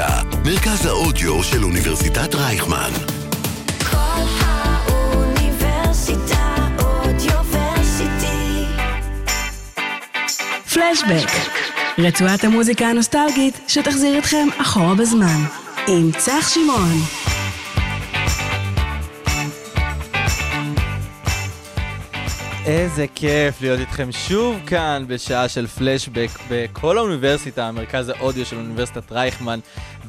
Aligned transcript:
האוניברסיטה, 0.00 0.38
מרכז 0.44 0.86
האודיו 0.86 1.42
של 1.42 1.64
אוניברסיטת 1.64 2.34
רייכמן. 2.34 2.90
כל 3.90 4.22
האוניברסיטה 4.40 5.66
אודיוורסיטי. 6.78 8.64
פלשבק, 10.74 11.30
רצועת 11.98 12.44
המוזיקה 12.44 12.86
הנוסטלגית 12.86 13.60
שתחזיר 13.68 14.18
אתכם 14.18 14.48
אחורה 14.58 14.94
בזמן, 14.94 15.44
עם 15.86 16.10
צח 16.18 16.48
שמעון. 16.48 17.19
איזה 22.70 23.06
כיף 23.14 23.60
להיות 23.60 23.80
איתכם 23.80 24.12
שוב 24.12 24.56
כאן 24.66 25.04
בשעה 25.08 25.48
של 25.48 25.66
פלשבק 25.66 26.28
בכל 26.50 26.98
האוניברסיטה, 26.98 27.64
המרכז 27.68 28.08
האודיו 28.08 28.46
של 28.46 28.56
אוניברסיטת 28.56 29.12
רייכמן. 29.12 29.58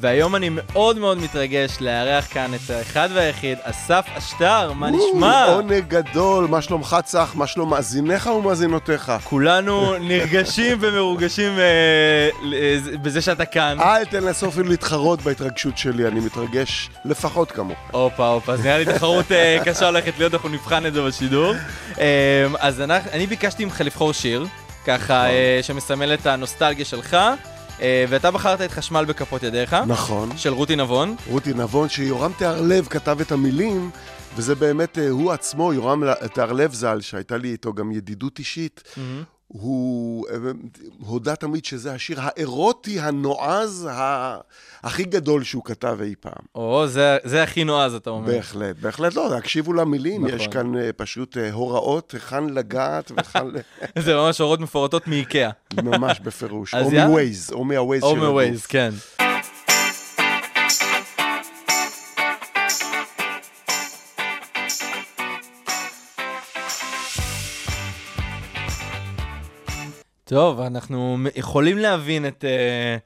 והיום 0.00 0.36
אני 0.36 0.48
מאוד 0.50 0.98
מאוד 0.98 1.18
מתרגש 1.18 1.76
לארח 1.80 2.26
כאן 2.32 2.50
את 2.54 2.70
האחד 2.70 3.08
והיחיד, 3.14 3.58
אסף 3.62 4.04
אשטר, 4.18 4.72
מה 4.72 4.90
נשמע? 4.90 5.44
עונג 5.44 5.84
גדול, 5.88 6.46
מה 6.46 6.62
שלומך 6.62 6.96
צח? 7.04 7.32
מה 7.34 7.46
שלום 7.46 7.70
מאזיניך 7.70 8.26
ומאזינותיך? 8.26 9.12
כולנו 9.24 9.94
נרגשים 10.08 10.78
ומרוגשים 10.80 11.58
אה, 11.58 12.28
ל- 12.42 12.96
בזה 13.02 13.20
שאתה 13.20 13.44
כאן. 13.44 13.80
אל 13.80 14.04
תנסו 14.04 14.48
אפילו 14.48 14.68
להתחרות 14.68 15.22
בהתרגשות 15.22 15.78
שלי, 15.78 16.06
אני 16.06 16.20
מתרגש 16.20 16.90
לפחות 17.04 17.52
כמוך. 17.52 17.78
הופה, 17.90 18.26
הופה, 18.28 18.52
אז 18.52 18.64
נראה 18.64 18.78
לי 18.78 18.84
תחרות 18.84 19.32
אה, 19.32 19.58
קשה 19.64 19.86
הולכת 19.86 20.12
להיות, 20.18 20.34
אנחנו 20.34 20.48
נבחן 20.48 20.86
את 20.86 20.94
זה 20.94 21.02
בשידור. 21.02 21.54
אה, 22.56 22.66
אז 22.68 22.80
אנחנו- 22.80 23.10
אני 23.12 23.26
ביקשתי 23.26 23.64
ממך 23.64 23.80
לבחור 23.80 24.12
שיר, 24.12 24.46
ככה 24.86 25.30
אה, 25.30 25.58
שמסמל 25.62 26.14
את 26.14 26.26
הנוסטלגיה 26.26 26.84
שלך, 26.84 27.16
אה, 27.80 28.04
ואתה 28.08 28.30
בחרת 28.30 28.60
את 28.60 28.70
חשמל 28.70 29.04
בכפות 29.04 29.42
ידיך, 29.42 29.76
נכון. 29.86 30.36
של 30.36 30.52
רותי 30.52 30.76
נבון. 30.76 31.16
רותי 31.30 31.52
נבון, 31.54 31.88
שיורם 31.88 32.32
תיארלב 32.38 32.86
כתב 32.90 33.20
את 33.20 33.32
המילים, 33.32 33.90
וזה 34.36 34.54
באמת 34.54 34.98
אה, 34.98 35.08
הוא 35.08 35.32
עצמו, 35.32 35.72
יורם 35.72 36.02
תיארלב 36.34 36.72
ז"ל, 36.74 37.00
שהייתה 37.00 37.36
לי 37.36 37.48
איתו 37.52 37.72
גם 37.72 37.92
ידידות 37.92 38.38
אישית, 38.38 38.82
הוא 39.52 40.26
אה, 40.28 40.36
הודה 41.06 41.36
תמיד 41.36 41.64
שזה 41.64 41.92
השיר 41.92 42.18
האירוטי, 42.20 43.00
הנועז, 43.00 43.88
ה- 43.92 44.36
הכי 44.82 45.04
גדול 45.04 45.44
שהוא 45.44 45.64
כתב 45.64 45.98
אי 46.02 46.14
פעם. 46.20 46.32
או, 46.54 46.86
זה, 46.86 47.18
זה 47.24 47.42
הכי 47.42 47.64
נועז, 47.64 47.94
אתה 47.94 48.10
אומר. 48.10 48.26
בהחלט, 48.26 48.76
בהחלט 48.80 49.14
לא, 49.14 49.30
תקשיבו 49.40 49.72
למילים, 49.72 50.24
נכון. 50.26 50.38
יש 50.40 50.48
כאן 50.48 50.76
אה, 50.78 50.90
פשוט 50.96 51.36
אה, 51.36 51.52
הוראות 51.52 52.10
היכן 52.12 52.46
לגעת 52.48 53.10
ל- 53.10 53.60
זה 54.04 54.14
ממש 54.14 54.40
הוראות 54.40 54.60
מפורטות 54.60 55.06
מאיקאה. 55.08 55.50
ממש 55.82 56.20
בפירוש. 56.20 56.74
או. 56.74 56.90
מווייז, 56.90 57.50
או 57.52 57.64
מהווייז 57.64 58.02
או 58.02 58.10
של 58.10 58.16
הגוף. 58.16 58.28
מווייז, 58.28 58.66
כן. 58.66 58.90
טוב, 70.32 70.60
אנחנו 70.60 71.16
יכולים 71.36 71.78
להבין 71.78 72.26
את, 72.26 72.44
אה, 72.44 72.96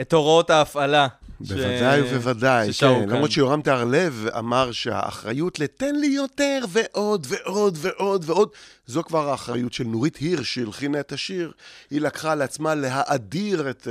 את 0.00 0.12
הוראות 0.12 0.50
ההפעלה. 0.50 1.06
ש- 1.44 1.52
בוודאי 1.52 2.00
ובוודאי, 2.00 2.72
ששרו 2.72 2.94
כן. 2.94 3.00
כאן. 3.00 3.08
למרות 3.16 3.30
שיורם 3.30 3.62
תהרלב 3.62 4.26
אמר 4.38 4.72
שהאחריות 4.72 5.58
לתן 5.60 5.94
לי 5.94 6.06
יותר 6.06 6.64
ועוד 6.68 7.26
ועוד 7.30 7.78
ועוד 7.80 8.24
ועוד, 8.26 8.48
זו 8.86 9.02
כבר 9.04 9.30
האחריות 9.30 9.72
של 9.72 9.84
נורית 9.84 10.16
הירש 10.16 10.54
שהלחינה 10.54 11.00
את 11.00 11.12
השיר. 11.12 11.52
היא 11.90 12.00
לקחה 12.00 12.32
על 12.32 12.42
עצמה 12.42 12.74
להאדיר 12.74 13.70
את... 13.70 13.88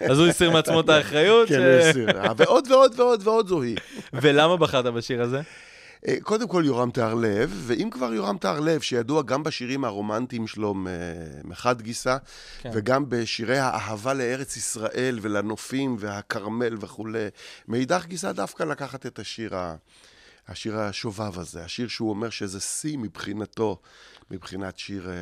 אה, 0.00 0.06
אז 0.10 0.18
הוא 0.18 0.26
הסיר 0.26 0.50
מעצמו 0.50 0.80
את 0.80 0.88
האחריות. 0.88 1.48
כן, 1.48 1.54
ש- 1.54 1.58
הוא 1.58 1.88
הסיר. 1.90 2.08
ועוד 2.36 2.70
ועוד 2.70 3.00
ועוד 3.00 3.20
ועוד 3.26 3.48
זוהי. 3.48 3.74
ולמה 4.12 4.56
בחרת 4.56 4.84
בשיר 4.86 5.22
הזה? 5.22 5.40
אה, 6.06 6.16
קודם 6.22 6.48
כל 6.48 6.62
יורם 6.66 6.90
תהרלב, 6.90 7.52
ואם 7.54 7.90
כבר 7.90 8.14
יורם 8.14 8.38
תהרלב, 8.38 8.80
שידוע 8.80 9.22
גם 9.22 9.42
בשירים 9.42 9.84
הרומנטיים 9.84 10.46
שלו 10.46 10.74
מחד 11.44 11.82
גיסא, 11.82 12.16
כן. 12.60 12.70
וגם 12.74 13.04
בשירי 13.08 13.58
האהבה 13.58 14.14
לארץ 14.14 14.56
ישראל 14.56 15.18
ולנופים 15.22 15.96
והכרמל 15.98 16.76
וכולי, 16.80 17.26
מאידך 17.68 18.06
גיסא 18.06 18.32
דווקא 18.32 18.62
לקחת 18.62 19.06
את 19.06 19.18
השיר, 19.18 19.56
ה- 19.56 19.76
השיר 20.48 20.78
השובב 20.78 21.38
הזה, 21.38 21.64
השיר 21.64 21.88
שהוא 21.88 22.10
אומר 22.10 22.30
שזה 22.30 22.60
שיא 22.60 22.98
מבחינתו, 22.98 23.80
מבחינת 24.30 24.78
שיר 24.78 25.08
אה, 25.10 25.14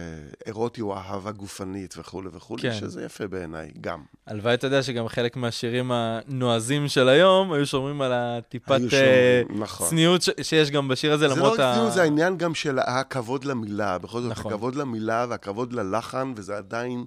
אירוטי 0.46 0.80
או 0.80 0.96
אהבה 0.96 1.30
גופנית 1.30 1.94
וכולי 1.98 2.28
וכולי, 2.32 2.62
כן. 2.62 2.74
שזה 2.74 3.04
יפה 3.04 3.26
בעיניי, 3.26 3.70
גם. 3.80 4.02
הלוואי, 4.26 4.54
אתה 4.54 4.66
יודע 4.66 4.82
שגם 4.82 5.08
חלק 5.08 5.36
מהשירים 5.36 5.90
הנועזים 5.94 6.88
של 6.88 7.08
היום 7.08 7.52
היו 7.52 7.66
שומרים 7.66 8.02
על 8.02 8.12
הטיפת 8.14 8.70
אה, 8.70 8.78
שומרים, 8.90 9.62
נכון. 9.62 9.88
צניעות 9.88 10.22
ש- 10.22 10.30
שיש 10.42 10.70
גם 10.70 10.88
בשיר 10.88 11.12
הזה, 11.12 11.28
זה 11.28 11.34
לא 11.34 11.36
למרות 11.36 11.52
רק 11.52 11.60
ה... 11.60 11.74
ציון, 11.74 11.90
זה 11.90 12.02
העניין 12.02 12.36
גם 12.36 12.54
של 12.54 12.78
הכבוד 12.78 13.44
למילה. 13.44 13.98
בכל 13.98 14.20
זאת, 14.20 14.30
נכון. 14.30 14.52
הכבוד 14.52 14.74
למילה 14.74 15.26
והכבוד 15.28 15.72
ללחן, 15.72 16.32
וזה 16.36 16.56
עדיין 16.56 17.04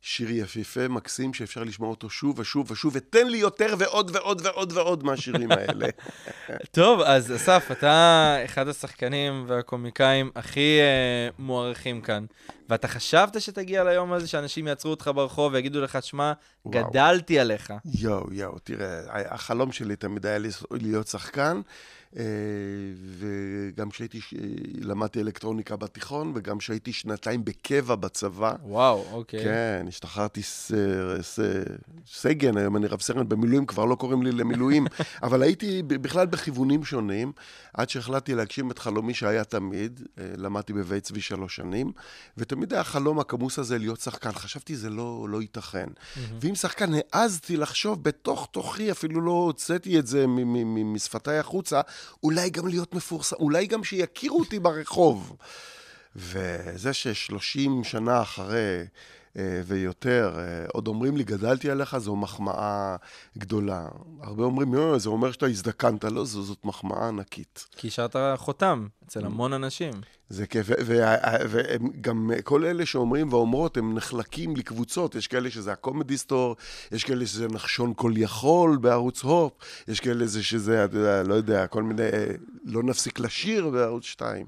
שיר 0.00 0.30
יפהפה, 0.30 0.88
מקסים, 0.88 1.34
שאפשר 1.34 1.64
לשמוע 1.64 1.90
אותו 1.90 2.10
שוב 2.10 2.38
ושוב 2.38 2.70
ושוב, 2.70 2.92
ותן 2.96 3.26
לי 3.26 3.38
יותר 3.38 3.74
ועוד 3.78 4.10
ועוד 4.14 4.40
ועוד 4.44 4.72
ועוד 4.72 5.04
מהשירים 5.04 5.52
האלה. 5.52 5.86
טוב, 6.70 7.00
אז 7.00 7.36
אסף, 7.36 7.68
אתה 7.72 8.36
אחד 8.44 8.68
השחקנים 8.68 9.44
והקומיקאים 9.46 10.30
הכי 10.36 10.78
אה, 10.80 11.28
מוערכים 11.38 12.00
כאן, 12.00 12.24
ואתה 12.68 12.88
חשבת 12.88 13.40
שתגיע 13.40 13.84
ליום 13.84 14.12
הזה 14.12 14.28
שאנשים 14.28 14.66
יעצרו 14.66 14.90
אותך 14.90 15.10
ברחוב 15.14 15.52
ויגידו 15.52 15.80
לך, 15.80 15.98
שמע. 16.02 16.32
גדלתי 16.68 17.38
עליך. 17.38 17.72
יואו, 17.84 18.32
יואו, 18.32 18.58
תראה, 18.58 19.00
החלום 19.34 19.72
שלי 19.72 19.96
תמיד 19.96 20.26
היה 20.26 20.38
להיות 20.70 21.06
שחקן, 21.06 21.60
אה, 22.16 22.22
וגם 23.18 23.90
כשהייתי, 23.90 24.20
למדתי 24.80 25.20
אלקטרוניקה 25.20 25.76
בתיכון, 25.76 26.32
וגם 26.34 26.58
כשהייתי 26.58 26.92
שנתיים 26.92 27.44
בקבע 27.44 27.94
בצבא. 27.94 28.54
וואו, 28.62 29.04
אוקיי. 29.12 29.44
כן, 29.44 29.86
השתחררתי 29.88 30.42
ס- 30.42 30.72
ס- 31.22 31.38
סגן, 32.12 32.56
היום 32.56 32.76
אני 32.76 32.86
רב 32.86 33.00
סרן 33.00 33.28
במילואים, 33.28 33.66
כבר 33.66 33.84
לא 33.84 33.94
קוראים 33.94 34.22
לי 34.22 34.32
למילואים, 34.32 34.86
אבל 35.22 35.42
הייתי 35.42 35.82
בכלל 35.82 36.26
בכיוונים 36.26 36.84
שונים, 36.84 37.32
עד 37.74 37.90
שהחלטתי 37.90 38.34
להגשים 38.34 38.70
את 38.70 38.78
חלומי 38.78 39.14
שהיה 39.14 39.44
תמיד, 39.44 40.00
אה, 40.18 40.24
למדתי 40.36 40.72
בבית 40.72 41.02
צבי 41.04 41.20
שלוש 41.20 41.56
שנים, 41.56 41.92
ותמיד 42.38 42.72
היה 42.72 42.80
החלום 42.80 43.20
הכמוס 43.20 43.58
הזה 43.58 43.78
להיות 43.78 44.00
שחקן. 44.00 44.32
חשבתי, 44.32 44.76
זה 44.76 44.90
לא, 44.90 45.26
לא 45.28 45.42
ייתכן. 45.42 45.88
ואם 46.40 46.54
שחקן, 46.54 46.90
העזתי 47.12 47.56
לחשוב 47.56 48.04
בתוך 48.04 48.48
תוכי, 48.52 48.90
אפילו 48.90 49.20
לא 49.20 49.30
הוצאתי 49.30 49.98
את 49.98 50.06
זה 50.06 50.26
משפתיי 50.84 51.38
החוצה, 51.38 51.80
אולי 52.22 52.50
גם 52.50 52.68
להיות 52.68 52.94
מפורסם, 52.94 53.36
אולי 53.36 53.66
גם 53.66 53.84
שיכירו 53.84 54.38
אותי 54.38 54.58
ברחוב. 54.58 55.36
וזה 56.16 56.92
ששלושים 56.92 57.84
שנה 57.84 58.22
אחרי 58.22 58.84
ויותר, 59.66 60.34
אה, 60.38 60.66
עוד 60.72 60.88
אומרים 60.88 61.16
לי, 61.16 61.24
גדלתי 61.24 61.70
עליך, 61.70 61.98
זו 61.98 62.16
מחמאה 62.16 62.96
גדולה. 63.38 63.88
הרבה 64.22 64.44
אומרים, 64.44 64.74
"אה, 64.74 64.98
זה 64.98 65.08
אומר 65.08 65.32
שאתה 65.32 65.46
הזדקנת. 65.46 66.04
לא, 66.04 66.24
זו, 66.24 66.42
זאת 66.42 66.64
מחמאה 66.64 67.08
ענקית. 67.08 67.66
כי 67.76 67.88
השארת 67.88 68.16
חותם 68.36 68.86
אצל 69.06 69.24
המון 69.24 69.52
אנשים. 69.52 69.92
זה 70.28 70.46
כיף, 70.46 70.66
ו- 70.68 70.72
ו- 70.86 71.48
והם 71.48 71.88
גם, 72.00 72.30
כל 72.44 72.64
אלה 72.64 72.86
שאומרים 72.86 73.32
ואומרות, 73.32 73.76
הם 73.76 73.94
נחלקים 73.94 74.56
לקבוצות. 74.56 75.14
יש 75.14 75.26
כאלה 75.26 75.50
שזה 75.50 75.72
הקומדי 75.72 76.18
סטור, 76.18 76.56
יש 76.92 77.04
כאלה 77.04 77.26
שזה 77.26 77.48
נחשון 77.48 77.92
כל 77.96 78.12
יכול 78.16 78.76
בערוץ 78.80 79.22
הופ, 79.22 79.52
יש 79.88 80.00
כאלה 80.00 80.26
זה 80.26 80.42
שזה, 80.42 80.84
אתה 80.84 80.96
יודע, 80.96 81.22
לא 81.22 81.34
יודע, 81.34 81.66
כל 81.66 81.82
מיני, 81.82 82.02
אה, 82.02 82.26
לא 82.64 82.82
נפסיק 82.82 83.20
לשיר 83.20 83.70
בערוץ 83.70 84.04
2, 84.04 84.46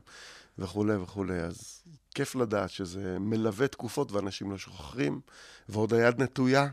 וכולי 0.58 0.96
וכולי. 0.96 1.40
אז 1.40 1.69
כיף 2.14 2.34
לדעת 2.34 2.70
שזה 2.70 3.16
מלווה 3.20 3.68
תקופות 3.68 4.12
ואנשים 4.12 4.50
לא 4.50 4.58
שוכחים, 4.58 5.20
ועוד 5.68 5.94
היד 5.94 6.22
נטויה. 6.22 6.68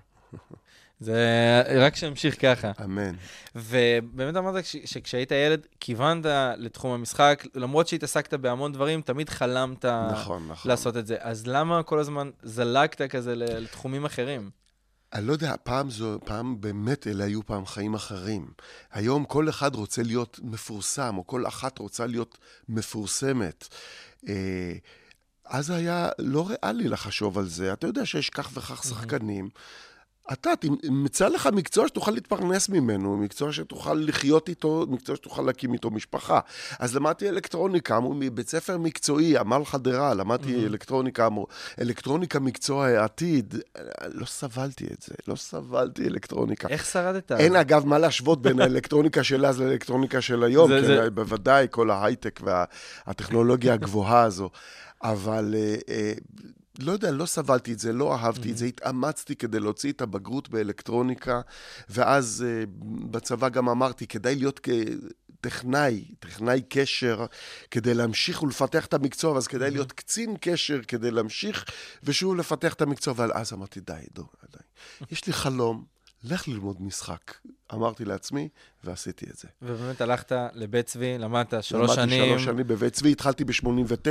זה 0.99 1.63
רק 1.79 1.95
שימשיך 1.95 2.41
ככה. 2.41 2.71
אמן. 2.83 3.15
ובאמת 3.55 4.35
אמרת 4.35 4.65
ש- 4.65 4.75
שכשהיית 4.85 5.31
ילד, 5.31 5.65
כיוונת 5.79 6.25
לתחום 6.57 6.91
המשחק, 6.91 7.43
למרות 7.55 7.87
שהתעסקת 7.87 8.33
בהמון 8.33 8.73
דברים, 8.73 9.01
תמיד 9.01 9.29
חלמת 9.29 9.85
נכון, 9.85 10.47
נכון. 10.47 10.71
לעשות 10.71 10.97
את 10.97 11.07
זה. 11.07 11.17
אז 11.19 11.47
למה 11.47 11.83
כל 11.83 11.99
הזמן 11.99 12.29
זלגת 12.43 13.01
כזה 13.01 13.35
לתחומים 13.35 14.05
אחרים? 14.05 14.49
אני 15.13 15.27
לא 15.27 15.31
יודע, 15.31 15.55
פעם 15.63 15.89
זו, 15.89 16.19
פעם 16.25 16.61
באמת 16.61 17.07
אלה 17.07 17.23
היו 17.23 17.45
פעם 17.45 17.65
חיים 17.65 17.93
אחרים. 17.93 18.51
היום 18.91 19.25
כל 19.25 19.49
אחד 19.49 19.75
רוצה 19.75 20.03
להיות 20.03 20.39
מפורסם, 20.43 21.17
או 21.17 21.27
כל 21.27 21.47
אחת 21.47 21.79
רוצה 21.79 22.05
להיות 22.05 22.37
מפורסמת. 22.69 23.67
אה, 24.29 24.73
אז 25.49 25.69
היה 25.69 26.09
לא 26.19 26.47
ריאלי 26.49 26.87
לחשוב 26.87 27.37
על 27.37 27.45
זה. 27.45 27.73
אתה 27.73 27.87
יודע 27.87 28.05
שיש 28.05 28.29
כך 28.29 28.49
וכך 28.53 28.83
שחקנים. 28.83 29.49
אתה, 30.33 30.49
תמצא 30.55 31.27
לך 31.27 31.49
מקצוע 31.53 31.87
שתוכל 31.87 32.11
להתפרנס 32.11 32.69
ממנו, 32.69 33.17
מקצוע 33.17 33.51
שתוכל 33.53 33.93
לחיות 33.93 34.49
איתו, 34.49 34.85
מקצוע 34.89 35.15
שתוכל 35.15 35.41
להקים 35.41 35.73
איתו 35.73 35.89
משפחה. 35.89 36.39
אז 36.79 36.95
למדתי 36.95 37.29
אלקטרוניקה, 37.29 37.97
אמרו 37.97 38.13
מבית 38.13 38.49
ספר 38.49 38.77
מקצועי, 38.77 39.37
עמל 39.37 39.65
חדרה, 39.65 40.13
למדתי 40.13 40.47
Mm-hmm. 40.55 40.65
אלקטרוניקה, 40.65 41.25
אמרו, 41.25 41.47
אלקטרוניקה 41.81 42.39
מקצוע 42.39 42.87
העתיד. 42.87 43.55
לא 44.07 44.25
סבלתי 44.25 44.85
את 44.93 45.01
זה, 45.01 45.15
לא 45.27 45.35
סבלתי 45.35 46.07
אלקטרוניקה. 46.07 46.67
איך 46.67 46.85
שרדת? 46.85 47.31
אין 47.31 47.55
אגב 47.55 47.85
מה 47.85 47.97
להשוות 47.99 48.41
בין 48.41 48.59
האלקטרוניקה 48.61 49.23
של 49.23 49.45
אז 49.45 49.61
לאלקטרוניקה 49.61 50.21
של 50.21 50.43
היום, 50.43 50.69
זה- 50.69 50.81
כן, 50.81 50.87
זה- 50.87 51.09
בוודאי 51.09 51.67
כל 51.71 51.89
ההייטק 51.91 52.39
והטכנולוגיה 53.07 53.73
הגבוהה 53.73 54.23
הזו. 54.23 54.49
אבל 55.03 55.55
אה, 55.57 55.75
אה, 55.89 56.13
לא 56.79 56.91
יודע, 56.91 57.11
לא 57.11 57.25
סבלתי 57.25 57.73
את 57.73 57.79
זה, 57.79 57.93
לא 57.93 58.15
אהבתי 58.15 58.51
את 58.51 58.57
זה, 58.57 58.65
התאמצתי 58.65 59.35
כדי 59.35 59.59
להוציא 59.59 59.91
את 59.91 60.01
הבגרות 60.01 60.49
באלקטרוניקה, 60.49 61.41
ואז 61.89 62.45
אה, 62.47 62.63
בצבא 63.11 63.49
גם 63.49 63.69
אמרתי, 63.69 64.07
כדאי 64.07 64.35
להיות 64.35 64.59
כטכנאי, 64.59 66.05
טכנאי 66.19 66.61
קשר, 66.69 67.25
כדי 67.71 67.93
להמשיך 67.93 68.43
ולפתח 68.43 68.85
את 68.85 68.93
המקצוע, 68.93 69.31
ואז 69.31 69.47
כדאי 69.47 69.71
להיות 69.71 69.91
קצין 69.91 70.35
קשר 70.41 70.79
כדי 70.87 71.11
להמשיך 71.11 71.65
ושוב 72.03 72.35
לפתח 72.35 72.73
את 72.73 72.81
המקצוע, 72.81 73.13
אבל 73.13 73.31
אז 73.33 73.53
אמרתי, 73.53 73.79
די, 73.79 73.93
די, 74.13 74.21
די. 74.51 74.59
יש 75.11 75.27
לי 75.27 75.33
חלום, 75.33 75.96
לך 76.23 76.47
ללמוד 76.47 76.81
משחק. 76.81 77.33
אמרתי 77.73 78.05
לעצמי, 78.05 78.49
ועשיתי 78.83 79.25
את 79.29 79.37
זה. 79.37 79.47
ובאמת 79.61 80.01
הלכת 80.01 80.31
לבית 80.53 80.85
צבי, 80.85 81.17
למדת 81.17 81.63
שלוש 81.63 81.89
למדתי 81.89 82.11
שנים. 82.15 82.29
שלוש 82.29 82.43
שנים 82.43 82.67
בבית 82.67 82.93
צבי, 82.93 83.11
התחלתי 83.11 83.43
ב-89, 83.45 84.07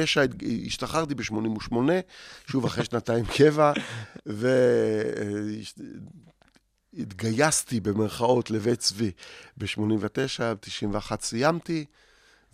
השתחררתי 0.66 1.14
ב-88, 1.14 1.74
שוב 2.46 2.64
אחרי 2.64 2.84
שנתיים 2.90 3.24
קבע, 3.24 3.72
והתגייסתי 6.96 7.80
במרכאות 7.80 8.50
לבית 8.50 8.78
צבי 8.78 9.10
ב-89, 9.56 10.40
ב-91 10.40 11.16
סיימתי. 11.20 11.84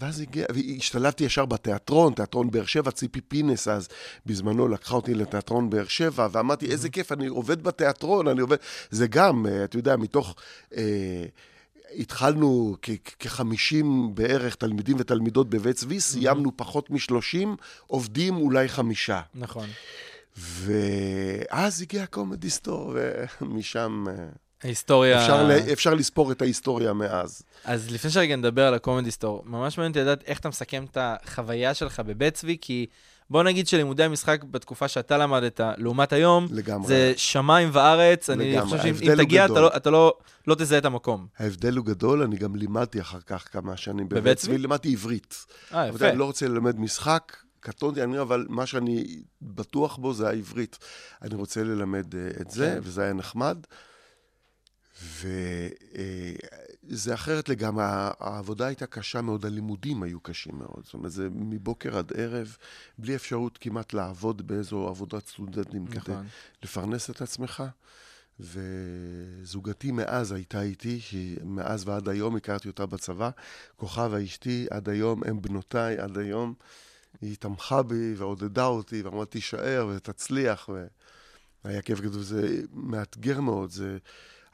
ואז 0.00 0.20
הגיע, 0.20 0.46
והשתלבתי 0.54 1.24
ישר 1.24 1.44
בתיאטרון, 1.44 2.14
תיאטרון 2.14 2.50
באר 2.50 2.64
שבע, 2.64 2.90
ציפי 2.90 3.20
פינס 3.20 3.68
אז 3.68 3.88
בזמנו 4.26 4.68
לקחה 4.68 4.94
אותי 4.94 5.14
לתיאטרון 5.14 5.70
באר 5.70 5.86
שבע, 5.86 6.28
ואמרתי, 6.32 6.66
איזה 6.66 6.88
כיף, 6.88 7.12
אני 7.12 7.26
עובד 7.26 7.62
בתיאטרון, 7.62 8.28
אני 8.28 8.40
עובד... 8.40 8.56
זה 8.90 9.06
גם, 9.06 9.46
אה, 9.46 9.64
אתה 9.64 9.76
יודע, 9.76 9.96
מתוך... 9.96 10.34
אה, 10.76 11.24
התחלנו 11.96 12.76
כ-50 13.18 13.84
בערך 14.14 14.54
תלמידים 14.54 14.96
ותלמידות 14.98 15.50
בבית 15.50 15.76
צבי, 15.76 16.00
סיימנו 16.00 16.56
פחות 16.56 16.90
מ-30, 16.90 17.48
עובדים 17.86 18.36
אולי 18.36 18.68
חמישה. 18.68 19.20
נכון. 19.34 19.68
ואז 20.36 21.82
הגיע 21.82 22.06
קומדי 22.06 22.50
סטור, 22.50 22.96
ומשם 23.40 24.04
אה, 24.08 24.14
ההיסטוריה... 24.64 25.22
אפשר, 25.22 25.42
ל- 25.46 25.72
אפשר 25.72 25.94
לספור 25.94 26.32
את 26.32 26.42
ההיסטוריה 26.42 26.92
מאז. 26.92 27.42
אז 27.64 27.90
לפני 27.90 28.10
שרגע 28.10 28.36
נדבר 28.36 28.66
על 28.66 28.74
הקומדי 28.74 29.10
סטור, 29.10 29.42
ממש 29.46 29.78
מעניין 29.78 29.90
אותי 29.92 30.00
לדעת 30.00 30.22
איך 30.26 30.40
אתה 30.40 30.48
מסכם 30.48 30.84
את 30.90 30.98
החוויה 31.00 31.74
שלך 31.74 32.00
בבית 32.00 32.34
צבי, 32.34 32.56
כי 32.60 32.86
בוא 33.30 33.42
נגיד 33.42 33.66
שלימודי 33.68 34.02
המשחק 34.04 34.44
בתקופה 34.44 34.88
שאתה 34.88 35.18
למדת, 35.18 35.60
לעומת 35.76 36.12
היום, 36.12 36.46
לגמרי. 36.50 36.88
זה 36.88 37.12
שמיים 37.16 37.68
וארץ, 37.72 38.30
אני 38.30 38.52
לגמרי. 38.52 38.78
חושב 38.78 38.96
שאם 38.96 39.16
תגיע, 39.16 39.44
אתה 39.44 39.52
גדול. 39.52 39.62
לא, 39.62 39.70
אתה 39.76 39.90
לא, 39.90 40.14
לא 40.46 40.54
תזהה 40.54 40.78
את 40.78 40.84
המקום. 40.84 41.26
ההבדל 41.38 41.76
הוא 41.76 41.86
גדול, 41.86 42.22
אני 42.22 42.36
גם 42.36 42.56
לימדתי 42.56 43.00
אחר 43.00 43.20
כך 43.26 43.48
כמה 43.52 43.76
שנים 43.76 44.08
בבית 44.08 44.38
צבי? 44.38 44.58
לימדתי 44.58 44.92
עברית. 44.92 45.46
אה, 45.74 45.88
אתה 45.88 45.96
יפה. 45.96 46.08
אני 46.08 46.18
לא 46.18 46.24
רוצה 46.24 46.48
ללמד 46.48 46.80
משחק, 46.80 47.36
קטונתי, 47.60 48.02
אני, 48.02 48.20
אבל 48.20 48.46
מה 48.48 48.66
שאני 48.66 49.04
בטוח 49.42 49.96
בו 49.96 50.14
זה 50.14 50.28
העברית. 50.28 50.78
אני 51.22 51.34
רוצה 51.34 51.62
ללמד 51.62 52.14
אה, 52.14 52.20
את 52.40 52.50
זה, 52.50 52.72
כן. 52.74 52.80
וזה 52.82 53.02
היה 53.02 53.12
נחמד. 53.12 53.58
וזה 56.84 57.14
אחרת 57.14 57.48
לגמרי, 57.48 57.84
העבודה 58.20 58.66
הייתה 58.66 58.86
קשה 58.86 59.22
מאוד, 59.22 59.46
הלימודים 59.46 60.02
היו 60.02 60.20
קשים 60.20 60.58
מאוד. 60.58 60.84
זאת 60.84 60.94
אומרת, 60.94 61.12
זה 61.12 61.28
מבוקר 61.30 61.98
עד 61.98 62.12
ערב, 62.16 62.56
בלי 62.98 63.16
אפשרות 63.16 63.58
כמעט 63.58 63.92
לעבוד 63.92 64.46
באיזו 64.46 64.88
עבודת 64.88 65.26
סטודנטים 65.26 65.86
כדי 65.86 65.98
נכון. 65.98 66.26
לפרנס 66.62 67.10
את 67.10 67.22
עצמך. 67.22 67.62
וזוגתי 68.40 69.92
מאז 69.92 70.32
הייתה 70.32 70.62
איתי, 70.62 71.00
שמאז 71.00 71.88
ועד 71.88 72.08
היום 72.08 72.36
הכרתי 72.36 72.68
אותה 72.68 72.86
בצבא. 72.86 73.30
כוכבה 73.76 74.24
אשתי, 74.24 74.66
עד 74.70 74.88
היום, 74.88 75.22
הם 75.24 75.42
בנותיי, 75.42 75.98
עד 75.98 76.18
היום. 76.18 76.54
היא 77.20 77.36
תמכה 77.36 77.82
בי 77.82 78.14
ועודדה 78.16 78.64
אותי, 78.64 79.02
ואמרה, 79.02 79.26
תישאר 79.26 79.90
ותצליח. 79.90 80.68
והיה 81.64 81.82
כיף 81.82 82.00
גדול, 82.00 82.22
זה 82.22 82.62
מאתגר 82.72 83.40
מאוד, 83.40 83.70
זה 83.70 83.98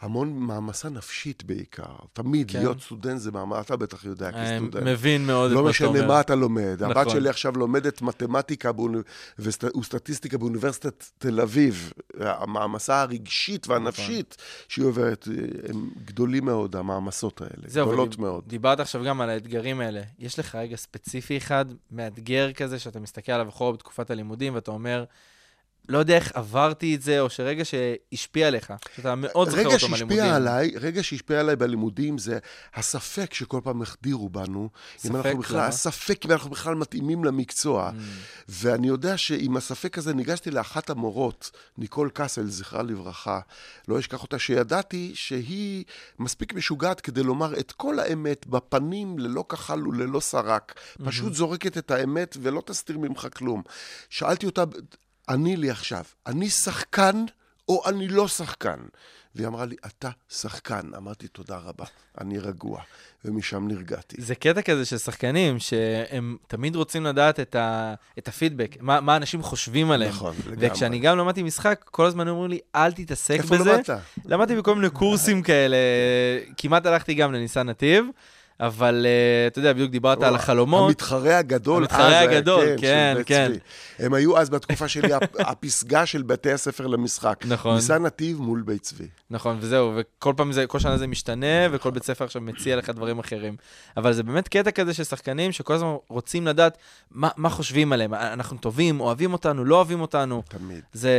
המון 0.01 0.33
מעמסה 0.39 0.89
נפשית 0.89 1.45
בעיקר. 1.45 1.83
תמיד 2.13 2.51
כן. 2.51 2.59
להיות 2.59 2.81
סטודנט 2.81 3.21
זה 3.21 3.31
מעמסה, 3.33 3.61
אתה 3.61 3.77
בטח 3.77 4.05
יודע 4.05 4.29
אני 4.29 4.37
כסטודנט. 4.59 4.83
מבין 4.87 5.27
מאוד 5.27 5.51
את 5.51 5.57
לא 5.57 5.65
מה 5.65 5.73
שאתה 5.73 5.91
משנה 5.91 5.99
אומר. 6.05 6.15
מה 6.15 6.21
אתה 6.21 6.35
לומד. 6.35 6.83
הבת 6.83 6.97
נכון. 6.97 7.11
שלי 7.13 7.29
עכשיו 7.29 7.53
לומדת 7.59 8.03
מתמטיקה 8.03 8.73
באוני- 8.73 8.99
וסט- 9.41 9.77
וסטטיסטיקה 9.79 10.39
באוניברסיטת 10.39 11.05
תל 11.19 11.41
אביב. 11.41 11.93
המעמסה 12.21 13.01
הרגשית 13.03 13.69
והנפשית 13.69 14.37
שהיא 14.69 14.85
עוברת, 14.85 15.29
הם 15.69 15.91
גדולים 16.05 16.45
מאוד, 16.45 16.77
המעמסות 16.77 17.41
האלה. 17.41 17.63
זהו, 17.67 17.87
גדולות 17.87 18.09
ודיב- 18.09 18.21
מאוד. 18.21 18.45
דיברת 18.47 18.81
עכשיו 18.81 19.05
גם 19.05 19.21
על 19.21 19.31
האתגרים 19.31 19.81
האלה. 19.81 20.01
יש 20.19 20.39
לך 20.39 20.55
רגע 20.55 20.77
ספציפי 20.77 21.37
אחד, 21.37 21.65
מאתגר 21.91 22.53
כזה, 22.53 22.79
שאתה 22.79 23.01
מסתכל 23.01 23.33
עליו 23.33 23.49
אחורה 23.49 23.73
בתקופת 23.73 24.11
הלימודים, 24.11 24.55
ואתה 24.55 24.71
אומר, 24.71 25.05
לא 25.89 25.99
יודע 25.99 26.17
איך 26.17 26.33
עברתי 26.35 26.95
את 26.95 27.03
זה, 27.03 27.21
או 27.21 27.31
שרגע 27.31 27.65
שהשפיע 27.65 28.47
עליך, 28.47 28.73
שאתה 28.97 29.15
מאוד 29.15 29.49
זוכר 29.49 29.67
אותו 29.67 29.89
מהלימודים. 29.89 30.21
עליי, 30.21 30.73
רגע 30.81 31.03
שהשפיע 31.03 31.41
עליי 31.41 31.57
בלימודים 31.57 32.19
זה 32.19 32.39
הספק 32.75 33.35
שכל 33.35 33.61
פעם 33.65 33.83
החדירו 33.83 34.29
בנו. 34.29 34.69
אם 35.05 35.17
אנחנו 35.17 35.31
ספק, 35.31 35.39
בכלל, 35.39 35.57
למה? 35.57 35.67
הספק 35.67 36.27
אם 36.27 36.33
אנחנו 36.33 36.51
בכלל 36.51 36.75
מתאימים 36.75 37.25
למקצוע. 37.25 37.91
Mm. 37.91 38.03
ואני 38.49 38.89
יודע 38.89 39.17
שעם 39.17 39.57
הספק 39.57 39.99
הזה 39.99 40.15
ניגשתי 40.15 40.51
לאחת 40.51 40.91
המורות, 40.91 41.51
ניקול 41.79 42.11
קאסל, 42.11 42.47
זכרה 42.47 42.83
לברכה, 42.83 43.41
לא 43.89 43.99
אשכח 43.99 44.23
אותה, 44.23 44.39
שידעתי 44.39 45.13
שהיא 45.15 45.85
מספיק 46.19 46.55
משוגעת 46.55 47.01
כדי 47.01 47.23
לומר 47.23 47.59
את 47.59 47.73
כל 47.73 47.99
האמת 47.99 48.47
בפנים, 48.47 49.19
ללא 49.19 49.45
כחל 49.49 49.89
וללא 49.89 50.21
סרק. 50.21 50.81
פשוט 51.05 51.35
זורקת 51.35 51.79
את 51.79 51.91
האמת 51.91 52.37
ולא 52.43 52.63
תסתיר 52.67 52.99
ממך 52.99 53.27
כלום. 53.35 53.63
שאלתי 54.11 54.47
אותה, 54.47 54.65
עני 55.29 55.57
לי 55.57 55.71
עכשיו, 55.71 56.05
אני 56.27 56.51
שחקן 56.51 57.25
או 57.69 57.83
אני 57.89 58.09
לא 58.09 58.29
שחקן? 58.29 58.79
והיא 59.35 59.47
אמרה 59.47 59.65
לי, 59.65 59.77
אתה 59.87 60.11
שחקן. 60.29 60.81
אמרתי, 60.97 61.29
תודה 61.29 61.57
רבה, 61.57 61.85
אני 62.21 62.39
רגוע. 62.39 62.81
ומשם 63.25 63.69
נרגעתי. 63.69 64.17
זה 64.19 64.35
קטע 64.35 64.63
כזה 64.63 64.85
של 64.85 64.99
שחקנים, 64.99 65.59
שהם 65.59 66.37
תמיד 66.47 66.77
רוצים 66.77 67.05
לדעת 67.05 67.41
את, 67.41 67.55
ה, 67.55 67.95
את 68.19 68.29
הפידבק, 68.29 68.77
מה, 68.81 69.01
מה 69.01 69.17
אנשים 69.17 69.43
חושבים 69.43 69.91
עליהם. 69.91 70.11
נכון, 70.11 70.35
לגמרי. 70.47 70.71
וכשאני 70.71 70.99
גם 70.99 71.19
למדתי 71.19 71.43
משחק, 71.43 71.85
כל 71.85 72.07
הזמן 72.07 72.29
אומרים 72.29 72.51
לי, 72.51 72.59
אל 72.75 72.93
תתעסק 72.93 73.39
איפה 73.39 73.55
בזה. 73.55 73.73
למדת? 73.73 73.91
למדתי 74.25 74.57
בכל 74.57 74.75
מיני 74.75 74.91
קורסים 74.91 75.43
כאלה, 75.43 75.77
כמעט 76.57 76.87
הלכתי 76.87 77.15
גם 77.15 77.33
לניסן 77.33 77.69
נתיב, 77.69 78.05
אבל 78.61 79.07
אה, 79.09 79.47
אתה 79.47 79.59
יודע, 79.59 79.73
בדיוק 79.73 79.91
דיברת 79.91 80.23
על 80.23 80.35
החלומות. 80.35 80.89
המתחרה 80.89 81.39
הגדול. 81.39 81.83
המתחרה 81.83 82.21
אז, 82.23 82.29
הגדול, 82.29 82.67
כן, 82.81 83.17
כן. 83.27 83.49
צבי. 83.49 83.59
הם 84.07 84.15
היו 84.15 84.39
אז 84.39 84.51
בתקופה 84.51 84.89
שלי 84.89 85.13
הפ- 85.13 85.41
הפסגה 85.51 86.07
של 86.07 86.23
בתי 86.23 86.53
הספר 86.53 86.87
למשחק. 86.87 87.45
נכון. 87.49 87.75
ניסן 87.75 88.03
נתיב 88.03 88.41
מול 88.41 88.63
בית 88.63 88.83
צבי. 88.83 89.07
נכון, 89.31 89.57
וזהו, 89.61 89.93
וכל 89.97 90.33
פעם 90.37 90.53
זה, 90.53 90.67
כל 90.67 90.79
שנה 90.79 90.99
זה 90.99 91.07
משתנה, 91.07 91.47
וכל 91.73 91.91
בית 91.91 92.03
ספר 92.05 92.25
עכשיו 92.25 92.43
מציע 92.43 92.77
לך 92.77 92.91
דברים 92.91 93.19
אחרים. 93.19 93.57
אבל 93.97 94.13
זה 94.13 94.23
באמת 94.23 94.49
קטע 94.49 94.71
כזה 94.71 94.95
של 94.95 95.05
שחקנים 95.05 95.53
שכל 95.53 95.75
הזמן 95.75 95.95
רוצים 96.09 96.47
לדעת 96.47 96.79
מה, 97.11 97.29
מה 97.37 97.51
חושבים 97.51 97.93
עליהם. 97.93 98.15
אנחנו 98.15 98.59
טובים, 98.59 99.01
אוהבים 99.01 99.33
אותנו, 99.33 99.65
לא 99.65 99.77
אוהבים 99.77 100.01
אותנו. 100.01 100.43
תמיד. 100.49 100.81
זה 100.93 101.11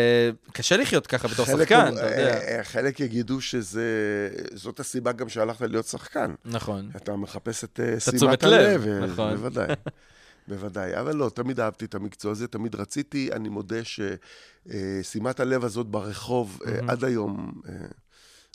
קשה 0.51 0.77
לחיות 0.77 1.07
ככה 1.07 1.27
בתור 1.27 1.45
שחקן, 1.45 1.87
אתה 1.87 2.05
יודע. 2.05 2.33
אה, 2.37 2.57
אה, 2.57 2.63
חלק 2.63 2.99
יגידו 2.99 3.37
שזאת 3.41 4.79
הסיבה 4.79 5.11
גם 5.11 5.29
שהלכת 5.29 5.61
להיות 5.61 5.85
שחקן. 5.85 6.33
נכון. 6.45 6.89
אתה 6.95 7.11
מחפש 7.29 7.63
את 7.63 7.79
אה, 7.79 7.99
שימת 7.99 8.43
לב, 8.43 8.53
הלב. 8.53 8.87
אה, 8.87 8.99
נכון. 8.99 9.35
בוודאי. 9.35 9.67
בוודאי. 10.47 10.99
אבל 10.99 11.15
לא, 11.15 11.29
תמיד 11.33 11.59
אהבתי 11.59 11.85
את 11.85 11.95
המקצוע 11.95 12.31
הזה, 12.31 12.47
תמיד 12.47 12.75
רציתי. 12.75 13.29
אני 13.31 13.49
מודה 13.49 13.77
ששימת 13.83 15.39
הלב 15.39 15.65
הזאת 15.65 15.87
ברחוב, 15.87 16.59
אה, 16.67 16.79
עד 16.87 17.03
היום, 17.03 17.61
אה, 17.69 17.73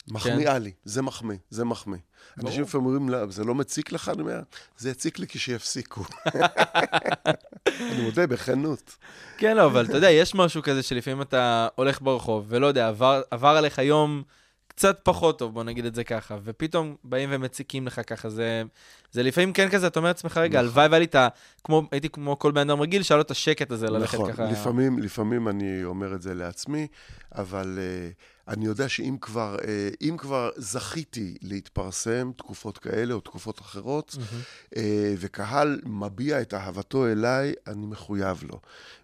מחמיאה 0.07 0.57
לי. 0.59 0.71
זה 0.85 1.01
מחמיא, 1.01 1.37
זה 1.49 1.65
מחמיא. 1.65 1.99
אנשים 2.43 2.61
לפעמים 2.61 2.87
אומרים, 2.87 3.09
"לא, 3.09 3.31
זה 3.31 3.43
לא 3.43 3.55
מציק 3.55 3.91
לך? 3.91 4.09
אני 4.09 4.21
אומר, 4.21 4.39
זה 4.77 4.89
יציק 4.89 5.19
לי 5.19 5.27
כשיפסיקו. 5.27 6.03
אני 7.91 8.01
מודה, 8.03 8.27
בכנות. 8.27 8.95
כן, 9.37 9.57
לא, 9.57 9.65
אבל 9.65 9.85
אתה 9.85 9.97
יודע, 9.97 10.11
יש 10.11 10.35
משהו 10.35 10.61
כזה 10.63 10.83
שלפעמים 10.83 11.21
אתה 11.21 11.67
הולך 11.75 12.01
ברחוב, 12.01 12.45
ולא 12.49 12.67
יודע, 12.67 12.87
עבר, 12.87 13.21
עבר 13.31 13.47
עליך 13.47 13.77
יום 13.77 14.23
קצת 14.75 14.99
פחות 15.03 15.39
טוב, 15.39 15.53
בוא 15.53 15.63
נגיד 15.63 15.85
את 15.85 15.95
זה 15.95 16.03
ככה, 16.03 16.37
ופתאום 16.43 16.95
באים 17.03 17.29
ומציקים 17.31 17.87
לך 17.87 18.01
ככה, 18.07 18.29
זה, 18.29 18.63
זה 19.11 19.23
לפעמים 19.23 19.53
כן 19.53 19.69
כזה, 19.69 19.87
אתה 19.87 19.99
אומר 19.99 20.09
לעצמך, 20.09 20.37
רגע, 20.37 20.59
נכון. 20.59 20.65
הלוואי 20.65 20.87
והיה 20.87 20.99
לי 20.99 21.05
את 21.05 21.15
ה... 21.15 21.27
כמו, 21.63 21.83
הייתי 21.91 22.09
כמו 22.09 22.39
כל 22.39 22.51
בן 22.51 22.69
אדם 22.69 22.81
רגיל, 22.81 23.03
שהיה 23.03 23.15
לו 23.15 23.21
את 23.21 23.31
השקט 23.31 23.71
הזה 23.71 23.89
ללכת 23.89 24.13
נכון, 24.13 24.31
ככה. 24.31 24.45
לפעמים, 24.45 24.99
לפעמים 24.99 25.47
אני 25.47 25.83
אומר 25.83 26.15
את 26.15 26.21
זה 26.21 26.33
לעצמי, 26.33 26.87
אבל 27.35 27.77
uh, 27.77 28.34
אני 28.47 28.65
יודע 28.65 28.89
שאם 28.89 29.17
כבר, 29.21 29.57
uh, 29.59 29.65
אם 30.01 30.17
כבר 30.17 30.49
זכיתי 30.55 31.37
להתפרסם 31.41 32.31
תקופות 32.35 32.77
כאלה 32.77 33.13
או 33.13 33.19
תקופות 33.19 33.61
אחרות, 33.61 34.15
uh, 34.73 34.77
וקהל 35.17 35.81
מביע 35.85 36.41
את 36.41 36.53
אהבתו 36.53 37.07
אליי, 37.07 37.53
אני 37.67 37.85
מחויב 37.85 38.43
לו. 38.43 38.59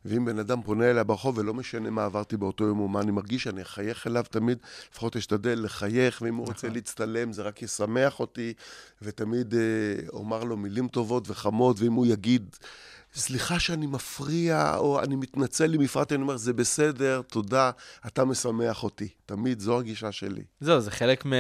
ואם 0.05 0.25
בן 0.25 0.39
אדם 0.39 0.62
פונה 0.62 0.89
אליי 0.89 1.03
ברחוב, 1.03 1.38
ולא 1.38 1.53
משנה 1.53 1.89
מה 1.89 2.05
עברתי 2.05 2.38
באותו 2.38 2.63
יום 2.63 2.79
או 2.79 2.88
מה 2.88 3.01
אני 3.01 3.12
מרגיש, 3.12 3.48
אני 3.48 3.62
אחייך 3.62 4.07
אליו 4.07 4.24
תמיד, 4.29 4.57
לפחות 4.91 5.17
אשתדל 5.17 5.63
לחייך, 5.63 6.21
ואם 6.21 6.36
הוא 6.36 6.48
רוצה 6.48 6.69
להצטלם, 6.69 7.33
זה 7.33 7.41
רק 7.41 7.62
ישמח 7.62 8.19
אותי, 8.19 8.53
ותמיד 9.01 9.53
uh, 9.53 10.10
אומר 10.10 10.43
לו 10.43 10.57
מילים 10.57 10.88
טובות 10.88 11.29
וחמות, 11.29 11.79
ואם 11.79 11.93
הוא 11.93 12.05
יגיד... 12.05 12.55
סליחה 13.15 13.60
שאני 13.60 13.88
מפריע, 13.88 14.75
או 14.77 15.00
אני 15.00 15.15
מתנצל 15.15 15.74
אם 15.74 15.82
הפרעתי, 15.82 16.15
אני 16.15 16.24
אומר, 16.24 16.38
זה 16.38 16.53
בסדר, 16.53 17.22
תודה, 17.22 17.72
אתה 18.08 18.25
משמח 18.25 18.84
אותי. 18.84 19.08
תמיד 19.25 19.60
זו 19.60 19.80
הגישה 19.80 20.12
שלי. 20.12 20.41
זהו, 20.60 20.80
זה 20.80 20.91
חלק 20.91 21.25
מ... 21.25 21.34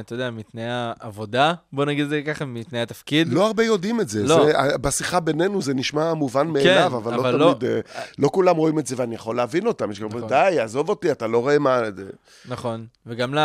אתה 0.00 0.14
יודע, 0.14 0.30
מתנאי 0.30 0.64
העבודה, 0.68 1.54
בוא 1.72 1.84
נגיד 1.84 2.04
את 2.04 2.10
זה 2.10 2.22
ככה, 2.26 2.44
מתנאי 2.44 2.80
התפקיד. 2.80 3.32
לא 3.32 3.46
הרבה 3.46 3.64
יודעים 3.64 4.00
את 4.00 4.08
זה. 4.08 4.22
לא. 4.22 4.46
זה 4.46 4.78
בשיחה 4.78 5.20
בינינו 5.20 5.62
זה 5.62 5.74
נשמע 5.74 6.14
מובן 6.14 6.46
מאליו, 6.48 6.96
אבל, 6.96 7.14
אבל 7.14 7.30
לא 7.30 7.38
לא- 7.38 7.56
תמיד... 7.58 7.70
אה, 7.70 7.80
לא 8.18 8.28
כולם 8.32 8.56
רואים 8.56 8.78
את 8.78 8.86
זה, 8.86 8.94
ואני 8.98 9.14
יכול 9.14 9.36
להבין 9.36 9.66
אותם. 9.66 9.90
יש 9.90 9.98
כאלה 9.98 10.08
נכון. 10.08 10.28
די, 10.28 10.60
עזוב 10.60 10.88
אותי, 10.88 11.12
אתה 11.12 11.26
לא 11.26 11.38
רואה 11.38 11.58
מה... 11.58 11.80
זה." 11.96 12.10
נכון. 12.48 12.86
וגם 13.06 13.34
ל... 13.34 13.38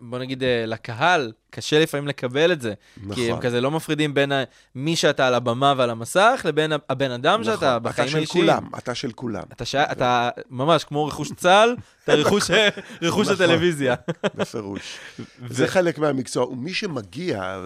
בוא 0.00 0.18
נגיד, 0.18 0.42
אה, 0.42 0.64
לקהל, 0.66 1.32
קשה 1.50 1.80
לפעמים 1.80 2.08
לקבל 2.08 2.52
את 2.52 2.60
זה. 2.60 2.74
כי 3.14 3.24
הם 3.24 3.30
נכון. 3.30 3.40
כזה 3.42 3.60
לא 3.60 3.70
מפרידים 3.70 4.14
בין 4.14 4.32
מי 4.74 4.96
שאתה 4.96 5.26
על 5.26 5.34
הבמה 5.34 5.74
ועל 5.76 5.90
המסך, 5.90 6.42
לבין 6.44 6.72
הבן 6.88 7.10
אדם 7.10 7.44
שאתה 7.44 7.70
נכון, 7.70 7.82
בחיים 7.82 8.08
אתה 8.08 8.18
האישיים. 8.18 8.26
של 8.26 8.52
כולם, 8.52 8.68
אתה 8.78 8.94
של 8.94 9.12
כולם. 9.12 9.42
אתה, 9.52 9.64
ש... 9.64 9.74
אתה 9.74 10.30
ממש 10.50 10.84
כמו 10.84 11.06
רכוש 11.06 11.32
צה"ל, 11.32 11.76
אתה 12.04 12.14
רכוש, 12.14 12.50
רכוש 13.02 13.28
נכון. 13.28 13.44
הטלוויזיה. 13.44 13.94
בפירוש. 14.34 14.98
זה 15.48 15.66
חלק 15.66 15.98
מהמקצוע. 15.98 16.48
ומי 16.48 16.74
שמגיע, 16.74 17.60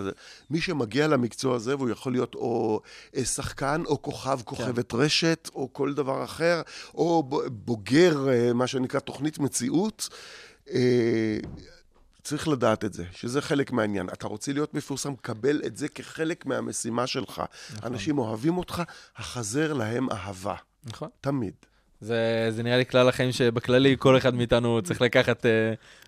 מי 0.51 0.61
שמגיע 0.61 1.07
למקצוע 1.07 1.57
הזה, 1.57 1.77
והוא 1.77 1.91
יכול 1.91 2.13
להיות 2.13 2.35
או 2.35 2.81
אה, 3.17 3.25
שחקן, 3.25 3.83
או 3.87 4.03
כוכב, 4.03 4.41
כוכבת 4.45 4.95
רשת, 4.95 5.51
או 5.55 5.69
כל 5.73 5.95
דבר 5.95 6.25
אחר, 6.25 6.63
או 6.95 7.23
בוגר, 7.47 8.29
אה, 8.29 8.53
מה 8.53 8.67
שנקרא 8.67 9.01
תוכנית 9.01 9.39
מציאות, 9.39 10.09
צריך 12.23 12.49
לדעת 12.49 12.85
את 12.85 12.93
זה, 12.93 13.05
שזה 13.13 13.43
חלק 13.43 13.73
מהעניין. 13.73 14.09
אתה 14.09 14.27
רוצה 14.27 14.53
להיות 14.53 14.75
מפורסם, 14.75 15.15
קבל 15.17 15.61
את 15.67 15.77
זה 15.77 15.89
כחלק 15.89 16.47
מהמשימה 16.47 17.07
שלך. 17.07 17.43
אנשים 17.85 18.19
אוהבים 18.19 18.59
אותך, 18.59 18.83
החזר 19.17 19.73
להם 19.73 20.11
אהבה. 20.11 20.55
נכון. 20.85 21.09
תמיד. 21.21 21.53
זה, 22.01 22.49
זה 22.51 22.63
נראה 22.63 22.77
לי 22.77 22.87
כלל 22.87 23.09
החיים 23.09 23.33
שבכללי 23.33 23.97
כל 23.99 24.17
אחד 24.17 24.35
מאיתנו 24.35 24.81
צריך 24.83 25.03
לקחת 25.03 25.43
uh, 25.43 25.49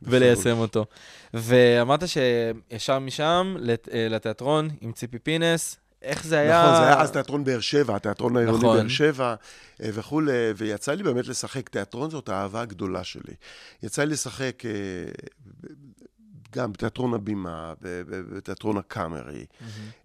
וליישם 0.02 0.58
אותו. 0.58 0.86
ואמרת 1.34 2.02
שישר 2.08 2.98
משם 2.98 3.56
לת, 3.58 3.88
uh, 3.88 3.90
לתיאטרון 4.10 4.68
עם 4.80 4.92
ציפי 4.92 5.18
פינס, 5.18 5.76
איך 6.02 6.24
זה 6.24 6.38
היה? 6.38 6.62
נכון, 6.62 6.74
זה 6.74 6.86
היה 6.86 7.00
אז 7.00 7.10
תיאטרון 7.10 7.44
באר 7.44 7.60
שבע, 7.60 7.96
התיאטרון 7.96 8.36
העירוני 8.36 8.58
נכון. 8.58 8.76
באר 8.76 8.88
שבע 8.88 9.34
אה, 9.82 9.90
וכולי, 9.92 10.32
ויצא 10.56 10.92
לי 10.92 11.02
באמת 11.02 11.28
לשחק. 11.28 11.68
תיאטרון 11.68 12.10
זאת 12.10 12.28
האהבה 12.28 12.60
הגדולה 12.60 13.04
שלי. 13.04 13.34
יצא 13.82 14.04
לי 14.04 14.12
לשחק 14.12 14.62
גם 16.54 16.72
בתיאטרון 16.72 17.14
הבימה, 17.14 17.74
בתיאטרון 18.10 18.76
הקאמרי. 18.76 19.46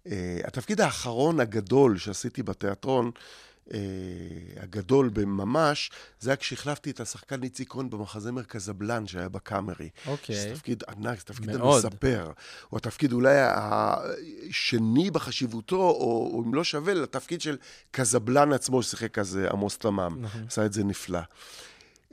אה, 0.06 0.40
התפקיד 0.44 0.80
האחרון 0.80 1.40
הגדול 1.40 1.98
שעשיתי 1.98 2.42
בתיאטרון, 2.42 3.10
אה, 3.74 3.78
הגדול 4.62 5.08
בממש, 5.08 5.90
זה 6.20 6.30
היה 6.30 6.36
כשהחלפתי 6.36 6.90
את 6.90 7.00
השחקן 7.00 7.42
איציק 7.42 7.68
כהן 7.68 7.90
במחזמר 7.90 8.42
קזבלן 8.42 9.06
שהיה 9.06 9.28
בקאמרי. 9.28 9.88
אוקיי. 10.06 10.36
זה 10.36 10.54
תפקיד 10.54 10.84
ענק, 10.88 11.18
זה 11.18 11.24
תפקיד 11.24 11.56
מאוד. 11.56 11.84
המספר. 11.84 12.30
הוא 12.68 12.78
התפקיד 12.78 13.12
אולי 13.12 13.36
השני 13.40 15.10
בחשיבותו, 15.10 15.76
או, 15.76 16.30
או 16.34 16.42
אם 16.46 16.54
לא 16.54 16.64
שווה, 16.64 16.94
לתפקיד 16.94 17.40
של 17.40 17.56
קזבלן 17.90 18.52
עצמו, 18.52 18.82
ששיחק 18.82 19.18
אז 19.18 19.38
אה, 19.42 19.50
עמוס 19.50 19.78
תמם. 19.78 20.16
נכון. 20.20 20.44
עשה 20.48 20.66
את 20.66 20.72
זה 20.72 20.84
נפלא. 20.84 21.20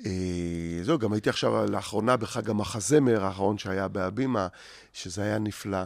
אה, 0.05 0.83
זהו, 0.83 0.99
גם 0.99 1.13
הייתי 1.13 1.29
עכשיו 1.29 1.65
לאחרונה 1.71 2.17
בחג 2.17 2.49
המחזמר 2.49 3.23
האחרון 3.23 3.57
שהיה 3.57 3.87
בהבימה, 3.87 4.47
שזה 4.93 5.21
היה 5.21 5.39
נפלא. 5.39 5.83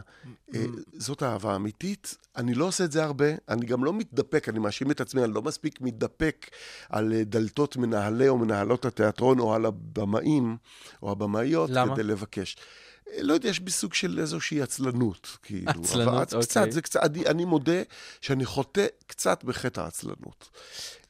אה, 0.56 0.66
זאת 0.94 1.24
אהבה 1.24 1.56
אמיתית. 1.56 2.18
אני 2.36 2.54
לא 2.54 2.66
עושה 2.66 2.84
את 2.84 2.92
זה 2.92 3.04
הרבה, 3.04 3.26
אני 3.50 3.66
גם 3.66 3.84
לא 3.84 3.94
מתדפק, 3.94 4.50
אני 4.50 4.60
מאשים 4.60 4.92
את 4.92 5.02
עצמי, 5.02 5.24
אני 5.24 5.34
לא 5.34 5.42
מספיק 5.42 5.82
מתדפק 5.82 6.50
על 6.90 7.14
אה, 7.14 7.24
דלתות 7.24 7.78
מנהלי 7.78 8.28
או 8.28 8.38
מנהלות 8.38 8.86
התיאטרון 8.86 9.40
או 9.40 9.54
על 9.54 9.66
הבמאים 9.66 10.58
או 11.04 11.12
הבמאיות 11.12 11.70
למה? 11.74 11.94
כדי 11.96 12.04
לבקש. 12.04 12.56
אה, 12.58 12.64
לא 13.20 13.34
יודע, 13.34 13.50
יש 13.50 13.60
בי 13.60 13.72
סוג 13.72 13.94
של 13.94 14.20
איזושהי 14.20 14.62
עצלנות, 14.62 15.38
כאילו. 15.44 15.72
עצלנות, 15.72 16.08
אבל 16.34 16.42
אוקיי. 16.42 16.42
קצת, 16.42 16.72
זה 16.72 16.82
קצת, 16.82 17.04
אני, 17.04 17.26
אני 17.28 17.46
מודה 17.46 17.82
שאני 18.22 18.46
חוטא 18.46 18.86
קצת 19.08 19.44
בחטא 19.44 19.82
העצלנות. 19.82 20.50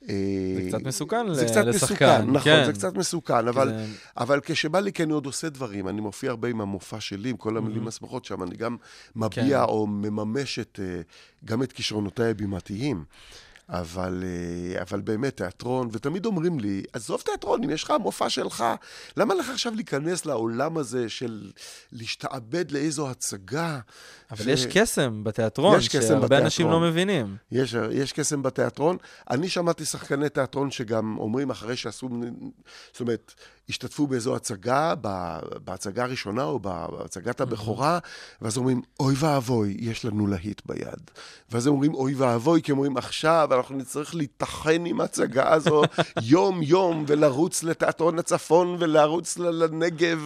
אה, 0.10 0.16
זה 0.56 0.70
קצת 0.70 0.82
מסוכן 0.86 1.34
זה 1.34 1.46
קצת 1.46 1.66
לשחקן, 1.66 2.06
מסוכן, 2.06 2.22
נכון, 2.30 2.42
כן. 2.44 2.66
זה 2.66 2.74
קצת 2.74 2.94
מסוכן, 2.94 3.48
אבל, 3.48 3.68
זה- 3.70 3.86
אבל 4.18 4.40
כשבא 4.44 4.80
לי, 4.80 4.94
כי 4.94 5.04
אני 5.04 5.14
עוד 5.14 5.26
עושה 5.26 5.50
דברים, 5.50 5.88
אני 5.88 6.02
מופיע 6.02 6.30
הרבה 6.30 6.48
עם 6.48 6.62
המופע 6.62 7.00
שלי, 7.00 7.30
עם 7.30 7.38
כל 7.38 7.58
המילים 7.58 7.88
השמחות 7.88 8.26
שם, 8.26 8.44
אני 8.44 8.56
גם 8.56 8.78
מביע 9.16 9.58
כן. 9.58 9.64
או 9.64 9.88
מממש 9.88 10.60
את, 10.60 10.80
אה, 10.84 11.02
גם 11.46 11.64
את 11.64 11.72
כישרונותיי 11.72 12.30
הבימתיים. 12.30 13.04
אבל, 13.72 14.24
אה, 14.24 14.82
אבל 14.82 15.02
באמת, 15.02 15.38
תיאטרון, 15.38 15.90
ותמיד 15.92 16.26
אומרים 16.26 16.60
לי, 16.60 16.84
עזוב 16.94 17.22
תיאטרון, 17.22 17.64
אם 17.64 17.70
יש 17.70 17.84
לך 17.84 17.94
מופע 18.00 18.30
שלך, 18.30 18.64
למה 19.18 19.34
לך 19.34 19.50
עכשיו 19.50 19.76
להיכנס 19.76 20.26
לעולם 20.26 20.78
הזה 20.78 21.10
של 21.10 21.52
להשתעבד 21.92 22.72
לאיזו 22.72 23.10
הצגה? 23.10 23.80
אבל 24.32 24.44
ש- 24.44 24.48
יש 24.48 24.66
קסם 24.66 25.24
בתיאטרון, 25.24 25.78
יש 25.78 25.88
קסם 25.90 26.02
שהרבה 26.02 26.18
בתיאטרון. 26.26 26.44
אנשים 26.44 26.70
לא 26.70 26.80
מבינים. 26.80 27.36
יש, 27.52 27.76
יש 27.92 28.14
קסם 28.14 28.44
בתיאטרון. 28.44 28.98
אני 29.30 29.50
שמעתי 29.50 29.86
שחקני 29.86 30.30
תיאטרון 30.30 30.72
שגם 30.72 31.18
אומרים 31.18 31.50
אחרי 31.50 31.76
שעשו, 31.76 32.10
זאת 32.92 33.00
אומרת, 33.02 33.34
השתתפו 33.72 34.08
באיזו 34.08 34.36
הצגה, 34.36 34.94
בהצגה 35.66 36.04
הראשונה 36.04 36.44
או 36.44 36.60
בהצגת 36.60 37.42
הבכורה, 37.42 38.00
ואז 38.42 38.58
אומרים, 38.58 38.82
אוי 39.00 39.16
ואבוי, 39.18 39.78
יש 39.80 40.06
לנו 40.06 40.28
להיט 40.28 40.62
ביד. 40.66 41.12
ואז 41.52 41.68
הם 41.68 41.74
אומרים, 41.74 41.94
אוי 41.94 42.14
ואבוי, 42.14 42.62
כי 42.62 42.72
הם 42.72 42.78
אומרים, 42.78 42.98
עכשיו 42.98 43.50
אנחנו 43.52 43.76
נצטרך 43.78 44.16
להיטחן 44.16 44.86
עם 44.86 45.02
ההצגה 45.02 45.54
הזו 45.54 45.82
יום-יום, 46.22 47.06
ולרוץ 47.08 47.64
לתיאטרון 47.64 48.20
הצפון, 48.20 48.76
ולרוץ 48.80 49.38
לנגב, 49.38 50.20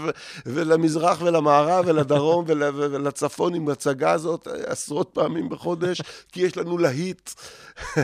ולמזרח, 0.46 1.22
ולמערב, 1.22 1.86
ולדרום, 1.88 2.46
ול- 2.48 2.64
ולצפון 2.76 3.54
עם 3.54 3.70
ההצגה 3.70 4.12
הזאת 4.12 4.48
עשרות 4.66 5.10
פעמים 5.14 5.50
בחודש, 5.50 6.02
כי 6.32 6.42
יש 6.42 6.58
לנו 6.58 6.78
להיט. 6.78 7.30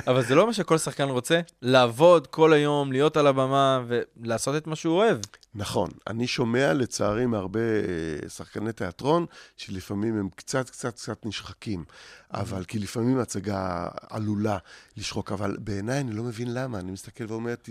אבל 0.07 0.23
זה 0.25 0.35
לא 0.35 0.47
מה 0.47 0.53
שכל 0.53 0.77
שחקן 0.77 1.09
רוצה, 1.09 1.39
לעבוד 1.61 2.27
כל 2.27 2.53
היום, 2.53 2.91
להיות 2.91 3.17
על 3.17 3.27
הבמה 3.27 3.83
ולעשות 3.87 4.55
את 4.55 4.67
מה 4.67 4.75
שהוא 4.75 4.95
אוהב. 4.97 5.17
נכון. 5.55 5.89
אני 6.07 6.27
שומע, 6.27 6.73
לצערי, 6.73 7.25
מהרבה 7.25 7.59
אה, 7.59 8.29
שחקני 8.29 8.71
תיאטרון, 8.71 9.25
שלפעמים 9.57 10.19
הם 10.19 10.29
קצת, 10.35 10.69
קצת, 10.69 10.95
קצת 10.95 11.25
נשחקים. 11.25 11.83
אבל, 12.33 12.63
כי 12.63 12.79
לפעמים 12.79 13.19
ההצגה 13.19 13.87
עלולה 14.09 14.57
לשחוק, 14.97 15.31
אבל 15.31 15.57
בעיניי 15.59 15.99
אני 15.99 16.11
לא 16.13 16.23
מבין 16.23 16.53
למה. 16.53 16.79
אני 16.79 16.91
מסתכל 16.91 17.23
ואומר, 17.27 17.55
"ת- 17.55 17.69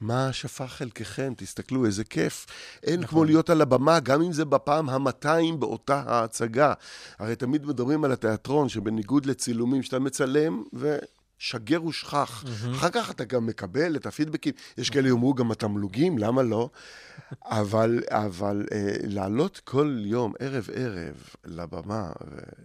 מה 0.00 0.32
שפך 0.32 0.72
חלקכם? 0.72 1.32
תסתכלו, 1.36 1.86
איזה 1.86 2.04
כיף. 2.04 2.46
אין 2.82 3.06
כמו 3.06 3.24
להיות 3.24 3.50
על 3.50 3.60
הבמה, 3.60 4.00
גם 4.00 4.22
אם 4.22 4.32
זה 4.32 4.44
בפעם 4.44 4.88
ה-200 4.88 5.56
באותה 5.58 6.02
ההצגה. 6.06 6.72
הרי 7.18 7.36
תמיד 7.36 7.66
מדברים 7.66 8.04
על 8.04 8.12
התיאטרון, 8.12 8.68
שבניגוד 8.68 9.26
לצילומים 9.26 9.82
שאתה 9.82 9.98
מצלם, 9.98 10.62
ו... 10.74 10.96
שגר 11.42 11.84
ושכח. 11.84 12.44
אחר 12.72 12.90
כך 12.90 13.10
אתה 13.10 13.24
גם 13.24 13.46
מקבל 13.46 13.96
את 13.96 14.06
הפידבקים. 14.06 14.54
יש 14.78 14.90
כאלה 14.90 15.08
יאמרו 15.08 15.34
גם 15.34 15.50
התמלוגים, 15.50 16.18
למה 16.18 16.42
לא? 16.42 16.70
אבל, 17.44 18.02
אבל 18.08 18.66
אה, 18.72 18.94
לעלות 19.02 19.60
כל 19.64 19.96
יום, 20.04 20.32
ערב-ערב, 20.38 21.14
לבמה, 21.44 22.10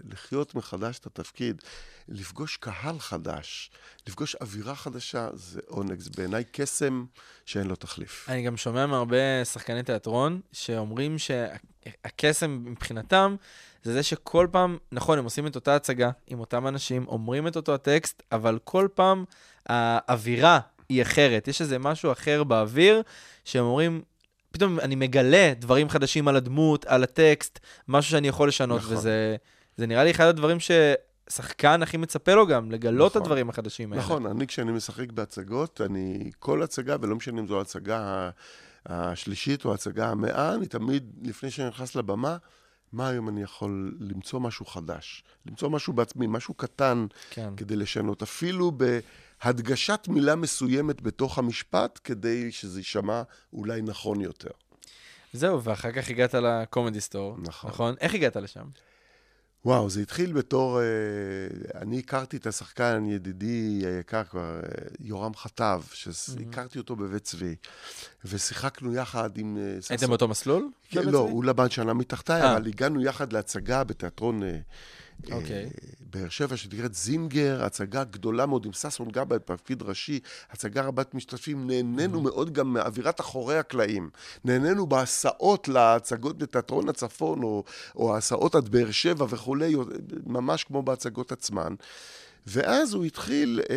ולחיות 0.05 0.55
מחדש 0.55 1.00
את 1.00 1.05
התפקיד, 1.05 1.62
לפגוש 2.07 2.57
קהל 2.57 3.00
חדש, 3.00 3.72
לפגוש 4.07 4.36
אווירה 4.36 4.75
חדשה, 4.75 5.29
זה 5.34 5.62
עונג. 5.67 6.00
זה 6.00 6.10
בעיניי 6.17 6.43
קסם 6.51 7.05
שאין 7.46 7.67
לו 7.67 7.75
תחליף. 7.75 8.25
אני 8.29 8.43
גם 8.43 8.57
שומע 8.57 8.86
מהרבה 8.86 9.46
שחקני 9.46 9.84
תיאטרון 9.84 10.41
שאומרים 10.51 11.15
שהקסם 11.17 12.63
מבחינתם 12.65 13.36
זה 13.88 13.94
זה 13.94 14.03
שכל 14.03 14.48
פעם, 14.51 14.77
נכון, 14.91 15.17
הם 15.17 15.24
עושים 15.24 15.48
את 15.48 15.56
אותה 15.56 15.75
הצגה 15.75 16.10
עם 16.27 16.39
אותם 16.39 16.67
אנשים, 16.67 17.06
אומרים 17.08 17.48
את 17.48 17.56
אותו 17.56 17.74
הטקסט, 17.74 18.24
אבל 18.32 18.60
כל 18.63 18.88
פעם 18.94 19.25
האווירה 19.65 20.60
היא 20.89 21.01
אחרת. 21.01 21.48
יש 21.48 21.62
איזה 21.62 21.79
משהו 21.79 22.12
אחר 22.12 22.44
באוויר, 22.44 23.01
שהם 23.46 23.63
אומרים, 23.63 24.01
פתאום 24.51 24.79
אני 24.79 24.96
מגלה 24.96 25.53
דברים 25.60 25.89
חדשים 25.89 26.27
על 26.27 26.36
הדמות, 26.36 26.86
על 26.86 27.03
הטקסט, 27.03 27.60
משהו 27.88 28.12
שאני 28.12 28.27
יכול 28.27 28.48
לשנות, 28.48 28.82
נכון. 28.82 28.98
וזה 28.98 29.36
זה 29.77 29.88
נראה 29.88 30.03
לי 30.03 30.12
אחד 30.12 30.25
הדברים 30.25 30.60
ש... 30.60 30.72
שחקן 31.29 31.84
הכי 31.84 31.98
מצפה 31.98 32.34
לו 32.34 32.48
גם, 32.48 32.72
לגלות 32.72 33.12
את 33.12 33.15
נכון. 33.15 33.22
הדברים 33.22 33.50
החדשים 33.50 33.94
האלה. 33.94 34.03
נכון, 34.03 34.25
אני 34.25 34.48
כשאני 34.48 34.72
משחק 34.72 35.12
בהצגות, 35.12 35.82
אני, 35.82 36.32
כל 36.39 36.63
הצגה, 36.63 36.96
ולא 37.01 37.15
משנה 37.15 37.41
אם 37.41 37.48
זו 37.48 37.58
ההצגה 37.58 38.29
השלישית 38.86 39.65
או 39.65 39.72
ההצגה 39.72 40.10
המאה, 40.10 40.56
אני 40.56 40.65
תמיד, 40.65 41.12
לפני 41.24 41.51
שאני 41.51 41.67
נכנס 41.67 41.96
לבמה, 41.96 42.38
מה 42.91 43.10
היום 43.10 43.29
אני 43.29 43.41
יכול 43.44 43.98
למצוא 44.00 44.39
משהו 44.39 44.65
חדש? 44.65 45.24
למצוא 45.46 45.70
משהו 45.70 45.94
בעצמי, 45.94 46.27
משהו 46.29 46.53
קטן 46.53 47.06
כן. 47.29 47.56
כדי 47.58 47.75
לשנות, 47.75 48.22
אפילו 48.22 48.72
בהדגשת 48.72 50.08
מילה 50.08 50.36
מסוימת 50.36 51.01
בתוך 51.01 51.38
המשפט, 51.38 52.00
כדי 52.03 52.51
שזה 52.51 52.79
יישמע 52.79 53.22
אולי 53.53 53.82
נכון 53.82 54.22
יותר. 54.22 54.51
זהו, 55.34 55.63
ואחר 55.63 55.91
כך 55.91 56.10
הגעת 56.10 56.34
לקומדי 56.34 57.01
סטור. 57.01 57.36
נכון. 57.38 57.70
נכון? 57.70 57.96
איך 58.01 58.13
הגעת 58.13 58.36
לשם? 58.36 58.65
וואו, 59.66 59.90
זה 59.90 60.02
התחיל 60.02 60.34
בתור... 60.34 60.80
אה, 60.80 60.86
אני 61.82 62.00
הכרתי 62.00 62.38
את 62.38 62.48
השחקן, 62.48 63.06
ידידי 63.08 63.84
היקר 63.86 64.24
כבר, 64.24 64.56
אה, 64.56 64.70
יורם 65.00 65.36
חטב, 65.36 65.82
שהכרתי 65.94 66.78
אותו 66.78 66.96
בבית 66.96 67.24
צבי, 67.24 67.56
ושיחקנו 68.26 68.94
יחד 68.94 69.38
עם... 69.38 69.58
אה, 69.58 69.78
הייתם 69.90 70.08
באותו 70.08 70.28
מסלול? 70.28 70.70
כן, 70.90 71.06
לא? 71.06 71.20
הוא 71.20 71.44
למד 71.44 71.72
שנה 71.72 71.94
מתחתיי. 71.94 72.52
אבל 72.52 72.68
הגענו 72.68 73.02
יחד 73.02 73.34
להצגה 73.34 73.84
בתיאטרון 73.84 74.42
אוקיי. 75.31 75.69
באר 76.09 76.29
שבע, 76.29 76.57
שנקראת 76.57 76.93
זינגר, 76.93 77.63
הצגה 77.63 78.03
גדולה 78.03 78.45
מאוד 78.45 78.65
עם 78.65 78.74
ששון 78.74 79.07
גבאי 79.12 79.39
בתפקיד 79.39 79.81
ראשי, 79.81 80.19
הצגה 80.51 80.81
רבת 80.81 81.13
משתתפים. 81.13 81.67
נהנינו 81.67 82.21
מאוד 82.21 82.53
גם 82.53 82.74
מאווירת 82.74 83.19
אחורי 83.19 83.57
הקלעים. 83.57 84.09
נהנינו 84.45 84.88
בהסעות 84.88 85.67
להצגות 85.67 86.38
בתיאטרון 86.38 86.89
הצפון, 86.89 87.43
או, 87.43 87.63
או 87.95 88.15
ההסעות 88.15 88.55
עד 88.55 88.69
באר 88.69 88.91
שבע 88.91 89.25
וכולי, 89.29 89.75
ממש 90.25 90.63
כמו 90.63 90.83
בהצגות 90.83 91.31
עצמן. 91.31 91.75
ואז 92.50 92.94
הוא 92.94 93.06
התחיל, 93.06 93.62
אה, 93.70 93.75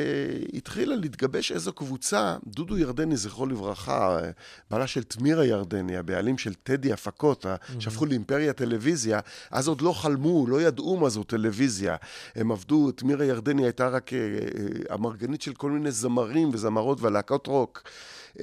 התחילה 0.54 0.96
להתגבש 0.96 1.52
איזו 1.52 1.72
קבוצה, 1.72 2.36
דודו 2.46 2.78
ירדני, 2.78 3.16
זכרו 3.16 3.46
לברכה, 3.46 4.18
אה, 4.22 4.30
בעלה 4.70 4.86
של 4.86 5.02
תמירה 5.02 5.44
ירדני, 5.46 5.96
הבעלים 5.96 6.38
של 6.38 6.54
טדי 6.54 6.92
הפקות, 6.92 7.46
ה- 7.46 7.56
שהפכו 7.78 8.06
לאימפריה 8.06 8.52
טלוויזיה, 8.52 9.20
אז 9.50 9.68
עוד 9.68 9.80
לא 9.80 9.92
חלמו, 9.92 10.46
לא 10.48 10.62
ידעו 10.62 10.96
מה 10.96 11.08
זו 11.08 11.22
טלוויזיה. 11.22 11.96
הם 12.34 12.52
עבדו, 12.52 12.90
תמירה 12.92 13.24
ירדני 13.24 13.64
הייתה 13.64 13.88
רק 13.88 14.12
אה, 14.12 14.18
אה, 14.18 14.94
המרגנית 14.94 15.42
של 15.42 15.52
כל 15.54 15.70
מיני 15.70 15.90
זמרים 15.90 16.50
וזמרות 16.52 16.98
ולהקות 17.00 17.46
רוק. 17.46 17.82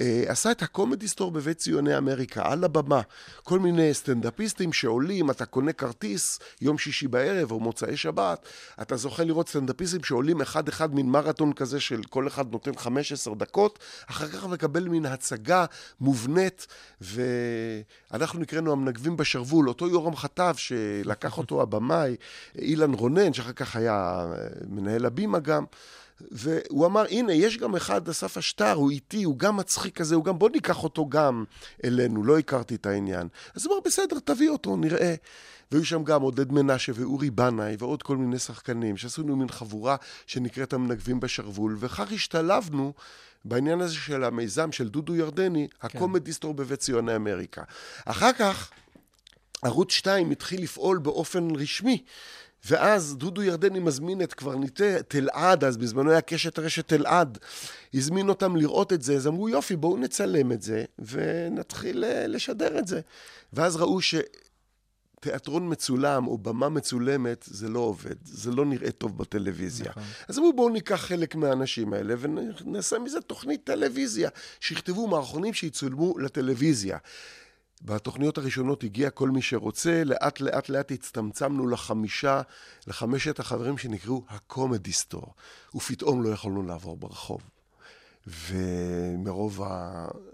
אה, 0.00 0.24
עשה 0.26 0.50
את 0.50 0.62
הקומדי 0.62 1.08
סטור 1.08 1.30
בבית 1.30 1.58
ציוני 1.58 1.98
אמריקה, 1.98 2.42
על 2.52 2.64
הבמה. 2.64 3.00
כל 3.42 3.58
מיני 3.58 3.94
סטנדאפיסטים 3.94 4.72
שעולים, 4.72 5.30
אתה 5.30 5.46
קונה 5.46 5.72
כרטיס 5.72 6.38
יום 6.60 6.78
שישי 6.78 7.08
בערב 7.08 7.52
או 7.52 7.60
מוצאי 7.60 7.96
שבת, 7.96 8.48
אתה 8.82 8.96
זוכה 8.96 9.24
לראות 9.24 9.48
סטנדאפיסטים 9.48 10.04
שעולים 10.04 10.40
אחד-אחד 10.40 10.94
מין 10.94 11.06
מרתון 11.06 11.52
כזה 11.52 11.80
של 11.80 12.02
כל 12.10 12.26
אחד 12.28 12.52
נותן 12.52 12.76
15 12.76 13.34
דקות, 13.34 13.78
אחר 14.10 14.28
כך 14.28 14.44
מקבל 14.44 14.88
מין 14.88 15.06
הצגה 15.06 15.64
מובנית, 16.00 16.66
ואנחנו 17.00 18.40
נקראנו 18.40 18.72
המנגבים 18.72 19.16
בשרוול, 19.16 19.68
אותו 19.68 19.88
יורם 19.88 20.16
חטב 20.16 20.54
שלקח 20.56 21.38
אותו 21.38 21.62
הבמאי, 21.62 22.16
אילן 22.58 22.92
רונן, 22.92 23.32
שאחר 23.32 23.52
כך 23.52 23.76
היה 23.76 24.26
אה, 24.32 24.46
מנהל 24.68 25.06
הבימה 25.06 25.38
גם. 25.38 25.64
והוא 26.20 26.86
אמר, 26.86 27.04
הנה, 27.10 27.32
יש 27.32 27.58
גם 27.58 27.76
אחד, 27.76 28.08
אסף 28.08 28.38
אשטר, 28.38 28.72
הוא 28.72 28.90
איתי, 28.90 29.22
הוא 29.22 29.38
גם 29.38 29.56
מצחיק 29.56 29.98
כזה, 29.98 30.14
הוא 30.14 30.24
גם, 30.24 30.38
בוא 30.38 30.50
ניקח 30.50 30.84
אותו 30.84 31.08
גם 31.08 31.44
אלינו, 31.84 32.24
לא 32.24 32.38
הכרתי 32.38 32.74
את 32.74 32.86
העניין. 32.86 33.28
אז 33.54 33.66
הוא 33.66 33.72
אמר, 33.74 33.80
בסדר, 33.84 34.18
תביא 34.24 34.50
אותו, 34.50 34.76
נראה. 34.76 35.14
והיו 35.72 35.84
שם 35.84 36.04
גם 36.04 36.22
עודד 36.22 36.52
מנשה 36.52 36.92
ואורי 36.94 37.30
בנאי 37.30 37.76
ועוד 37.78 38.02
כל 38.02 38.16
מיני 38.16 38.38
שחקנים, 38.38 38.96
שעשינו 38.96 39.36
מין 39.36 39.48
חבורה 39.48 39.96
שנקראת 40.26 40.72
המנגבים 40.72 41.20
בשרוול, 41.20 41.76
וכך 41.80 42.12
השתלבנו 42.12 42.92
בעניין 43.44 43.80
הזה 43.80 43.94
של 43.94 44.24
המיזם 44.24 44.72
של 44.72 44.88
דודו 44.88 45.16
ירדני, 45.16 45.68
הקומדיסטור 45.82 46.54
בבית 46.54 46.78
ציוני 46.78 47.16
אמריקה. 47.16 47.62
אחר 48.04 48.32
כך, 48.32 48.70
ערוץ 49.62 49.92
2 49.92 50.30
התחיל 50.30 50.62
לפעול 50.62 50.98
באופן 50.98 51.54
רשמי. 51.56 52.04
ואז 52.66 53.16
דודו 53.16 53.42
ירדני 53.42 53.78
מזמין 53.78 54.22
את 54.22 54.34
קברניטי 54.34 54.94
תלעד, 55.08 55.64
אז 55.64 55.76
בזמנו 55.76 56.10
היה 56.10 56.20
קשת 56.20 56.58
רשת 56.58 56.88
תלעד, 56.88 57.38
הזמין 57.94 58.28
אותם 58.28 58.56
לראות 58.56 58.92
את 58.92 59.02
זה, 59.02 59.14
אז 59.14 59.26
אמרו 59.26 59.48
יופי, 59.48 59.76
בואו 59.76 59.96
נצלם 59.96 60.52
את 60.52 60.62
זה 60.62 60.84
ונתחיל 60.98 62.04
אה, 62.04 62.26
לשדר 62.26 62.78
את 62.78 62.88
זה. 62.88 63.00
ואז 63.52 63.76
ראו 63.76 63.98
שתיאטרון 64.00 65.72
מצולם 65.72 66.26
או 66.26 66.38
במה 66.38 66.68
מצולמת, 66.68 67.44
זה 67.48 67.68
לא 67.68 67.78
עובד, 67.78 68.14
זה 68.24 68.50
לא 68.50 68.64
נראה 68.64 68.90
טוב 68.90 69.18
בטלוויזיה. 69.18 69.90
נכון. 69.90 70.02
אז 70.28 70.38
אמרו 70.38 70.52
בואו 70.52 70.68
ניקח 70.68 70.96
חלק 70.96 71.34
מהאנשים 71.34 71.92
האלה 71.92 72.14
ונעשה 72.18 72.98
מזה 72.98 73.20
תוכנית 73.20 73.64
טלוויזיה, 73.64 74.30
שיכתבו 74.60 75.06
מערכונים 75.06 75.54
שיצולמו 75.54 76.18
לטלוויזיה. 76.18 76.98
בתוכניות 77.82 78.38
הראשונות 78.38 78.84
הגיע 78.84 79.10
כל 79.10 79.30
מי 79.30 79.42
שרוצה, 79.42 80.02
לאט 80.04 80.40
לאט 80.40 80.68
לאט 80.68 80.92
הצטמצמנו 80.92 81.68
לחמישה, 81.68 82.42
לחמשת 82.86 83.38
החברים 83.38 83.78
שנקראו 83.78 84.24
הקומדי 84.28 84.92
סטור, 84.92 85.34
ופתאום 85.74 86.22
לא 86.22 86.28
יכולנו 86.28 86.62
לעבור 86.62 86.96
ברחוב. 86.96 87.40
ומרוב 88.48 89.62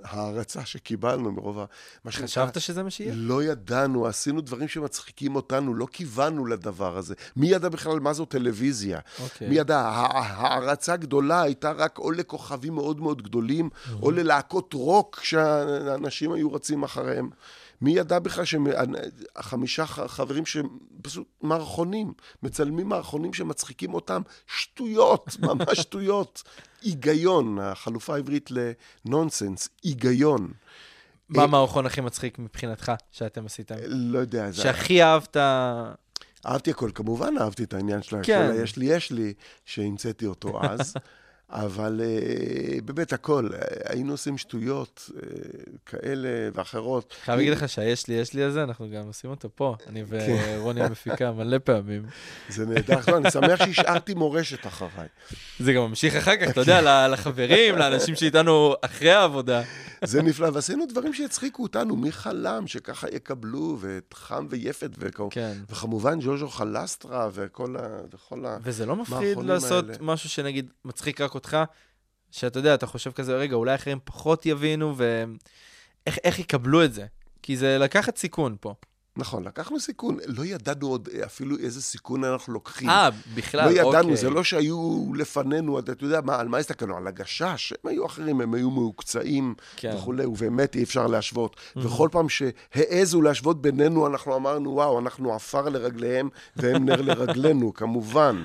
ההערצה 0.04 0.64
שקיבלנו, 0.64 1.32
מרוב 1.32 1.58
ה... 1.58 1.64
מה 2.04 2.10
שנקרא- 2.10 2.24
חשבת 2.26 2.60
שזה 2.60 2.82
מה 2.82 2.90
שיהיה? 2.90 3.12
לא 3.16 3.42
ידענו, 3.44 4.06
עשינו 4.06 4.40
דברים 4.40 4.68
שמצחיקים 4.68 5.36
אותנו, 5.36 5.74
לא 5.74 5.86
כיוונו 5.92 6.46
לדבר 6.46 6.96
הזה. 6.96 7.14
מי 7.36 7.48
ידע 7.48 7.68
בכלל 7.68 8.00
מה 8.00 8.12
זו 8.12 8.24
טלוויזיה? 8.24 9.00
אוקיי. 9.22 9.48
מי 9.48 9.54
ידע? 9.54 9.78
הה- 9.80 10.18
ההערצה 10.18 10.96
גדולה 10.96 11.42
הייתה 11.42 11.72
רק 11.72 11.98
או 11.98 12.10
לכוכבים 12.10 12.74
מאוד 12.74 13.00
מאוד 13.00 13.22
גדולים, 13.22 13.70
או 14.02 14.10
ללהקות 14.10 14.72
רוק 14.74 15.20
שהאנשים 15.22 16.32
היו 16.32 16.52
רצים 16.52 16.82
אחריהם. 16.82 17.30
מי 17.80 17.90
ידע 17.92 18.18
בכלל 18.18 18.44
שהחמישה 18.44 19.86
חברים 19.86 20.44
שפשוט 20.46 21.26
מערכונים, 21.42 22.12
מצלמים 22.42 22.88
מערכונים 22.88 23.32
שמצחיקים 23.34 23.94
אותם, 23.94 24.22
שטויות, 24.46 25.36
ממש 25.40 25.80
שטויות. 25.80 26.42
היגיון, 26.84 27.58
החלופה 27.58 28.14
העברית 28.14 28.50
לנונסנס, 29.04 29.68
היגיון. 29.82 30.52
מה 31.28 31.38
אה, 31.38 31.44
המערכון 31.44 31.86
הכי 31.86 32.00
מצחיק 32.00 32.38
מבחינתך 32.38 32.92
שאתם 33.10 33.46
עשיתם? 33.46 33.74
לא 33.86 34.18
יודע. 34.18 34.52
שהכי 34.52 35.02
אהבת... 35.02 35.36
אהבתי 36.46 36.70
הכל, 36.70 36.90
כמובן 36.94 37.34
אהבתי 37.40 37.64
את 37.64 37.74
העניין 37.74 38.02
של 38.02 38.16
כן. 38.22 38.42
הכל 38.42 38.60
היש 38.60 38.76
לי, 38.76 38.86
יש 38.86 39.10
לי, 39.10 39.34
שהמצאתי 39.64 40.26
אותו 40.26 40.60
אז, 40.62 40.94
אבל 41.54 42.00
uh, 42.00 42.82
באמת 42.82 43.12
הכל, 43.12 43.48
אה, 43.54 43.58
היינו 43.84 44.12
עושים 44.12 44.38
שטויות 44.38 45.10
uh, 45.10 45.20
כאלה 45.86 46.28
ואחרות. 46.54 47.14
חייב 47.24 47.38
להגיד 47.38 47.52
לך 47.52 47.68
שהיש 47.68 48.08
לי, 48.08 48.14
יש 48.14 48.34
לי 48.34 48.42
הזה, 48.42 48.62
אנחנו 48.62 48.90
גם 48.90 49.06
עושים 49.06 49.30
אותו 49.30 49.48
פה. 49.54 49.76
אני 49.88 50.04
כן. 50.10 50.56
ורוני 50.58 50.84
המפיקה 50.84 51.32
מלא 51.32 51.58
פעמים. 51.58 52.02
זה 52.48 52.66
נהדר, 52.66 53.02
טוב, 53.02 53.14
אני 53.14 53.30
שמח 53.30 53.64
שהשארתי 53.64 54.14
מורשת 54.14 54.66
אחריי. 54.66 55.08
זה 55.58 55.72
גם 55.72 55.82
ממשיך 55.82 56.16
אחר 56.16 56.36
כך, 56.36 56.50
אתה 56.50 56.60
יודע, 56.60 57.08
לחברים, 57.08 57.78
לאנשים 57.78 58.14
שאיתנו 58.14 58.74
אחרי 58.82 59.12
העבודה. 59.12 59.62
זה 60.04 60.22
נפלא, 60.22 60.48
ועשינו 60.52 60.86
דברים 60.86 61.14
שהצחיקו 61.14 61.62
אותנו, 61.62 61.96
מי 61.96 62.12
חלם 62.12 62.66
שככה 62.66 63.08
יקבלו, 63.12 63.76
ואת 63.80 64.14
חם 64.14 64.46
ויפת, 64.50 64.90
כן. 65.30 65.52
וכמובן 65.70 66.18
ג'וז'ו 66.20 66.48
חלסטרה, 66.48 67.28
וכל 67.32 67.76
ה... 68.46 68.56
וזה 68.62 68.86
לא 68.86 68.96
מפחיד 68.96 69.38
לעשות. 69.38 69.84
משהו 70.00 70.28
שנגיד 70.28 70.70
מצחיק 70.84 71.20
רק 71.20 71.34
אותך, 71.34 71.43
שאתה 72.30 72.58
יודע, 72.58 72.74
אתה 72.74 72.86
חושב 72.86 73.12
כזה, 73.12 73.36
רגע, 73.36 73.56
אולי 73.56 73.74
אחרים 73.74 73.98
פחות 74.04 74.46
יבינו, 74.46 74.94
ואיך 74.96 76.18
איך 76.24 76.38
יקבלו 76.38 76.84
את 76.84 76.94
זה? 76.94 77.06
כי 77.42 77.56
זה 77.56 77.78
לקחת 77.78 78.16
סיכון 78.16 78.56
פה. 78.60 78.74
נכון, 79.16 79.44
לקחנו 79.44 79.80
סיכון, 79.80 80.16
לא 80.26 80.44
ידענו 80.44 80.86
עוד 80.86 81.08
אפילו 81.24 81.58
איזה 81.58 81.82
סיכון 81.82 82.24
אנחנו 82.24 82.52
לוקחים. 82.52 82.88
אה, 82.90 83.08
בכלל, 83.34 83.64
לא 83.64 83.70
ידענו, 83.70 83.98
אוקיי. 83.98 84.16
זה 84.16 84.30
לא 84.30 84.44
שהיו 84.44 85.06
לפנינו, 85.14 85.78
אתה 85.78 85.92
יודע 86.00 86.20
מה, 86.20 86.40
על 86.40 86.48
מה 86.48 86.58
הסתכלנו? 86.58 86.96
על 86.96 87.06
הגשש, 87.06 87.72
הם 87.72 87.90
היו 87.90 88.06
אחרים, 88.06 88.40
הם 88.40 88.54
היו 88.54 88.70
מהוקצעים 88.70 89.54
כן. 89.76 89.94
וכולי, 89.96 90.26
ובאמת 90.26 90.76
אי 90.76 90.82
אפשר 90.82 91.06
להשוות. 91.06 91.56
וכל 91.76 92.08
פעם 92.12 92.28
שהעזו 92.28 93.22
להשוות 93.22 93.62
בינינו, 93.62 94.06
אנחנו 94.06 94.36
אמרנו, 94.36 94.70
וואו, 94.70 94.98
אנחנו 94.98 95.34
עפר 95.34 95.68
לרגליהם 95.68 96.28
והם 96.56 96.84
נר 96.84 97.02
לרגלינו, 97.02 97.74
כמובן. 97.78 98.44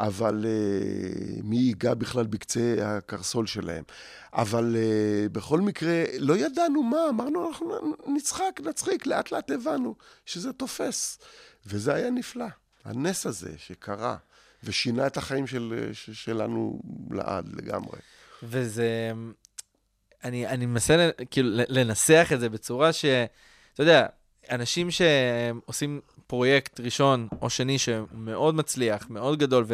אבל 0.00 0.44
uh, 0.44 1.40
מי 1.42 1.56
ייגע 1.56 1.94
בכלל 1.94 2.26
בקצה 2.26 2.76
הקרסול 2.78 3.46
שלהם. 3.46 3.84
אבל 4.32 4.76
uh, 4.76 5.28
בכל 5.28 5.60
מקרה, 5.60 6.04
לא 6.18 6.36
ידענו 6.36 6.82
מה, 6.82 6.98
אמרנו, 7.08 7.48
אנחנו 7.48 7.94
נצחק, 8.06 8.60
נצחיק, 8.64 9.06
לאט 9.06 9.32
לאט 9.32 9.50
הבנו 9.50 9.94
שזה 10.26 10.52
תופס. 10.52 11.18
וזה 11.66 11.94
היה 11.94 12.10
נפלא, 12.10 12.46
הנס 12.84 13.26
הזה 13.26 13.52
שקרה, 13.58 14.16
ושינה 14.64 15.06
את 15.06 15.16
החיים 15.16 15.46
של, 15.46 15.90
ש- 15.92 16.10
שלנו 16.10 16.80
לעד 17.10 17.52
לגמרי. 17.52 17.98
וזה... 18.42 19.12
אני, 20.24 20.46
אני 20.46 20.66
מנסה 20.66 21.10
כאילו 21.30 21.48
לנסח 21.68 22.30
את 22.34 22.40
זה 22.40 22.48
בצורה 22.48 22.92
ש... 22.92 23.04
אתה 23.74 23.82
יודע, 23.82 24.06
אנשים 24.50 24.88
שעושים 24.90 26.00
פרויקט 26.30 26.80
ראשון 26.80 27.28
או 27.42 27.50
שני 27.50 27.78
שמאוד 27.78 28.54
מצליח, 28.54 29.06
מאוד 29.10 29.38
גדול 29.38 29.64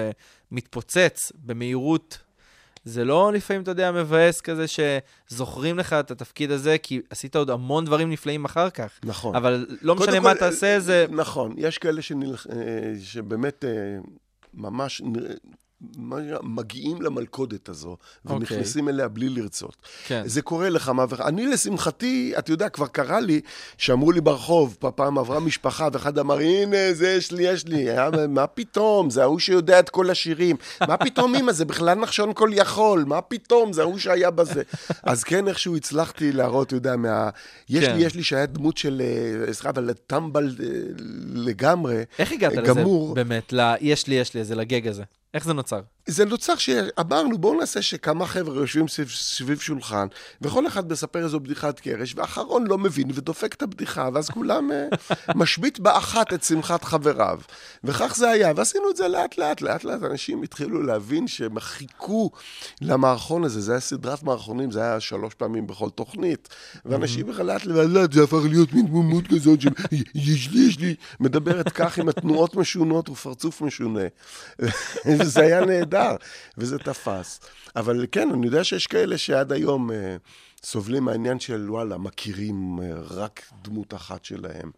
ומתפוצץ 0.51 1.33
במהירות, 1.45 2.19
זה 2.85 3.05
לא 3.05 3.33
לפעמים, 3.33 3.62
אתה 3.62 3.71
יודע, 3.71 3.92
מבאס 3.92 4.40
כזה 4.40 4.64
שזוכרים 4.69 5.79
לך 5.79 5.92
את 5.92 6.11
התפקיד 6.11 6.51
הזה, 6.51 6.77
כי 6.79 7.01
עשית 7.11 7.37
עוד 7.37 7.51
המון 7.51 7.85
דברים 7.85 8.11
נפלאים 8.11 8.45
אחר 8.45 8.71
כך. 8.71 8.99
נכון. 9.05 9.37
אבל 9.37 9.66
לא 9.83 9.95
משנה 9.95 10.12
כל, 10.12 10.21
מה 10.21 10.35
תעשה, 10.35 10.81
זה... 10.81 11.07
נכון, 11.11 11.55
יש 11.57 11.79
כאלה 11.79 12.03
שנלח... 12.03 12.47
אה, 12.47 12.92
שבאמת 13.03 13.64
אה, 13.64 13.71
ממש 14.55 15.03
מגיעים 16.43 17.03
למלכודת 17.03 17.69
הזו, 17.69 17.97
ונכנסים 18.25 18.89
אליה 18.89 19.09
בלי 19.09 19.29
לרצות. 19.29 19.77
כן. 20.07 20.23
זה 20.27 20.43
קורה 20.43 20.69
לכמה 20.69 21.05
וכמה. 21.09 21.29
אני, 21.29 21.47
לשמחתי, 21.47 22.33
אתה 22.39 22.53
יודע, 22.53 22.69
כבר 22.69 22.87
קרה 22.87 23.21
לי, 23.21 23.41
שאמרו 23.79 24.12
לי 24.12 24.21
ברחוב, 24.21 24.77
פעם 24.95 25.19
עברה 25.19 25.41
משפחה, 25.41 25.89
ואחד 25.93 26.19
אמר, 26.19 26.39
הנה, 26.39 26.93
זה 26.93 27.09
יש 27.09 27.33
לי, 27.33 27.43
יש 27.43 27.67
לי. 27.67 27.91
היה, 27.91 28.11
מה 28.29 28.47
פתאום, 28.47 29.11
זה 29.11 29.23
ההוא 29.23 29.39
שיודע 29.39 29.79
את 29.79 29.91
כל 29.91 30.11
השירים. 30.11 30.57
מה 30.89 30.97
פתאום, 30.97 31.35
אמא, 31.35 31.53
זה 31.53 31.65
בכלל 31.65 31.99
נחשון 31.99 32.33
כל 32.35 32.51
יכול, 32.53 33.05
מה 33.05 33.21
פתאום, 33.21 33.73
זה 33.73 33.83
ההוא 33.83 33.99
שהיה 33.99 34.31
בזה. 34.31 34.62
אז 35.03 35.25
כן, 35.25 35.49
איכשהו 35.49 35.77
הצלחתי 35.77 36.33
להראות, 36.33 36.67
אתה 36.67 36.77
יודע, 36.77 36.97
מה... 36.97 37.31
יש 37.69 37.85
כן. 37.85 37.97
לי, 37.97 38.05
יש 38.05 38.15
לי 38.15 38.23
שהיה 38.23 38.47
דמות 38.47 38.79
של, 38.79 39.03
אה, 39.47 39.53
סליחה, 39.53 39.71
אבל 39.71 39.93
טמבל 40.07 40.55
אה, 40.61 40.67
לגמרי. 41.35 42.03
איך 42.19 42.33
הגעת 42.33 42.53
לזה 42.53 42.62
גמור. 42.62 43.15
באמת, 43.15 43.53
ל... 43.53 43.75
יש 43.81 44.07
לי, 44.07 44.15
יש 44.15 44.35
לי, 44.35 44.45
זה 44.45 44.55
לגג 44.55 44.89
הזה? 44.89 45.03
איך 45.37 45.44
זה 45.44 45.55
נוצר? 45.55 45.81
זה 46.07 46.25
נוצר 46.25 46.57
שאמרנו, 46.57 47.38
בואו 47.38 47.61
נעשה 47.61 47.83
שכמה 47.83 48.27
חבר'ה 48.27 48.57
יושבים 48.57 48.88
סביב, 48.88 49.09
סביב 49.09 49.61
שולחן, 49.61 50.07
וכל 50.42 50.66
אחד 50.66 50.92
מספר 50.92 51.25
איזו 51.25 51.40
בדיחת 51.40 51.81
קרש, 51.81 52.14
ואחרון 52.16 52.66
לא 52.66 52.79
מבין 52.79 53.11
ודופק 53.14 53.55
את 53.55 53.62
הבדיחה, 53.62 54.09
ואז 54.12 54.31
כולם 54.31 54.73
אה, 54.73 54.88
משבית 55.35 55.81
באחת 55.81 56.33
את 56.33 56.42
שמחת 56.42 56.85
חבריו. 56.85 57.40
וכך 57.85 58.14
זה 58.16 58.29
היה, 58.29 58.53
ועשינו 58.57 58.90
את 58.90 58.97
זה 58.97 59.09
לאט 59.09 59.38
לאט, 59.38 59.61
לאט 59.61 59.85
לאט. 59.85 60.03
אנשים 60.03 60.42
התחילו 60.42 60.83
להבין 60.83 61.29
שהם 61.29 61.61
חיכו 61.61 62.31
למערכון 62.81 63.45
הזה, 63.45 63.61
זה 63.61 63.73
היה 63.73 63.81
סדרת 63.81 64.23
מערכונים, 64.23 64.71
זה 64.71 64.83
היה 64.83 65.01
שלוש 65.01 65.35
פעמים 65.35 65.66
בכל 65.66 65.90
תוכנית, 65.90 66.49
ואנשים 66.85 67.27
בכלל 67.27 67.47
לאט 67.47 67.64
לאט, 67.64 67.88
לאט 67.88 68.12
זה 68.12 68.25
הפך 68.25 68.40
להיות 68.51 68.73
מין 68.73 68.87
דמות 68.87 69.25
כזאת 69.27 69.61
של 69.61 69.71
יש 70.14 70.51
לי, 70.53 70.61
יש 70.61 70.79
לי, 70.79 70.95
מדברת 71.21 71.69
כך 71.69 71.99
עם 71.99 72.09
התנועות 72.09 72.55
משונות 72.55 73.09
ופרצוף 73.09 73.62
משונה. 73.62 74.01
וזה 75.19 75.40
היה 75.40 75.64
נהדר, 75.64 75.96
וזה 76.59 76.79
תפס. 76.79 77.41
אבל 77.77 78.07
כן, 78.13 78.31
אני 78.31 78.47
יודע 78.47 78.65
שיש 78.65 78.87
כאלה 78.87 79.19
שעד 79.19 79.53
היום 79.53 79.91
אה, 79.91 80.17
סובלים 80.63 81.05
מהעניין 81.05 81.41
של 81.41 81.71
וואלה, 81.71 81.99
מכירים 81.99 82.79
אה, 82.83 83.01
רק 83.11 83.43
דמות 83.63 83.95
אחת 83.95 84.25
שלהם 84.25 84.71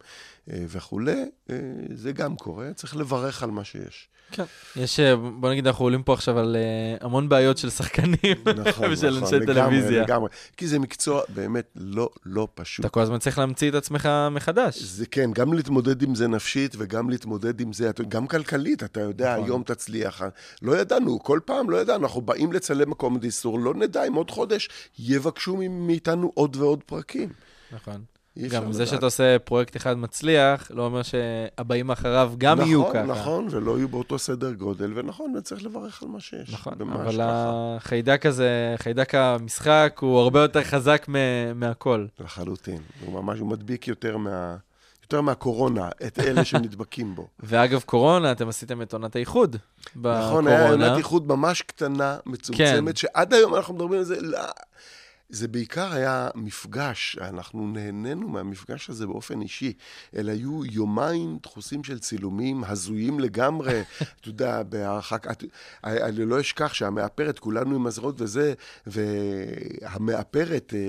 אה, 0.51 0.63
וכולי. 0.67 1.25
אה, 1.49 1.55
זה 1.93 2.11
גם 2.11 2.35
קורה, 2.35 2.73
צריך 2.73 2.95
לברך 2.95 3.43
על 3.43 3.51
מה 3.51 3.63
שיש. 3.63 4.09
כן. 4.31 4.43
יש, 4.75 4.99
אה, 4.99 5.15
בוא 5.15 5.49
נגיד, 5.49 5.67
אנחנו 5.67 5.85
עולים 5.85 6.03
פה 6.03 6.13
עכשיו 6.13 6.39
על 6.39 6.55
אה, 6.55 7.05
המון 7.07 7.29
בעיות 7.29 7.57
של 7.57 7.69
שחקנים 7.69 8.35
נכון, 8.65 8.87
ושל 8.91 9.09
נכון, 9.09 9.23
אנשי 9.23 9.35
לגמרי, 9.35 9.53
טלוויזיה. 9.53 10.03
לגמרי. 10.03 10.29
כי 10.57 10.67
זה 10.67 10.79
מקצוע 10.79 11.21
באמת 11.29 11.65
לא, 11.75 12.09
לא 12.25 12.47
פשוט. 12.53 12.85
אתה 12.85 12.89
כל 12.89 13.01
הזמן 13.01 13.19
צריך 13.19 13.37
להמציא 13.37 13.69
את 13.69 13.75
עצמך 13.75 14.09
מחדש. 14.31 14.81
זה 14.81 15.05
כן, 15.05 15.31
גם 15.33 15.53
להתמודד 15.53 16.01
עם 16.01 16.15
זה 16.15 16.27
נפשית 16.27 16.75
וגם 16.77 17.09
להתמודד 17.09 17.61
עם 17.61 17.73
זה, 17.73 17.91
גם 18.07 18.27
כלכלית, 18.27 18.83
אתה 18.83 19.01
יודע, 19.01 19.33
נכון. 19.33 19.45
היום 19.45 19.63
תצליח. 19.63 20.21
לא 20.61 20.77
ידענו, 20.77 21.19
כל 21.23 21.39
פעם 21.45 21.69
לא 21.69 21.77
ידענו, 21.77 22.03
אנחנו 22.03 22.21
באים 22.21 22.53
לצלם 22.53 22.91
הקומדי 22.91 23.31
סטור, 23.31 23.59
לא 23.59 23.73
נדע 23.73 24.07
אם 24.07 24.13
עוד 24.13 24.31
חודש 24.31 24.69
יבקשו 24.99 25.57
מאיתנו 25.69 26.31
עוד 26.33 26.55
ועוד 26.55 26.83
פרקים. 26.83 27.29
נכון. 27.71 28.18
גם 28.49 28.71
זה. 28.71 28.85
שאתה 28.85 29.05
עושה 29.05 29.39
פרויקט 29.39 29.75
אחד 29.75 29.97
מצליח, 29.97 30.71
לא 30.73 30.85
אומר 30.85 31.01
שהבאים 31.01 31.91
אחריו 31.91 32.33
גם 32.37 32.57
נכון, 32.57 32.67
יהיו 32.69 32.89
ככה. 32.89 33.03
נכון, 33.03 33.47
ולא 33.51 33.77
יהיו 33.77 33.87
באותו 33.89 34.19
סדר 34.19 34.53
גודל, 34.53 34.91
ונכון, 34.95 35.35
וצריך 35.35 35.63
לברך 35.63 36.03
על 36.03 36.09
מה 36.09 36.19
שיש. 36.19 36.53
נכון, 36.53 36.73
אבל 36.81 37.11
ככה. 37.11 37.75
החיידק 37.77 38.25
הזה, 38.25 38.75
חיידק 38.77 39.15
המשחק, 39.15 39.97
הוא 40.01 40.19
הרבה 40.19 40.41
יותר 40.41 40.63
חזק 40.63 41.05
מ- 41.09 41.59
מהכל. 41.59 42.05
לחלוטין. 42.19 42.81
הוא 43.05 43.21
ממש, 43.23 43.39
הוא 43.39 43.47
מדביק 43.47 43.87
יותר 43.87 44.17
מה... 44.17 44.55
יותר 45.03 45.21
מהקורונה, 45.21 45.89
את 46.07 46.19
אלה 46.19 46.45
שנדבקים 46.45 47.15
בו. 47.15 47.27
ואגב, 47.39 47.81
קורונה, 47.85 48.31
אתם 48.31 48.49
עשיתם 48.49 48.81
את 48.81 48.93
עונת 48.93 49.15
האיחוד 49.15 49.55
בקורונה. 49.95 50.27
נכון, 50.27 50.47
היה 50.47 50.69
עונת 50.69 50.97
איחוד 50.97 51.27
ממש 51.27 51.61
קטנה, 51.61 52.17
מצומצמת, 52.25 52.89
כן. 52.89 52.95
שעד 52.95 53.33
היום 53.33 53.55
אנחנו 53.55 53.73
מדברים 53.73 53.99
על 53.99 54.05
זה, 54.05 54.21
לא, 54.21 54.39
זה 55.31 55.47
בעיקר 55.47 55.93
היה 55.93 56.29
מפגש, 56.35 57.17
אנחנו 57.21 57.67
נהנינו 57.67 58.29
מהמפגש 58.29 58.89
הזה 58.89 59.07
באופן 59.07 59.41
אישי. 59.41 59.73
אלה 60.15 60.31
היו 60.31 60.65
יומיים 60.65 61.37
דחוסים 61.43 61.83
של 61.83 61.99
צילומים 61.99 62.63
הזויים 62.63 63.19
לגמרי, 63.19 63.81
אתה 64.21 64.29
יודע, 64.29 64.63
בהרחק... 64.63 65.27
את- 65.31 65.43
אני 65.83 66.25
לא 66.25 66.39
אשכח 66.39 66.73
שהמאפרת, 66.73 67.39
כולנו 67.39 67.75
עם 67.75 67.83
מזרות 67.83 68.21
וזה, 68.21 68.53
והמאפרת 68.87 70.73
אה, 70.75 70.79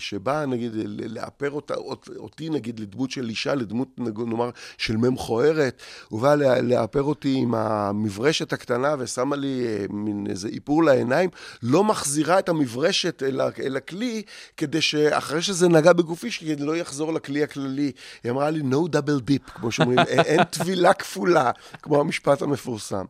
שבאה, 0.00 0.46
נגיד, 0.46 0.72
לאפר 1.08 1.50
אותה, 1.50 1.74
אות- 1.74 2.08
אותי, 2.16 2.48
נגיד, 2.50 2.80
לדמות 2.80 3.10
של 3.10 3.28
אישה, 3.28 3.54
לדמות, 3.54 3.88
נאמר, 3.98 4.50
של 4.78 4.96
מ' 4.96 5.14
מכוערת, 5.14 5.82
הוא 6.08 6.20
בא 6.20 6.34
לאפר 6.62 7.02
אותי 7.02 7.34
עם 7.38 7.54
המברשת 7.54 8.52
הקטנה 8.52 8.94
ושמה 8.98 9.36
לי 9.36 9.66
אה, 9.66 9.84
מין 9.90 10.26
איזה 10.30 10.48
איפור 10.48 10.84
לעיניים, 10.84 11.30
לא 11.62 11.84
מחזירה 11.84 12.38
את 12.38 12.48
המברשת 12.48 13.22
אל, 13.22 13.40
ה- 13.40 13.48
אל 13.64 13.76
הכלי, 13.84 14.22
כדי 14.56 14.80
שאחרי 14.80 15.42
שזה 15.42 15.68
נגע 15.68 15.92
בגופי, 15.92 16.30
שזה 16.30 16.64
לא 16.64 16.76
יחזור 16.76 17.12
לכלי 17.12 17.42
הכללי. 17.42 17.92
היא 18.24 18.32
אמרה 18.32 18.50
לי, 18.50 18.60
no 18.60 18.96
double 18.96 19.30
dip, 19.30 19.50
כמו 19.54 19.72
שאומרים, 19.72 19.98
אין, 19.98 20.44
טבילה 20.44 20.92
כפולה, 20.94 21.50
כמו 21.82 22.00
המשפט 22.00 22.42
המפורסם. 22.42 23.04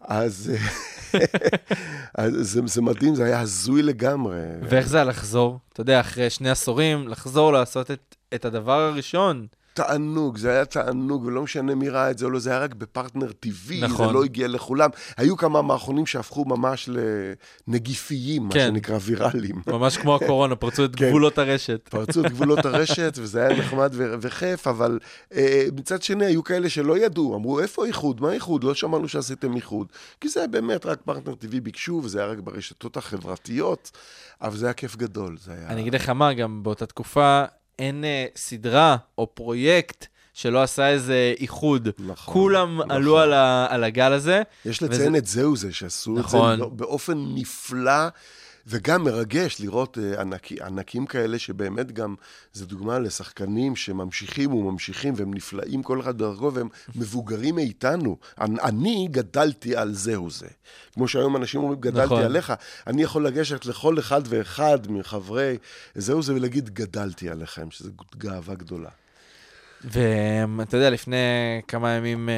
אז, 0.00 0.52
אז 2.18 2.32
זה, 2.40 2.60
זה 2.66 2.82
מדהים, 2.82 3.14
זה 3.14 3.24
היה 3.24 3.40
הזוי 3.40 3.82
לגמרי. 3.82 4.40
ואיך 4.62 4.88
זה 4.88 4.96
היה 4.96 5.04
לחזור? 5.04 5.58
אתה 5.72 5.80
יודע, 5.80 6.00
אחרי 6.00 6.30
שני 6.30 6.50
עשורים, 6.50 7.08
לחזור 7.08 7.52
לעשות 7.52 7.90
את, 7.90 8.16
את 8.34 8.44
הדבר 8.44 8.80
הראשון. 8.80 9.46
תענוג, 9.76 10.38
זה 10.38 10.50
היה 10.50 10.64
תענוג, 10.64 11.24
ולא 11.24 11.42
משנה 11.42 11.74
מי 11.74 11.88
ראה 11.88 12.10
את 12.10 12.18
זה 12.18 12.24
או 12.24 12.30
לא, 12.30 12.38
זה 12.38 12.50
היה 12.50 12.58
רק 12.58 12.74
בפרטנר 12.74 13.32
טבעי, 13.32 13.80
נכון. 13.80 14.06
זה 14.06 14.12
לא 14.12 14.24
הגיע 14.24 14.48
לכולם. 14.48 14.90
היו 15.16 15.36
כמה 15.36 15.62
מערכונים 15.62 16.06
שהפכו 16.06 16.44
ממש 16.44 16.88
לנגיפיים, 17.68 18.42
מה 18.42 18.54
כן. 18.54 18.66
שנקרא 18.68 18.98
ויראליים. 19.02 19.62
ממש 19.66 19.96
כמו 19.96 20.14
הקורונה, 20.14 20.56
פרצו 20.56 20.84
את 20.84 20.96
כן. 20.96 21.08
גבולות 21.08 21.38
הרשת. 21.38 21.88
פרצו 21.88 22.26
את 22.26 22.30
גבולות 22.30 22.66
הרשת, 22.66 23.14
וזה 23.22 23.46
היה 23.46 23.58
נחמד 23.58 23.90
ו- 23.94 24.14
וכיף, 24.20 24.66
אבל 24.66 24.98
אה, 25.34 25.66
מצד 25.76 26.02
שני, 26.02 26.26
היו 26.26 26.44
כאלה 26.44 26.68
שלא 26.68 26.98
ידעו, 26.98 27.36
אמרו, 27.36 27.60
איפה 27.60 27.86
איחוד? 27.86 28.20
מה 28.20 28.32
איחוד? 28.32 28.64
לא 28.64 28.74
שמענו 28.74 29.08
שעשיתם 29.08 29.56
איחוד. 29.56 29.86
כי 30.20 30.28
זה 30.28 30.46
באמת 30.46 30.86
רק 30.86 31.00
פרטנר 31.04 31.34
טבעי 31.34 31.60
ביקשו, 31.60 32.00
וזה 32.04 32.18
היה 32.18 32.28
רק 32.28 32.38
ברשתות 32.38 32.96
החברתיות, 32.96 33.90
אבל 34.42 34.56
זה 34.56 34.66
היה 34.66 34.72
כיף 34.72 34.96
גדול. 34.96 35.36
זה 35.44 35.52
היה... 35.52 35.68
אני 35.68 35.80
אגיד 35.80 35.94
לך 35.94 36.08
מה, 36.08 36.32
גם 36.32 36.62
באותה 36.62 36.86
תקופה 36.86 37.44
אין 37.78 38.04
אה, 38.04 38.26
סדרה 38.36 38.96
או 39.18 39.34
פרויקט 39.34 40.06
שלא 40.34 40.62
עשה 40.62 40.88
איזה 40.88 41.34
איחוד. 41.40 41.88
נכון, 41.98 42.34
כולם 42.34 42.76
נכון. 42.78 42.90
עלו 42.90 43.18
על, 43.18 43.32
ה, 43.32 43.66
על 43.70 43.84
הגל 43.84 44.12
הזה. 44.12 44.42
יש 44.64 44.82
וזה- 44.82 44.92
לציין 44.94 45.16
את 45.16 45.26
זהו 45.26 45.56
זה, 45.56 45.72
שעשו 45.72 46.14
נכון. 46.18 46.52
את 46.52 46.56
זה 46.58 46.62
לא- 46.62 46.68
באופן 46.68 47.18
נפלא. 47.34 48.08
וגם 48.66 49.04
מרגש 49.04 49.60
לראות 49.60 49.98
אה, 49.98 50.20
ענק, 50.20 50.52
ענקים 50.52 51.06
כאלה, 51.06 51.38
שבאמת 51.38 51.92
גם, 51.92 52.14
זו 52.52 52.66
דוגמה 52.66 52.98
לשחקנים 52.98 53.76
שממשיכים 53.76 54.54
וממשיכים, 54.54 55.14
והם 55.16 55.34
נפלאים 55.34 55.82
כל 55.82 56.00
אחד 56.00 56.14
בדרכו, 56.18 56.54
והם 56.54 56.68
מבוגרים 56.96 57.54
מאיתנו. 57.54 58.16
אני, 58.40 58.60
אני 58.62 59.08
גדלתי 59.10 59.76
על 59.76 59.94
זהו 59.94 60.30
זה. 60.30 60.48
כמו 60.94 61.08
שהיום 61.08 61.36
אנשים 61.36 61.60
אומרים, 61.60 61.80
גדלתי 61.80 62.04
נכון. 62.04 62.22
עליך. 62.22 62.52
אני 62.86 63.02
יכול 63.02 63.26
לגשת 63.26 63.66
לכל 63.66 63.98
אחד 63.98 64.22
ואחד 64.28 64.78
מחברי 64.90 65.58
זהו 65.94 66.22
זה 66.22 66.34
ולהגיד, 66.34 66.70
גדלתי 66.70 67.30
עליכם, 67.30 67.70
שזו 67.70 67.90
גאווה 68.16 68.54
גדולה. 68.54 68.90
ואתה 69.84 70.76
יודע, 70.76 70.90
לפני 70.90 71.16
כמה 71.68 71.90
ימים 71.90 72.28
אה, 72.28 72.34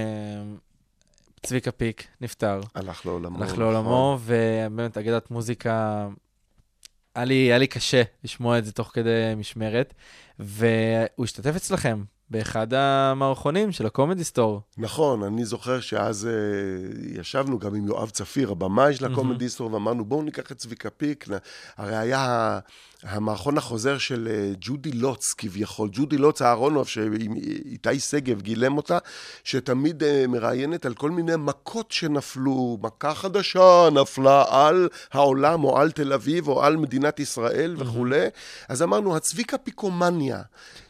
צביקה 1.43 1.73
פיק 1.73 2.07
נפטר. 2.21 2.61
הלך 2.75 3.07
לעולמו. 3.07 3.39
הלך 3.39 3.49
נכון. 3.49 3.61
לעולמו, 3.61 4.19
ובאמת, 4.25 4.99
אגדת 4.99 5.31
מוזיקה, 5.31 6.09
היה 7.15 7.25
לי, 7.25 7.35
היה 7.35 7.59
לי 7.59 7.67
קשה 7.67 8.03
לשמוע 8.25 8.59
את 8.59 8.65
זה 8.65 8.73
תוך 8.73 8.91
כדי 8.93 9.35
משמרת, 9.37 9.95
והוא 10.39 11.25
השתתף 11.25 11.57
אצלכם 11.57 12.05
באחד 12.31 12.75
המערכונים 12.75 13.73
של 13.73 13.87
הקומדי 13.87 14.25
סטור. 14.25 14.61
נכון, 14.79 15.23
אני 15.23 15.45
זוכר 15.45 15.81
שאז 15.81 16.27
אה, 16.27 17.21
ישבנו 17.21 17.59
גם 17.59 17.75
עם 17.75 17.87
יואב 17.87 18.11
צפיר, 18.11 18.51
הבמאי 18.51 18.95
של 18.95 19.13
הקומדי 19.13 19.49
סטור, 19.49 19.73
ואמרנו, 19.73 20.05
בואו 20.05 20.23
ניקח 20.23 20.53
את 20.53 20.57
צביקה 20.57 20.91
פיק. 20.91 21.27
הרי 21.77 21.97
היה 21.97 22.59
המערכון 23.03 23.59
החוזר 23.59 23.99
של 23.99 24.29
אה, 24.31 24.53
ג'ודי 24.61 24.93
לוץ 24.93 25.35
כביכול, 25.39 25.89
ג'ודי 25.93 26.19
לוץ 26.19 26.43
אהרונוב, 26.43 26.89
שאיתי 26.89 28.01
שגב 28.01 28.43
גילם 28.43 28.77
אותה, 28.77 28.99
שתמיד 29.45 30.03
אה, 30.03 30.25
מראיינת 30.29 30.87
על 30.87 30.95
כל 30.95 31.11
מיני 31.11 31.33
מכות 31.39 31.93
שנפלו, 31.93 32.79
מכה 32.83 33.15
חדשה 33.15 33.89
נפלה 33.93 34.45
על 34.49 34.89
העולם 35.13 35.65
או 35.65 35.79
על 35.79 35.91
תל 35.91 36.13
אביב 36.13 36.49
או 36.49 36.65
על 36.65 36.77
מדינת 36.77 37.21
ישראל 37.21 37.75
וכולי. 37.79 38.27
אז 38.69 38.83
אמרנו, 38.83 39.17
הצביקה 39.17 39.59
פיקומניה. 39.59 40.43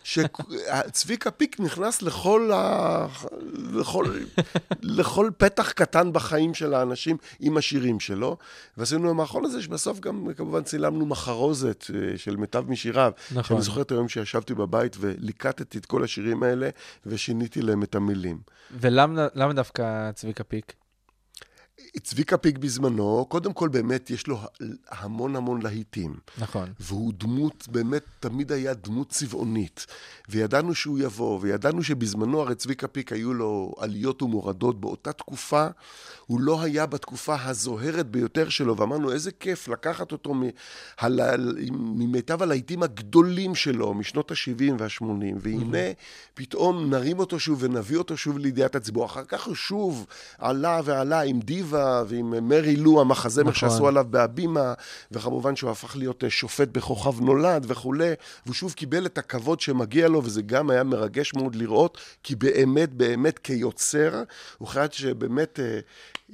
שצביקה 0.09 1.31
פיק 1.31 1.61
נכנס 1.61 2.03
לכל, 2.03 2.51
ה... 2.55 3.07
לכל, 3.73 4.05
לכל 4.83 5.31
פתח 5.39 5.73
קטן 5.73 6.13
בחיים 6.13 6.55
של 6.55 6.75
האנשים 6.75 7.17
עם 7.41 7.57
השירים 7.57 8.01
שלו. 8.01 8.37
ועשינו 8.77 9.11
המאחרון 9.11 9.45
הזה, 9.45 9.63
שבסוף 9.63 10.01
גם 10.01 10.29
כמובן 10.37 10.63
צילמנו 10.63 11.07
מחרוזת 11.07 11.85
אה, 11.95 11.98
של 12.17 12.37
מיטב 12.37 12.71
משיריו. 12.71 13.13
נכון. 13.35 13.57
אני 13.57 13.65
זוכר 13.65 13.83
את 13.83 13.91
היום 13.91 14.09
שישבתי 14.09 14.55
בבית 14.55 14.97
וליקטתי 15.01 15.79
את 15.79 15.87
כל 15.87 16.05
השירים 16.05 16.43
האלה 16.43 16.69
ושיניתי 17.07 17.63
להם 17.63 17.83
את 17.83 17.95
המילים. 17.95 18.39
ולמה 18.71 19.27
למה 19.35 19.53
דווקא 19.53 20.11
צביקה 20.13 20.45
פיק? 20.45 20.75
צביקה 21.99 22.37
פיק 22.37 22.59
בזמנו, 22.59 23.27
קודם 23.29 23.53
כל 23.53 23.69
באמת 23.69 24.11
יש 24.11 24.27
לו 24.27 24.39
המון 24.91 25.37
המון 25.37 25.63
להיטים. 25.63 26.15
נכון. 26.39 26.73
והוא 26.81 27.13
דמות, 27.17 27.69
באמת 27.71 28.03
תמיד 28.21 28.53
היה 28.53 28.75
דמות 28.75 29.09
צבעונית. 29.09 29.87
וידענו 30.29 30.75
שהוא 30.75 30.99
יבוא, 30.99 31.39
וידענו 31.43 31.83
שבזמנו 31.83 32.41
הרי 32.41 32.55
צביקה 32.55 32.89
פיק 32.89 33.13
היו 33.13 33.35
לו 33.35 33.75
עליות 33.79 34.23
ומורדות 34.23 34.81
באותה 34.81 35.13
תקופה. 35.13 35.67
הוא 36.27 36.41
לא 36.41 36.63
היה 36.63 36.87
בתקופה 36.87 37.37
הזוהרת 37.45 38.07
ביותר 38.07 38.49
שלו, 38.49 38.77
ואמרנו 38.77 39.13
איזה 39.13 39.31
כיף 39.31 39.69
לקחת 39.69 40.13
אותו 40.13 40.35
מהל... 40.35 41.21
ממיטב 41.73 42.43
הלהיטים 42.43 42.83
הגדולים 42.83 43.55
שלו, 43.55 43.95
משנות 43.95 44.31
ה-70 44.31 44.73
וה-80, 44.79 45.05
והנה 45.41 45.93
פתאום 46.35 46.91
נרים 46.91 47.19
אותו 47.19 47.41
שוב 47.41 47.59
ונביא 47.63 47.97
אותו 47.97 48.17
שוב 48.17 48.39
לידיעת 48.39 48.77
הציבור. 48.77 49.07
אחר 49.07 49.25
כך 49.25 49.47
הוא 49.47 49.55
שוב 49.55 50.07
עלה 50.39 50.81
ועלה 50.85 51.21
עם 51.21 51.41
דיווה 51.41 51.88
ועם 52.09 52.49
מרי 52.49 52.77
לו, 52.77 53.01
המחזמר 53.01 53.51
נכון. 53.51 53.55
שעשו 53.55 53.89
עליו 53.89 54.07
בהבימה, 54.11 54.75
וכמובן 55.13 55.57
שהוא 55.57 55.71
הפך 55.71 55.97
להיות 55.97 56.25
אה, 56.25 56.31
שופט 56.31 56.69
בכוכב 56.69 57.21
נולד 57.21 57.67
וכולי, 57.69 58.13
והוא 58.47 58.55
שוב 58.55 58.73
קיבל 58.73 59.07
את 59.07 59.19
הכבוד 59.19 59.61
שמגיע 59.61 60.09
לו, 60.09 60.25
וזה 60.25 60.43
גם 60.43 60.71
היה 60.71 60.85
מרגש 60.85 61.35
מאוד 61.35 61.55
לראות, 61.55 61.99
כי 62.23 62.35
באמת, 62.35 62.93
באמת 62.93 63.39
כיוצר, 63.39 64.23
הוא 64.59 64.69
חייב 64.69 64.91
שבאמת 64.93 65.61
אה, 65.61 65.79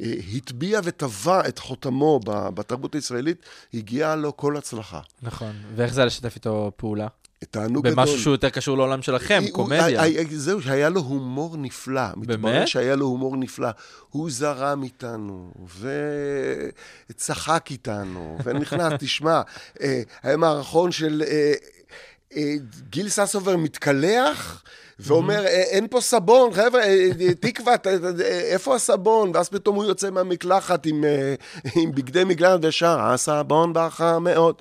אה, 0.00 0.14
הטביע 0.36 0.80
וטבע 0.84 1.48
את 1.48 1.58
חותמו 1.58 2.20
בתרבות 2.26 2.94
הישראלית, 2.94 3.46
הגיעה 3.74 4.16
לו 4.16 4.36
כל 4.36 4.56
הצלחה. 4.56 5.00
נכון. 5.22 5.52
ואיך 5.76 5.94
זה 5.94 6.04
לשתף 6.04 6.34
איתו 6.34 6.72
פעולה? 6.76 7.06
תענוג 7.50 7.84
גדול. 7.88 7.96
במשהו 7.96 8.18
שהוא 8.18 8.34
יותר 8.34 8.50
קשור 8.50 8.76
לעולם 8.76 9.02
שלכם, 9.02 9.42
הוא- 9.46 9.52
קומדיה. 9.52 10.02
זהו, 10.30 10.62
שהיה 10.62 10.88
לו 10.88 11.00
הומור 11.00 11.56
נפלא. 11.56 12.02
מתברר 12.16 12.36
באמת? 12.36 12.68
שהיה 12.68 12.96
לו 12.96 13.06
הומור 13.06 13.36
נפלא. 13.36 13.68
הוא 14.10 14.30
זרם 14.30 14.82
איתנו, 14.82 15.52
וצחק 17.10 17.66
איתנו, 17.70 18.38
ונכנס, 18.44 18.92
תשמע, 19.00 19.40
אה, 19.80 20.02
היה 20.22 20.36
מערכון 20.36 20.92
של 20.92 21.22
אה, 21.26 21.52
גיל 22.90 23.08
ססובר 23.08 23.56
מתקלח, 23.56 24.62
ואומר, 24.98 25.46
"אה, 25.46 25.62
אין 25.62 25.86
פה 25.90 26.00
סבון, 26.00 26.52
חבר'ה, 26.52 26.80
אה, 26.82 27.08
אה, 27.20 27.34
תקווה, 27.34 27.74
אה, 27.86 28.40
איפה 28.40 28.74
הסבון? 28.74 29.30
ואז 29.34 29.48
פתאום 29.48 29.76
הוא 29.76 29.84
יוצא 29.84 30.10
מהמקלחת 30.10 30.86
עם, 30.86 31.04
אה, 31.04 31.34
עם 31.82 31.92
בגדי 31.94 32.24
מקלחת 32.24 32.58
ושר, 32.62 33.00
הסבון 33.00 33.72
בכה 33.72 34.18
מאוד. 34.18 34.54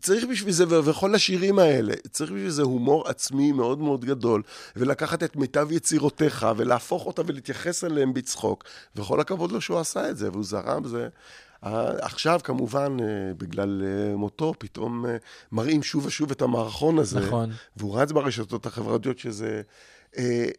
צריך 0.00 0.24
בשביל 0.24 0.52
זה, 0.52 0.64
וכל 0.84 1.14
השירים 1.14 1.58
האלה, 1.58 1.94
צריך 2.10 2.30
בשביל 2.30 2.50
זה 2.50 2.62
הומור 2.62 3.08
עצמי 3.08 3.52
מאוד 3.52 3.78
מאוד 3.78 4.04
גדול, 4.04 4.42
ולקחת 4.76 5.22
את 5.22 5.36
מיטב 5.36 5.72
יצירותיך, 5.72 6.46
ולהפוך 6.56 7.06
אותה 7.06 7.22
ולהתייחס 7.26 7.84
אליהם 7.84 8.14
בצחוק, 8.14 8.64
וכל 8.96 9.20
הכבוד 9.20 9.52
לו 9.52 9.60
שהוא 9.60 9.78
עשה 9.78 10.10
את 10.10 10.16
זה, 10.16 10.30
והוא 10.30 10.44
זרם 10.44 10.82
בזה. 10.82 11.08
אה, 11.64 11.90
עכשיו, 12.00 12.40
כמובן, 12.44 12.96
אה, 13.00 13.34
בגלל 13.38 13.82
אה, 13.84 14.16
מותו, 14.16 14.54
פתאום 14.58 15.04
מראים 15.52 15.82
שוב 15.82 16.06
ושוב 16.06 16.30
את 16.30 16.42
המערכון 16.42 16.98
הזה. 16.98 17.20
נכון. 17.20 17.50
והוא 17.76 18.00
רץ 18.00 18.12
ברשתות 18.12 18.66
החברתיות 18.66 19.18
שזה 19.18 19.62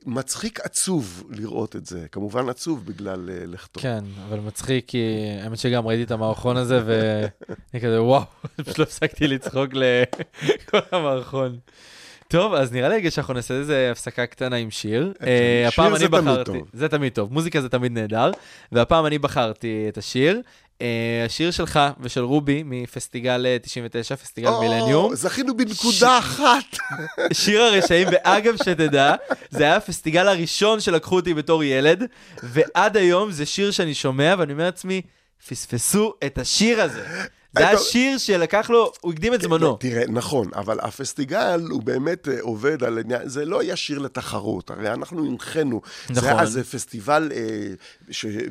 מצחיק 0.05 0.59
עצוב 0.59 1.23
לראות 1.29 1.75
את 1.75 1.85
זה. 1.85 2.05
כמובן 2.11 2.49
עצוב 2.49 2.85
בגלל 2.85 3.29
אה, 3.29 3.45
לכתו. 3.45 3.79
כן, 3.81 4.03
אבל 4.27 4.39
מצחיק, 4.39 4.85
כי 4.87 5.15
האמת 5.43 5.57
שגם 5.57 5.87
ראיתי 5.87 6.03
את 6.03 6.11
המערכון 6.11 6.57
הזה, 6.57 6.81
ואני 6.85 7.81
כזה, 7.81 8.01
וואו, 8.01 8.23
פשוט 8.55 8.77
לא 8.77 8.83
הפסקתי 8.83 9.27
לצחוק 9.27 9.73
לכל 9.73 10.79
המערכון. 10.97 11.59
טוב, 12.27 12.53
אז 12.53 12.71
נראה 12.71 12.89
לי 12.89 13.11
שאנחנו 13.11 13.33
נעשה 13.33 13.53
איזה 13.53 13.91
הפסקה 13.91 14.25
קטנה 14.25 14.55
עם 14.55 14.71
שיר. 14.71 15.13
אוקיי, 15.13 15.27
שיר 15.59 15.67
הפעם 15.67 15.97
זה 15.97 16.05
אני 16.05 16.07
תמיד 16.07 16.21
בחרתי, 16.21 16.51
טוב. 16.59 16.69
זה 16.73 16.89
תמיד 16.89 17.13
טוב, 17.13 17.33
מוזיקה 17.33 17.61
זה 17.61 17.69
תמיד 17.69 17.91
נהדר, 17.91 18.31
והפעם 18.71 19.05
אני 19.05 19.17
בחרתי 19.17 19.85
את 19.89 19.97
השיר. 19.97 20.41
אה, 20.81 21.23
השיר 21.25 21.51
שלך 21.51 21.79
ושל 21.99 22.21
רובי 22.21 22.63
מפסטיגל 22.65 23.45
אה, 23.45 23.57
99, 23.61 24.15
פסטיגל 24.15 24.47
או, 24.47 24.61
מילניום. 24.61 25.15
זכינו 25.15 25.57
בנקודה 25.57 26.17
אחת. 26.17 26.77
שיר 27.33 27.61
הרשעים, 27.61 28.07
ואגב, 28.11 28.55
שתדע, 28.57 29.15
זה 29.49 29.63
היה 29.63 29.75
הפסטיגל 29.75 30.27
הראשון 30.27 30.79
שלקחו 30.79 31.15
אותי 31.15 31.33
בתור 31.33 31.63
ילד, 31.63 32.03
ועד 32.43 32.97
היום 32.97 33.31
זה 33.31 33.45
שיר 33.45 33.71
שאני 33.71 33.93
שומע, 33.93 34.35
ואני 34.37 34.53
אומר 34.53 34.65
לעצמי, 34.65 35.01
פספסו 35.47 36.13
את 36.25 36.37
השיר 36.37 36.81
הזה. 36.81 37.05
זה 37.53 37.67
היה. 37.67 37.77
שיר 37.77 38.17
שלקח 38.17 38.69
לו, 38.69 38.91
הוא 39.01 39.13
הקדים 39.13 39.33
את 39.33 39.41
זמנו. 39.41 39.75
תראה, 39.75 40.03
נכון, 40.07 40.47
אבל 40.55 40.79
הפסטיגל 40.81 41.61
הוא 41.69 41.83
באמת 41.83 42.27
אה, 42.27 42.37
עובד 42.41 42.83
על 42.83 42.97
עניין, 42.97 43.29
זה 43.29 43.45
לא 43.45 43.61
היה 43.61 43.75
שיר 43.75 43.99
לתחרות, 43.99 44.69
הרי 44.69 44.93
אנחנו 44.93 45.25
הנחינו. 45.25 45.81
זה 46.07 46.21
נכון. 46.21 46.29
היה 46.29 46.45
זה 46.45 46.63
פסטיבל 46.63 47.31
אה, 47.35 47.41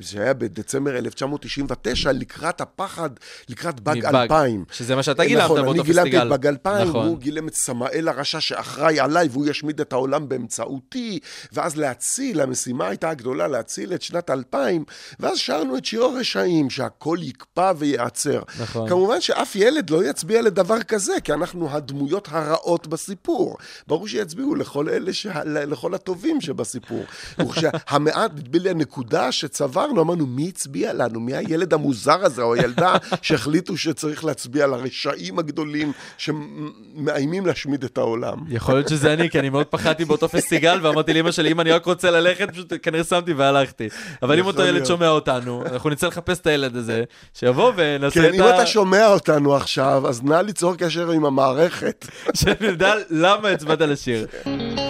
שהיה 0.00 0.34
בדצמבר 0.34 0.98
1999, 0.98 2.12
לקראת 2.12 2.60
הפחד, 2.60 3.10
לקראת 3.48 3.80
באג 3.80 3.98
מבאג. 3.98 4.14
2000. 4.14 4.64
שזה 4.72 4.96
מה 4.96 5.02
שאתה 5.02 5.24
גילמת 5.24 5.44
נכון, 5.44 5.56
באותו 5.56 5.72
אני 5.72 5.82
גילמתי 5.82 6.10
פסטיגל. 6.10 6.22
את 6.22 6.28
באג 6.28 6.46
2000, 6.46 6.88
נכון. 6.88 7.06
והוא 7.06 7.18
גילם 7.18 7.48
את 7.48 7.54
סמאל 7.54 8.08
הרשע 8.08 8.40
שאחראי 8.40 9.00
עליי, 9.00 9.28
והוא 9.30 9.46
ישמיד 9.46 9.80
את 9.80 9.92
העולם 9.92 10.28
באמצעותי, 10.28 11.18
ואז 11.52 11.76
להציל, 11.76 12.40
המשימה 12.40 12.88
הייתה 12.88 13.10
הגדולה, 13.10 13.48
להציל 13.48 13.94
את 13.94 14.02
שנת 14.02 14.30
2000, 14.30 14.84
ואז 15.20 15.38
שרנו 15.38 15.76
את 15.76 15.84
שיר 15.84 16.04
הרשעים, 16.04 16.70
שהכל 16.70 17.18
יקפא 17.20 17.72
וייעצר. 17.78 18.42
נכון. 18.60 18.87
כמובן 18.88 19.20
שאף 19.20 19.56
ילד 19.56 19.90
לא 19.90 20.04
יצביע 20.04 20.42
לדבר 20.42 20.82
כזה, 20.82 21.12
כי 21.24 21.32
אנחנו 21.32 21.70
הדמויות 21.70 22.28
הרעות 22.30 22.86
בסיפור. 22.86 23.56
ברור 23.86 24.08
שיצביעו 24.08 24.54
לכל 24.54 24.88
אלה, 24.88 25.12
שה... 25.12 25.44
לכל 25.44 25.94
הטובים 25.94 26.40
שבסיפור. 26.40 27.04
וכשהמעט, 27.38 28.30
נדמה 28.34 28.58
לי 28.58 28.70
הנקודה 28.70 29.32
שצברנו, 29.32 30.02
אמרנו, 30.02 30.26
מי 30.26 30.48
הצביע 30.48 30.92
לנו? 30.92 31.20
מי 31.20 31.36
הילד 31.36 31.74
המוזר 31.74 32.24
הזה, 32.24 32.42
או 32.42 32.54
הילדה 32.54 32.96
שהחליטו 33.22 33.76
שצריך 33.76 34.24
להצביע 34.24 34.66
לרשעים 34.66 35.38
הגדולים 35.38 35.92
שמאיימים 36.18 37.46
להשמיד 37.46 37.84
את 37.84 37.98
העולם? 37.98 38.38
יכול 38.48 38.74
להיות 38.74 38.88
שזה 38.88 39.12
אני, 39.12 39.30
כי 39.30 39.38
אני 39.38 39.50
מאוד 39.50 39.66
פחדתי 39.66 40.04
באותו 40.04 40.28
פסטיגל, 40.28 40.78
ואמרתי 40.82 41.14
לאמא 41.14 41.30
שלי, 41.30 41.52
אם 41.52 41.60
אני 41.60 41.72
רק 41.72 41.86
רוצה 41.86 42.10
ללכת, 42.10 42.50
פשוט 42.50 42.72
כנראה 42.82 43.04
שמתי 43.04 43.32
והלכתי. 43.32 43.88
אבל 44.22 44.38
אם 44.38 44.46
אותו 44.46 44.62
ילד. 44.62 44.84
שומע 44.84 45.08
אותנו, 45.08 45.62
אנחנו 45.66 45.90
נצא 45.90 46.06
לחפש 46.06 46.38
את 46.38 46.46
הילד 46.46 46.76
הזה, 46.76 47.04
שיבוא 47.34 47.72
ונעשה 47.76 48.32
כן, 48.32 48.34
את 48.34 48.40
ה... 48.40 48.66
שומע 48.78 49.06
אותנו 49.06 49.54
עכשיו, 49.54 50.08
אז 50.08 50.22
נא 50.22 50.34
ליצור 50.34 50.74
קשר 50.76 51.10
עם 51.10 51.24
המערכת. 51.24 52.06
שנדע 52.40 52.94
למה 53.10 53.48
הצבעת 53.48 53.80
לשיר. 53.80 54.26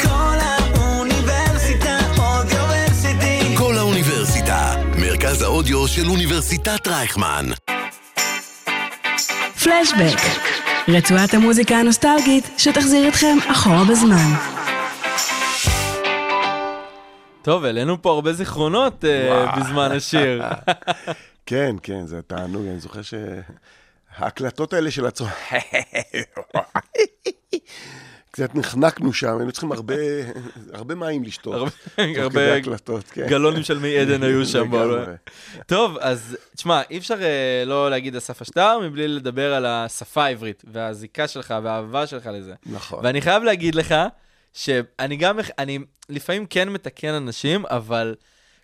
כל 0.02 0.38
האוניברסיטה 0.40 1.98
אודיוורסיטי. 2.18 3.56
כל 3.58 3.74
האוניברסיטה, 3.78 4.74
מרכז 4.98 5.42
האודיו 5.42 5.88
של 5.88 6.08
אוניברסיטת 6.08 6.88
רייכמן. 6.88 7.44
פלשבק, 9.64 10.20
רצועת 10.88 11.34
המוזיקה 11.34 11.76
הנוסטלגית 11.76 12.50
שתחזיר 12.58 13.08
אתכם 13.08 13.36
אחורה 13.50 13.84
בזמן. 13.90 14.34
טוב, 17.42 17.64
העלינו 17.64 18.02
פה 18.02 18.10
הרבה 18.10 18.32
זיכרונות 18.32 19.04
אה, 19.04 19.56
בזמן 19.56 19.92
השיר. 19.92 20.42
כן, 21.46 21.76
כן, 21.82 22.06
זה 22.06 22.22
תענוג, 22.22 22.66
אני 22.66 22.80
זוכר 22.80 23.02
שההקלטות 24.18 24.72
האלה 24.72 24.90
של 24.90 25.06
הצו... 25.06 25.24
קצת 28.30 28.54
נחנקנו 28.54 29.12
שם, 29.12 29.36
היינו 29.38 29.52
צריכים 29.52 29.72
הרבה, 29.72 29.94
הרבה 30.72 30.94
מים 30.94 31.24
לשתות. 31.24 31.72
הרבה- 32.16 32.56
הקלטות, 32.56 33.04
כן. 33.04 33.26
גלונים 33.28 33.62
של 33.62 33.78
מי 33.78 33.98
עדן 33.98 34.22
היו 34.22 34.46
שם. 34.46 34.70
טוב, 35.66 35.98
אז 35.98 36.36
תשמע, 36.56 36.82
אי 36.90 36.98
אפשר 36.98 37.22
אה, 37.22 37.62
לא 37.66 37.90
להגיד 37.90 38.16
אסף 38.16 38.42
אשטר 38.42 38.78
מבלי 38.78 39.08
לדבר 39.08 39.54
על 39.54 39.66
השפה 39.66 40.24
העברית, 40.24 40.62
והזיקה 40.72 41.28
שלך 41.28 41.54
והאהבה 41.62 42.06
שלך 42.06 42.26
לזה. 42.32 42.54
נכון. 42.66 43.00
ואני 43.04 43.20
חייב 43.20 43.42
להגיד 43.42 43.74
לך, 43.74 43.94
שאני 44.52 45.16
גם, 45.16 45.38
אני 45.58 45.78
לפעמים 46.08 46.46
כן 46.46 46.68
מתקן 46.68 47.14
אנשים, 47.14 47.66
אבל 47.66 48.14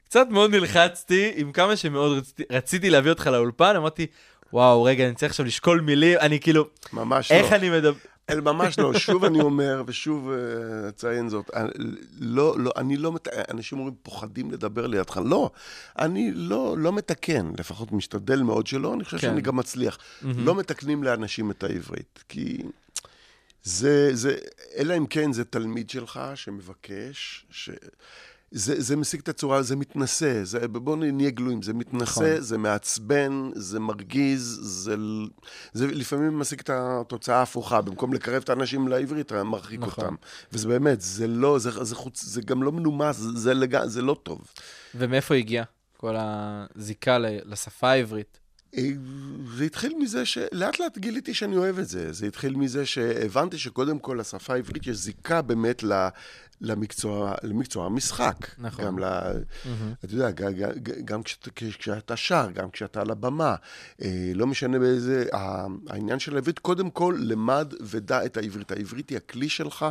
קצת 0.05 0.27
מאוד 0.31 0.51
נלחצתי 0.51 1.33
עם 1.37 1.53
כמה 1.53 1.77
שמאוד 1.77 2.19
רציתי, 2.19 2.43
רציתי 2.53 2.91
להביא 2.91 3.11
אותך 3.11 3.27
לאולפן, 3.27 3.77
אמרתי, 3.77 4.07
וואו, 4.55 4.83
רגע, 4.83 5.07
אני 5.07 5.15
צריך 5.15 5.33
עכשיו 5.33 5.47
לשקול 5.47 5.81
מילים, 5.81 6.19
אני 6.19 6.41
כאילו, 6.41 6.69
ממש 6.93 7.33
לא. 7.33 7.37
איך 7.37 7.53
אני 7.53 7.71
מדבר... 7.71 7.93
אל 8.31 8.41
ממש 8.41 8.79
לא, 8.79 8.99
שוב 8.99 9.25
אני 9.25 9.41
אומר, 9.41 9.83
ושוב 9.87 10.31
אה, 10.31 10.89
אציין 10.89 11.29
זאת, 11.29 11.51
אני 11.55 11.71
לא, 12.19 12.59
לא, 12.59 12.73
אני 12.77 12.97
לא, 12.97 13.13
מת... 13.13 13.29
אנשים 13.51 13.79
אומרים, 13.79 13.95
פוחדים 14.03 14.51
לדבר 14.51 14.87
לידך. 14.87 15.21
לא, 15.25 15.51
אני 15.99 16.31
לא, 16.35 16.75
לא 16.79 16.93
מתקן, 16.93 17.53
לפחות 17.59 17.93
משתדל 17.93 18.43
מאוד 18.43 18.67
שלא, 18.67 18.95
אני 18.95 19.05
חושב 19.05 19.17
כן. 19.17 19.29
שאני 19.29 19.41
גם 19.41 19.57
מצליח. 19.57 19.99
לא 20.23 20.55
מתקנים 20.55 21.05
לאנשים 21.05 21.51
את 21.51 21.65
העברית, 21.65 22.25
כי 22.29 22.59
זה, 23.63 24.15
זה, 24.15 24.37
אלא 24.77 24.97
אם 24.97 25.07
כן 25.07 25.33
זה 25.33 25.45
תלמיד 25.45 25.91
שלך 25.91 26.21
שמבקש, 26.35 27.47
ש... 27.51 27.71
זה, 28.57 28.81
זה 28.81 28.97
משיג 28.97 29.21
את 29.21 29.29
הצורה, 29.29 29.63
זה 29.63 29.77
מתנשא, 29.77 30.45
זה, 30.45 30.69
בואו 30.69 30.97
נהיה 30.97 31.31
גלויים, 31.31 31.63
זה 31.63 31.75
מתנשא, 31.75 32.03
נכון. 32.03 32.41
זה 32.41 32.59
מעצבן, 32.59 33.51
זה 33.55 33.81
מרגיז, 33.81 34.59
זה, 34.63 34.97
זה 35.73 35.87
לפעמים 35.87 36.39
משיג 36.39 36.61
את 36.61 36.71
התוצאה 36.71 37.37
ההפוכה, 37.37 37.81
במקום 37.81 38.15
לקרב 38.15 38.43
את 38.43 38.49
האנשים 38.49 38.89
לעברית, 38.89 39.27
אתה 39.27 39.45
מרחיק 39.45 39.81
נכון. 39.81 40.05
אותם. 40.05 40.15
וזה 40.53 40.69
באמת, 40.69 41.01
זה 41.01 41.27
לא, 41.27 41.59
זה, 41.59 41.85
זה, 41.85 41.95
חוץ, 41.95 42.25
זה 42.25 42.43
גם 42.43 42.63
לא 42.63 42.73
מנומס, 42.73 43.17
זה, 43.17 43.55
לג... 43.55 43.85
זה 43.85 44.03
לא 44.03 44.17
טוב. 44.23 44.41
ומאיפה 44.95 45.35
הגיע 45.35 45.65
כל 45.97 46.15
הזיקה 46.19 47.19
לשפה 47.19 47.91
העברית? 47.91 48.44
אה, 48.77 48.89
זה 49.57 49.65
התחיל 49.65 49.95
מזה 50.01 50.27
שלאט 50.27 50.79
לאט 50.81 50.99
גיליתי 50.99 51.35
שאני 51.35 51.57
אוהב 51.57 51.79
את 51.79 51.89
זה. 51.89 52.13
זה 52.13 52.27
התחיל 52.27 52.57
מזה 52.57 52.87
שהבנתי 52.87 53.59
שקודם 53.59 53.99
כל 53.99 54.17
לשפה 54.21 54.55
העברית 54.55 54.87
יש 54.87 54.97
זיקה 54.97 55.43
באמת 55.43 55.83
ל... 55.83 56.09
למקצוע, 56.61 57.35
למקצוע 57.43 57.87
המשחק. 57.87 58.37
נכון. 58.59 58.85
גם 58.85 58.99
ל... 58.99 59.05
אתה 60.05 60.15
יודע, 60.15 60.31
ג- 60.31 60.43
ג- 60.51 60.79
ג- 60.91 61.05
גם 61.05 61.23
כשאתה, 61.23 61.51
כשאתה 61.55 62.17
שר, 62.17 62.47
גם 62.55 62.71
כשאתה 62.71 63.01
על 63.01 63.11
הבמה. 63.11 63.55
אה, 64.03 64.33
לא 64.35 64.47
משנה 64.47 64.79
באיזה... 64.79 65.25
העניין 65.89 66.19
של 66.19 66.35
העברית, 66.35 66.59
קודם 66.59 66.91
כל, 66.91 67.17
למד 67.19 67.75
ודע 67.81 68.25
את 68.25 68.37
העברית. 68.37 68.71
העברית 68.73 69.09
היא 69.11 69.17
הכלי 69.17 69.49
שלך. 69.49 69.87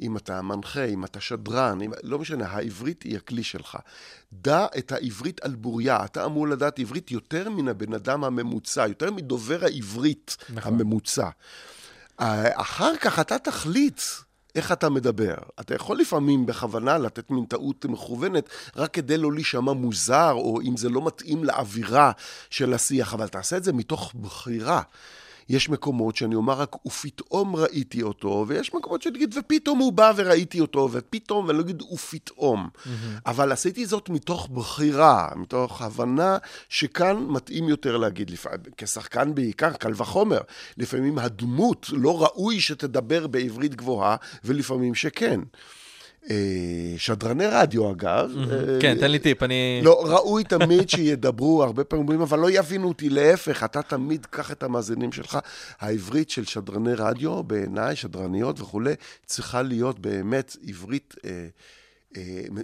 אם 0.00 0.16
אתה 0.16 0.42
מנחה, 0.42 0.84
אם 0.84 1.04
אתה 1.04 1.20
שדרן, 1.20 1.82
אם, 1.82 1.92
לא 2.02 2.18
משנה, 2.18 2.46
העברית 2.46 3.02
היא 3.02 3.16
הכלי 3.16 3.42
שלך. 3.42 3.78
דע 4.32 4.66
את 4.78 4.92
העברית 4.92 5.44
על 5.44 5.54
בוריה. 5.54 6.04
אתה 6.04 6.24
אמור 6.24 6.48
לדעת 6.48 6.78
עברית 6.78 7.10
יותר 7.10 7.50
מן 7.50 7.68
הבן 7.68 7.94
אדם 7.94 8.24
הממוצע, 8.24 8.86
יותר 8.88 9.10
מדובר 9.10 9.64
העברית 9.64 10.36
נכון. 10.54 10.74
הממוצע. 10.74 11.28
אה, 12.20 12.60
אחר 12.60 12.96
כך 12.96 13.18
אתה 13.18 13.38
תחליט 13.38 14.00
איך 14.54 14.72
אתה 14.72 14.88
מדבר. 14.88 15.34
אתה 15.60 15.74
יכול 15.74 15.98
לפעמים 15.98 16.46
בכוונה 16.46 16.98
לתת 16.98 17.30
מין 17.30 17.44
טעות 17.44 17.84
מכוונת, 17.84 18.48
רק 18.76 18.94
כדי 18.94 19.16
לא 19.16 19.32
להישמע 19.32 19.72
מוזר, 19.72 20.32
או 20.32 20.60
אם 20.60 20.76
זה 20.76 20.88
לא 20.88 21.06
מתאים 21.06 21.44
לאווירה 21.44 22.12
של 22.50 22.74
השיח, 22.74 23.14
אבל 23.14 23.28
תעשה 23.28 23.56
את 23.56 23.64
זה 23.64 23.72
מתוך 23.72 24.14
בחירה. 24.20 24.82
יש 25.50 25.68
מקומות 25.68 26.16
שאני 26.16 26.34
אומר 26.34 26.52
רק, 26.54 26.86
ופתאום 26.86 27.56
ראיתי 27.56 28.02
אותו, 28.02 28.44
ויש 28.48 28.74
מקומות 28.74 29.02
שאני 29.02 29.16
אגיד, 29.16 29.34
ופתאום 29.38 29.78
הוא 29.78 29.92
בא 29.92 30.12
וראיתי 30.16 30.60
אותו, 30.60 30.88
ופתאום, 30.92 31.46
ואני 31.46 31.58
לא 31.58 31.62
אגיד, 31.62 31.82
ופתאום. 31.82 32.68
אבל 33.26 33.52
עשיתי 33.52 33.86
זאת 33.86 34.08
מתוך 34.08 34.48
בחירה, 34.48 35.28
מתוך 35.36 35.82
הבנה 35.82 36.38
שכאן 36.68 37.16
מתאים 37.28 37.68
יותר 37.68 37.96
להגיד, 37.96 38.30
לפ... 38.30 38.46
כשחקן 38.76 39.34
בעיקר, 39.34 39.72
קל 39.72 39.92
וחומר. 39.96 40.40
לפעמים 40.76 41.18
הדמות 41.18 41.86
לא 41.92 42.22
ראוי 42.22 42.60
שתדבר 42.60 43.26
בעברית 43.26 43.74
גבוהה, 43.74 44.16
ולפעמים 44.44 44.94
שכן. 44.94 45.40
אה, 46.30 46.94
שדרני 46.96 47.46
רדיו, 47.46 47.90
אגב. 47.90 48.30
אה, 48.50 48.80
כן, 48.80 48.96
תן 49.00 49.10
לי 49.10 49.18
טיפ, 49.18 49.42
אני... 49.42 49.80
לא, 49.82 50.04
ראוי 50.06 50.44
תמיד 50.44 50.90
שידברו, 50.90 51.62
הרבה 51.62 51.84
פעמים 51.84 52.02
אומרים, 52.02 52.20
אבל 52.20 52.38
לא 52.38 52.50
יבינו 52.50 52.88
אותי, 52.88 53.08
להפך, 53.08 53.64
אתה 53.64 53.82
תמיד 53.82 54.26
קח 54.26 54.52
את 54.52 54.62
המאזינים 54.62 55.12
שלך. 55.12 55.38
העברית 55.80 56.30
של 56.30 56.44
שדרני 56.44 56.94
רדיו, 56.94 57.42
בעיניי, 57.42 57.96
שדרניות 57.96 58.60
וכולי, 58.60 58.94
צריכה 59.26 59.62
להיות 59.62 59.98
באמת 59.98 60.56
עברית... 60.66 61.14
אה, 61.24 61.30
אה, 61.30 61.46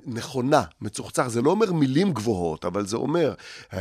נכונה, 0.07 0.63
מצוחצח, 0.81 1.29
זה 1.29 1.43
לא 1.43 1.51
אומר 1.51 1.73
מילים 1.73 2.13
גבוהות, 2.13 2.65
אבל 2.65 2.87
זה 2.87 2.97
אומר 2.97 3.35
אה, 3.73 3.81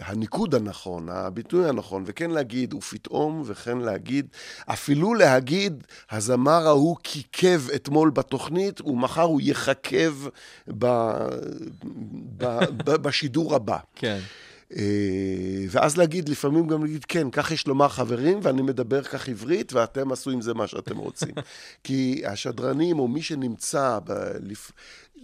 הניקוד 0.00 0.54
הנכון, 0.54 1.08
הביטוי 1.08 1.68
הנכון, 1.68 2.02
וכן 2.06 2.30
להגיד, 2.30 2.74
ופתאום, 2.74 3.42
וכן 3.46 3.78
להגיד, 3.78 4.26
אפילו 4.66 5.14
להגיד, 5.14 5.84
הזמר 6.10 6.66
ההוא 6.66 6.96
כיכב 7.02 7.62
אתמול 7.74 8.10
בתוכנית, 8.10 8.80
ומחר 8.80 9.22
הוא 9.22 9.40
יככב 9.44 10.14
ב, 10.78 10.86
ב, 12.36 12.46
ב, 12.84 12.90
בשידור 12.90 13.54
הבא. 13.54 13.78
כן. 13.94 14.18
אה, 14.76 15.64
ואז 15.70 15.96
להגיד, 15.96 16.28
לפעמים 16.28 16.66
גם 16.66 16.84
להגיד, 16.84 17.04
כן, 17.04 17.30
כך 17.30 17.50
יש 17.50 17.66
לומר 17.66 17.88
חברים, 17.88 18.38
ואני 18.42 18.62
מדבר 18.62 19.02
כך 19.02 19.28
עברית, 19.28 19.72
ואתם 19.72 20.12
עשו 20.12 20.30
עם 20.30 20.40
זה 20.40 20.54
מה 20.54 20.66
שאתם 20.66 20.98
רוצים. 20.98 21.34
כי 21.84 22.22
השדרנים, 22.26 22.98
או 22.98 23.08
מי 23.08 23.22
שנמצא 23.22 23.98
ב, 24.04 24.12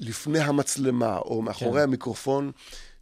לפני 0.00 0.40
המצלמה, 0.40 1.16
או 1.16 1.42
מאחורי 1.42 1.80
כן. 1.80 1.84
המיקרופון, 1.84 2.50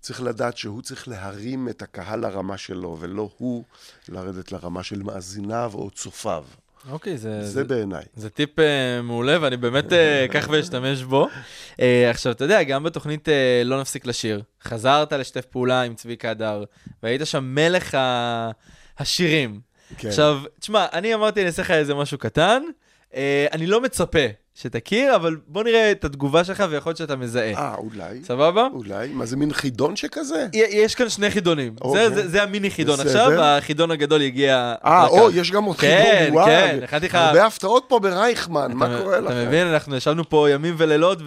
צריך 0.01 0.23
לדעת 0.23 0.57
שהוא 0.57 0.83
צריך 0.83 1.09
להרים 1.09 1.69
את 1.69 1.83
הקהל 1.83 2.21
לרמה 2.21 2.59
שלו, 2.59 2.97
ולא 3.01 3.31
הוא 3.39 3.65
לרדת 4.09 4.53
לרמה 4.53 4.83
של 4.83 5.03
מאזיניו 5.03 5.73
או 5.75 5.91
צופיו. 5.91 6.45
אוקיי, 6.91 7.19
זה... 7.19 7.47
זה 7.47 7.65
בעיניי. 7.65 8.05
זה 8.17 8.31
טיפ 8.31 8.59
uh, 8.59 8.63
מעולה, 9.03 9.37
ואני 9.41 9.57
באמת 9.57 9.93
אה, 9.93 10.25
אקח 10.25 10.49
ואשתמש 10.51 11.03
בו. 11.03 11.29
Uh, 11.73 11.81
עכשיו, 12.11 12.33
אתה 12.33 12.45
יודע, 12.45 12.63
גם 12.63 12.83
בתוכנית 12.83 13.29
uh, 13.29 13.31
לא 13.65 13.81
נפסיק 13.81 14.07
לשיר, 14.07 14.43
חזרת 14.63 15.13
לשתף 15.13 15.45
פעולה 15.45 15.83
עם 15.83 15.95
צביקה 15.95 16.31
הדר, 16.31 16.65
והיית 17.03 17.21
שם 17.25 17.45
מלך 17.45 17.95
ה... 17.95 18.51
השירים. 18.99 19.61
כן. 19.99 20.09
עכשיו, 20.09 20.43
תשמע, 20.61 20.87
אני 20.93 21.15
אמרתי, 21.15 21.41
אני 21.41 21.47
אעשה 21.47 21.63
לך 21.63 21.71
איזה 21.71 21.95
משהו 21.95 22.19
קטן, 22.19 22.63
uh, 23.11 23.15
אני 23.53 23.67
לא 23.67 23.81
מצפה 23.81 24.27
שתכיר, 24.61 25.17
אבל 25.17 25.37
בוא 25.47 25.65
נראה 25.65 25.91
את 25.91 26.05
התגובה 26.05 26.45
שלך, 26.45 26.65
ויכול 26.71 26.91
להיות 26.91 26.97
שאתה 26.99 27.17
מזהה. 27.17 27.53
אה, 27.55 27.75
אולי. 27.75 28.21
סבבה? 28.25 28.69
אולי. 28.73 29.09
מה 29.09 29.27
זה 29.27 29.37
מין 29.37 29.53
חידון 29.53 29.97
שכזה? 29.97 30.47
יש 30.53 30.95
כאן 30.95 31.09
שני 31.09 31.31
חידונים. 31.31 31.75
אוקיי. 31.81 32.09
זה, 32.09 32.15
זה, 32.15 32.29
זה 32.29 32.43
המיני 32.43 32.71
חידון 32.71 32.95
בסדר. 32.99 33.09
עכשיו, 33.25 33.41
החידון 33.43 33.91
הגדול 33.91 34.23
יגיע... 34.23 34.75
אה, 34.85 35.07
או. 35.07 35.31
יש 35.31 35.51
גם 35.51 35.65
עוד 35.65 35.77
כן, 35.77 36.15
חידון, 36.19 36.35
וואי. 36.37 36.47
כן, 36.51 36.79
הכנתי 36.85 37.07
לך- 37.07 37.15
הרבה 37.15 37.47
הפתעות 37.47 37.85
פה 37.89 37.99
ברייכמן, 37.99 38.73
מה 38.73 38.99
קורה 39.03 39.21
לכם? 39.21 39.33
אתה 39.37 39.45
מבין, 39.47 39.67
אנחנו 39.67 39.97
ישבנו 39.97 40.29
פה 40.29 40.51
ימים 40.51 40.75
ולילות 40.79 41.19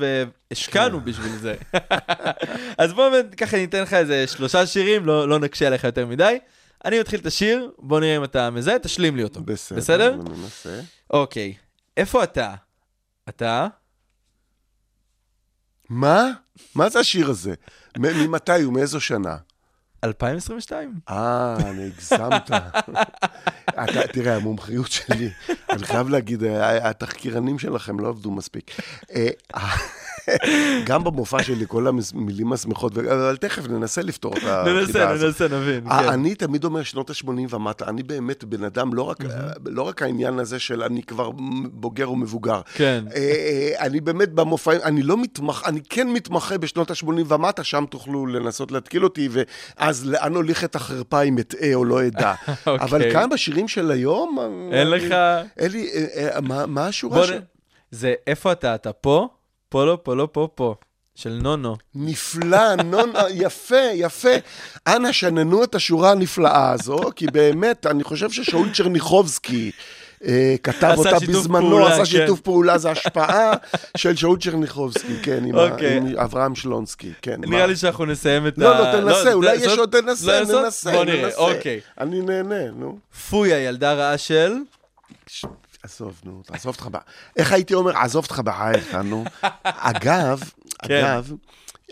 והשקענו 0.51 1.01
בשביל 1.01 1.31
זה. 1.41 1.55
אז 2.77 2.93
בוא 2.93 3.09
ככה 3.37 3.57
ניתן 3.57 3.81
לך 3.81 3.93
איזה 3.93 4.27
שלושה 4.27 4.65
שירים, 4.65 5.05
לא 5.05 5.29
לא 5.29 5.39
נקשה 5.39 5.67
עליך 5.67 5.83
יותר 5.83 6.05
מדי. 6.05 6.37
אני 6.85 6.99
מתחיל 6.99 7.19
את 7.19 7.25
השיר, 7.25 7.69
בוא 7.79 7.99
נראה 7.99 8.15
אם 8.17 8.23
אתה 8.23 8.49
מזהה, 8.49 8.79
תשלים 8.79 9.15
לי 9.15 9.23
אותו. 9.23 9.41
בסדר. 9.41 9.77
בסדר? 9.77 10.13
אני 10.13 10.39
מנסה. 10.41 10.79
אוקיי. 11.13 11.53
איפה 11.97 12.23
אתה? 12.23 12.53
אתה? 13.29 13.67
מה? 15.89 16.31
מה 16.75 16.89
זה 16.89 16.99
השיר 16.99 17.29
הזה? 17.29 17.53
ממתי 17.97 18.61
הוא? 18.61 18.73
מאיזו 18.73 19.01
שנה? 19.01 19.37
2022. 20.03 20.99
אה, 21.09 21.55
אני 21.69 21.85
הגזמת. 21.85 22.51
אתה, 23.83 24.07
תראה, 24.13 24.35
המומחיות 24.35 24.91
שלי, 24.91 25.29
אני 25.69 25.83
חייב 25.83 26.09
להגיד, 26.09 26.43
התחקירנים 26.81 27.59
שלכם 27.59 27.99
לא 27.99 28.07
עבדו 28.07 28.31
מספיק. 28.31 28.71
גם 30.85 31.03
במופע 31.03 31.43
שלי, 31.43 31.65
כל 31.67 31.87
המילים 31.87 32.53
השמחות, 32.53 32.97
אבל 32.97 33.37
תכף 33.37 33.67
ננסה 33.67 34.01
לפתור 34.01 34.33
את 34.33 34.37
החידה 34.37 34.63
ננסה, 34.63 35.09
הזאת. 35.09 35.27
ננסה, 35.41 35.57
נבין. 35.57 35.87
אה, 35.87 36.03
כן. 36.03 36.09
אני 36.09 36.35
תמיד 36.35 36.63
אומר 36.63 36.83
שנות 36.83 37.09
ה-80 37.09 37.29
ומטה, 37.55 37.85
אני 37.89 38.03
באמת 38.03 38.43
בן 38.43 38.63
אדם, 38.63 38.93
לא 38.93 39.01
רק, 39.01 39.17
לא 39.65 39.81
רק 39.81 40.01
העניין 40.01 40.39
הזה 40.39 40.59
של 40.59 40.83
אני 40.83 41.03
כבר 41.03 41.29
בוגר 41.71 42.11
ומבוגר. 42.11 42.61
כן. 42.73 43.03
אה, 43.15 43.19
אה, 43.19 43.85
אני 43.85 44.01
באמת 44.01 44.29
במופעים, 44.33 44.79
אני 44.83 45.03
לא 45.03 45.17
מתמחה, 45.21 45.69
אני 45.69 45.79
כן 45.89 46.07
מתמחה 46.07 46.57
בשנות 46.57 46.91
ה-80 46.91 47.05
ומטה, 47.27 47.63
שם 47.63 47.85
תוכלו 47.89 48.25
לנסות 48.25 48.71
להתקיל 48.71 49.03
אותי, 49.03 49.29
ואז 49.31 50.05
לאן 50.05 50.35
הוליכת 50.35 50.75
החרפה 50.75 51.21
אם 51.21 51.37
אטעה 51.39 51.73
או 51.73 51.85
לא 51.85 52.07
אדע. 52.07 52.33
אוקיי. 52.67 52.85
אבל 52.87 53.11
כאן 53.13 53.29
בשירים 53.29 53.67
של 53.67 53.91
היום... 53.91 54.37
אין 54.71 54.89
לך... 54.89 55.15
אין 55.57 55.71
לי, 55.71 55.89
אה, 56.15 56.41
מה- 56.67 56.87
השורה 56.87 57.17
בוא 57.17 57.25
ש... 57.25 57.31
נ... 57.31 57.39
זה 57.91 58.13
איפה 58.27 58.51
אתה? 58.51 58.75
אתה 58.75 58.93
פה? 58.93 59.27
לא, 59.73 59.97
לא, 60.07 60.27
פה 60.31 60.47
פה. 60.55 60.75
של 61.15 61.39
נונו. 61.41 61.75
נפלא, 61.95 62.75
נון, 62.75 63.11
יפה, 63.33 63.75
יפה. 63.93 64.29
אנא 64.87 65.11
שננו 65.11 65.63
את 65.63 65.75
השורה 65.75 66.11
הנפלאה 66.11 66.71
הזו, 66.71 66.99
כי 67.15 67.27
באמת, 67.27 67.85
אני 67.85 68.03
חושב 68.03 68.31
ששאול 68.31 68.69
צ'רניחובסקי 68.73 69.71
אה, 70.25 70.55
כתב 70.63 70.93
אותה 70.97 71.19
בזמנו, 71.27 71.69
פעולה, 71.69 71.87
עשה 71.87 71.97
כן. 71.97 72.05
שיתוף 72.05 72.39
פעולה, 72.39 72.77
זה 72.77 72.91
השפעה 72.91 73.51
של 73.97 74.15
שאול 74.15 74.37
צ'רניחובסקי, 74.39 75.15
כן, 75.23 75.43
עם, 75.45 75.55
ה- 75.55 75.71
אוקיי. 75.71 75.97
עם 75.97 76.17
אברהם 76.17 76.55
שלונסקי, 76.55 77.11
כן. 77.21 77.35
נראה 77.41 77.61
מה? 77.61 77.67
לי 77.67 77.75
שאנחנו 77.75 78.05
נסיים 78.05 78.47
את 78.47 78.57
ה... 78.57 78.61
לא, 78.61 78.79
לא, 78.79 78.91
תנסה, 78.91 79.33
אולי 79.33 79.59
זאת- 79.59 79.67
יש 79.67 79.77
עוד, 79.77 79.89
תנסה, 80.01 80.41
לא? 80.41 80.61
ננסה, 80.61 80.91
בוא 80.91 81.05
נראה, 81.05 81.25
ננסה. 81.25 81.37
אוקיי. 81.37 81.79
אני 81.99 82.21
נהנה, 82.21 82.71
נו. 82.71 82.97
פויה, 83.29 83.59
ילדה 83.59 83.93
רעה 83.93 84.17
של... 84.17 84.53
עזוב, 85.83 86.21
נו, 86.23 86.41
תעזוב 86.45 86.75
אותך 86.75 86.87
ב... 86.91 86.97
איך 87.35 87.51
הייתי 87.51 87.73
אומר? 87.73 87.97
עזוב 87.97 88.23
אותך 88.23 88.39
בחייך, 88.39 88.95
נו. 89.09 89.23
אגב, 89.63 90.39
כן. 90.83 91.05
אגב, 91.05 91.33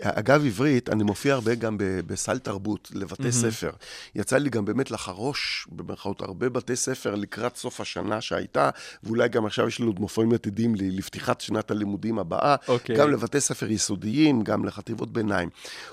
אגב 0.02 0.44
עברית, 0.44 0.88
אני 0.88 1.02
מופיע 1.02 1.34
הרבה 1.34 1.54
גם 1.54 1.76
בסל 2.06 2.38
תרבות, 2.38 2.88
לבתי. 2.94 3.32
ספר. 3.32 3.70
יצא 4.14 4.38
לי 4.38 4.50
גם 4.50 4.64
באמת 4.64 4.90
לחרוש, 4.90 5.66
במרכאות, 5.70 6.22
הרבה 6.22 6.48
בתי 6.48 6.76
ספר 6.76 7.14
לקראת 7.14 7.56
סוף 7.56 7.80
השנה 7.80 8.20
שהייתה, 8.20 8.70
ואולי 9.02 9.28
גם 9.28 9.46
עכשיו 9.46 9.68
יש 9.68 9.80
לנו 9.80 9.88
עוד 9.88 10.00
מופעים 10.00 10.32
עתידים 10.32 10.74
לפתיחת 10.78 11.40
שנת 11.40 11.70
הלימודים 11.70 12.18
הבאה, 12.18 12.56
אוקיי. 12.68 12.96
גם 12.96 13.10
לבתי 13.10 13.40
ספר 13.40 13.70
יסודיים, 13.70 14.42
גם 14.42 14.64
לחטיבות 14.64 15.12
ביניים. 15.12 15.48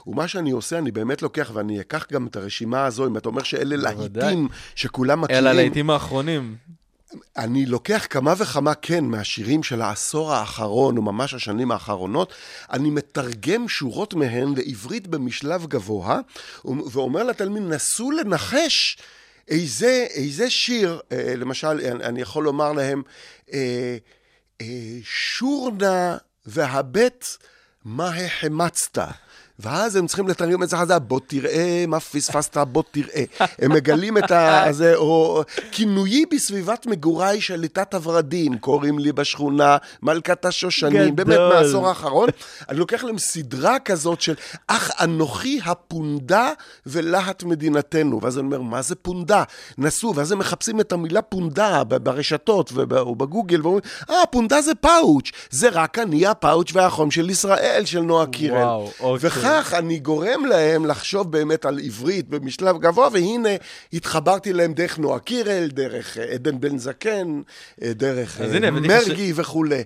ומה 0.07 0.27
שאני 0.27 0.51
עושה, 0.51 0.77
אני 0.77 0.91
באמת 0.91 1.21
לוקח, 1.21 1.51
ואני 1.53 1.81
אקח 1.81 2.05
גם 2.11 2.27
את 2.27 2.35
הרשימה 2.35 2.85
הזו, 2.85 3.07
אם 3.07 3.17
אתה 3.17 3.29
אומר 3.29 3.43
שאלה. 3.43 3.75
להיטים 3.75 4.47
שכולם 4.75 5.21
מכירים. 5.21 5.41
אלה 5.41 5.49
הלהיטים 5.49 5.89
האחרונים. 5.89 6.55
אני 7.37 7.65
לוקח 7.65 8.07
כמה 8.09 8.33
וכמה, 8.37 8.73
כן, 8.73 9.05
מהשירים 9.05 9.63
של 9.63 9.81
העשור 9.81 10.33
האחרון, 10.33 10.97
או 10.97 11.01
ממש 11.01 11.33
השנים 11.33 11.71
האחרונות, 11.71 12.33
אני 12.71 12.89
מתרגם 12.89 13.69
שורות 13.69 14.13
מהן 14.13 14.53
לעברית 14.57 15.07
במשלב 15.07 15.65
גבוה, 15.65 16.19
ואומר 16.65 17.23
לתלמיד, 17.23 17.63
נסו 17.63 18.11
לנחש 18.11 18.97
איזה, 19.47 20.07
איזה 20.09 20.49
שיר, 20.49 20.99
אה, 21.11 21.33
למשל, 21.37 21.79
אני 22.03 22.21
יכול 22.21 22.43
לומר 22.43 22.71
להם, 22.71 23.01
אה, 23.53 23.97
אה, 24.61 24.97
שורנה 25.03 26.17
והבט, 26.45 27.25
מה 27.85 28.09
החמצת? 28.15 29.24
ואז 29.59 29.95
הם 29.95 30.07
צריכים 30.07 30.27
לתרגם 30.27 30.63
את 30.63 30.69
זה 30.69 30.77
חזרה, 30.77 30.99
בוא 30.99 31.19
תראה 31.27 31.85
מה 31.87 31.99
פספסת, 31.99 32.57
בוא 32.57 32.83
תראה. 32.91 33.23
הם 33.61 33.71
מגלים 33.71 34.17
את 34.17 34.31
ה... 34.31 34.65
זה, 34.71 34.95
או 34.95 35.43
כינויי 35.71 36.23
בסביבת 36.31 36.85
מגוריי 36.85 37.41
שליטת 37.41 37.93
הורדים, 37.93 38.57
קוראים 38.57 38.99
לי 38.99 39.11
בשכונה 39.11 39.77
מלכת 40.01 40.45
השושנים, 40.45 41.15
גדול. 41.15 41.25
באמת 41.25 41.39
מהעשור 41.39 41.87
האחרון. 41.87 42.29
אני 42.69 42.79
לוקח 42.79 43.03
להם 43.03 43.17
סדרה 43.17 43.79
כזאת 43.79 44.21
של 44.21 44.33
אך 44.67 44.91
אנוכי 45.03 45.59
הפונדה 45.65 46.51
ולהט 46.85 47.43
מדינתנו. 47.43 48.19
ואז 48.21 48.37
אני 48.37 48.45
אומר, 48.45 48.61
מה 48.61 48.81
זה 48.81 48.95
פונדה? 48.95 49.43
נסו, 49.77 50.13
ואז 50.15 50.31
הם 50.31 50.39
מחפשים 50.39 50.79
את 50.79 50.91
המילה 50.91 51.21
פונדה 51.21 51.83
ברשתות 51.83 52.71
וב- 52.73 52.93
או 52.93 53.15
בגוגל, 53.15 53.61
ואומרים, 53.61 53.83
אה, 54.09 54.15
פונדה 54.31 54.61
זה 54.61 54.75
פאוץ', 54.75 55.31
זה 55.49 55.69
רק 55.71 55.99
אני 55.99 56.27
הפאוץ' 56.27 56.69
והחום 56.73 57.11
של 57.11 57.29
ישראל, 57.29 57.81
של 57.85 58.01
נועה 58.01 58.25
קירל. 58.25 58.57
וואו, 58.57 58.91
אוקיי. 58.99 59.29
וכך 59.59 59.73
אני 59.73 59.99
גורם 59.99 60.45
להם 60.45 60.85
לחשוב 60.85 61.31
באמת 61.31 61.65
על 61.65 61.79
עברית 61.83 62.29
במשלב 62.29 62.77
גבוה, 62.79 63.07
והנה 63.13 63.49
התחברתי 63.93 64.53
להם 64.53 64.73
דרך 64.73 64.99
נועה 64.99 65.19
קירל, 65.19 65.67
דרך 65.67 66.17
אה, 66.17 66.23
עדן 66.23 66.59
בן 66.59 66.77
זקן, 66.77 67.41
אה, 67.81 67.93
דרך 67.93 68.41
אה, 68.41 68.45
מרגי 68.87 69.33
וכולי. 69.35 69.83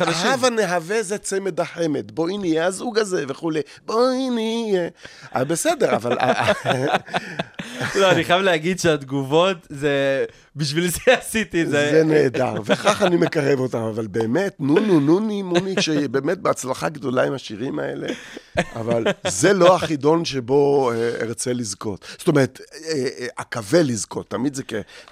לך 0.00 0.16
שירים 0.20 0.32
הבה- 0.34 0.50
נהווה 0.50 1.02
זה 1.02 1.18
צמד 1.18 1.60
החמד, 1.60 2.10
בואי 2.10 2.38
נהיה 2.38 2.66
הזוג 2.66 2.98
הזה 2.98 3.24
וכולי, 3.28 3.60
בואי 3.86 4.30
נהיה. 4.30 4.88
בסדר, 5.44 5.96
אבל... 5.96 6.16
לא, 8.00 8.10
אני 8.10 8.24
חייב 8.24 8.42
להגיד 8.42 8.78
שהתגובות, 8.80 9.56
זה... 9.68 10.24
בשביל 10.56 10.88
זה 10.88 11.00
עשיתי 11.20 11.62
את 11.62 11.70
זה. 11.70 11.90
זה 11.92 12.04
נהדר, 12.04 12.54
וכך 12.64 13.02
אני 13.02 13.16
מקרב 13.16 13.60
אותם, 13.60 13.78
אבל 13.78 14.06
באמת, 14.06 14.56
נו 14.60 14.80
נו 14.80 15.00
נו 15.00 15.20
ני 15.20 15.42
מוני, 15.42 15.74
שבאמת 15.82 16.38
בהצלחה 16.38 16.88
גדולה 16.88 17.24
עם 17.26 17.32
השירים 17.32 17.78
האלה, 17.78 18.06
אבל 18.56 19.04
זה 19.28 19.52
לא 19.52 19.76
החידון 19.76 20.24
שבו 20.24 20.92
אה, 20.92 21.10
ארצה 21.20 21.52
לזכות. 21.52 22.06
זאת 22.18 22.28
אומרת, 22.28 22.60
אה, 22.84 22.92
אה, 22.92 23.26
אקווה 23.36 23.82
לזכות, 23.82 24.30
תמיד 24.30 24.54
זה, 24.54 24.62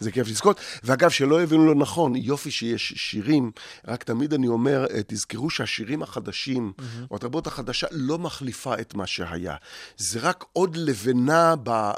זה 0.01 0.11
כיף 0.11 0.29
לזכות. 0.29 0.61
ואגב, 0.85 1.11
שלא 1.11 1.43
יבינו 1.43 1.67
לא 1.67 1.75
נכון, 1.75 2.17
יופי 2.17 2.51
שיש 2.51 2.93
שירים, 2.97 3.51
רק 3.89 4.03
תמיד 4.03 4.35
אני 4.35 4.49
אומר, 4.49 4.87
אה, 4.95 5.01
תזכרו 5.07 5.51
שהשירים 5.51 6.03
החדשים, 6.03 6.73
או 7.11 7.17
התרבות 7.17 7.47
החדשה, 7.47 7.87
לא 7.91 8.19
מחליפה 8.19 8.75
את 8.75 8.95
מה 8.95 9.07
שהיה. 9.07 9.55
זה 9.97 10.19
רק 10.23 10.45
עוד 10.53 10.77
לבנה 10.77 11.55
ב... 11.63 11.91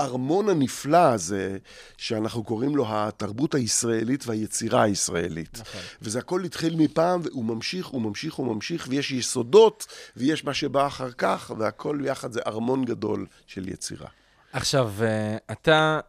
הארמון 0.00 0.48
הנפלא 0.48 1.12
הזה, 1.12 1.58
שאנחנו 1.96 2.44
קוראים 2.44 2.76
לו 2.76 2.84
התרבות 2.88 3.54
הישראלית 3.54 4.26
והיצירה 4.26 4.82
הישראלית. 4.82 5.58
נכון. 5.60 5.80
וזה 6.02 6.18
הכל 6.18 6.44
התחיל 6.44 6.76
מפעם, 6.76 7.20
והוא 7.24 7.44
ממשיך, 7.44 7.86
הוא 7.86 8.02
ממשיך, 8.02 8.34
הוא 8.34 8.54
ממשיך, 8.54 8.86
ויש 8.90 9.10
יסודות, 9.10 9.86
ויש 10.16 10.44
מה 10.44 10.54
שבא 10.54 10.86
אחר 10.86 11.10
כך, 11.10 11.52
והכל 11.58 11.98
ביחד 12.02 12.32
זה 12.32 12.40
ארמון 12.46 12.84
גדול 12.84 13.26
של 13.46 13.68
יצירה. 13.68 14.08
עכשיו, 14.52 14.90
אה, 15.02 15.36
אתה 15.52 16.00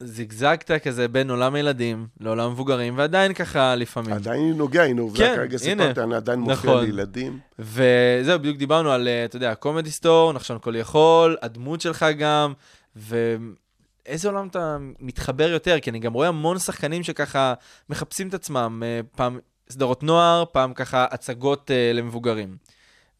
זגזגת 0.00 0.70
כזה 0.70 1.08
בין 1.08 1.30
עולם 1.30 1.54
הילדים 1.54 2.06
לעולם 2.20 2.52
מבוגרים, 2.52 2.98
ועדיין 2.98 3.34
ככה 3.34 3.74
לפעמים. 3.74 4.12
עדיין 4.12 4.56
נוגע, 4.56 4.82
הנה 4.82 5.02
עובדה, 5.02 5.26
כן, 5.26 5.36
כרגע. 5.36 5.58
סיפרת, 5.58 5.98
אני 5.98 6.14
עדיין 6.14 6.38
מופיע 6.38 6.70
נכון. 6.70 6.84
לילדים. 6.84 7.38
וזהו, 7.58 8.38
בדיוק 8.38 8.56
דיברנו 8.56 8.90
על, 8.90 9.08
אה, 9.08 9.24
אתה 9.24 9.36
יודע, 9.36 9.54
קומדי 9.54 9.90
סטור, 9.90 10.32
נחשון 10.32 10.58
כל 10.60 10.76
יכול, 10.76 11.36
הדמות 11.42 11.80
שלך 11.80 12.06
גם, 12.18 12.52
ואיזה 12.96 14.28
עולם 14.28 14.46
אתה 14.46 14.76
מתחבר 15.00 15.48
יותר? 15.50 15.80
כי 15.80 15.90
אני 15.90 15.98
גם 15.98 16.12
רואה 16.12 16.28
המון 16.28 16.58
שחקנים 16.58 17.02
שככה 17.02 17.54
מחפשים 17.88 18.28
את 18.28 18.34
עצמם, 18.34 18.82
אה, 18.86 19.00
פעם 19.16 19.38
סדרות 19.70 20.02
נוער, 20.02 20.44
פעם 20.52 20.74
ככה 20.74 21.06
הצגות 21.10 21.70
אה, 21.70 21.92
למבוגרים. 21.94 22.56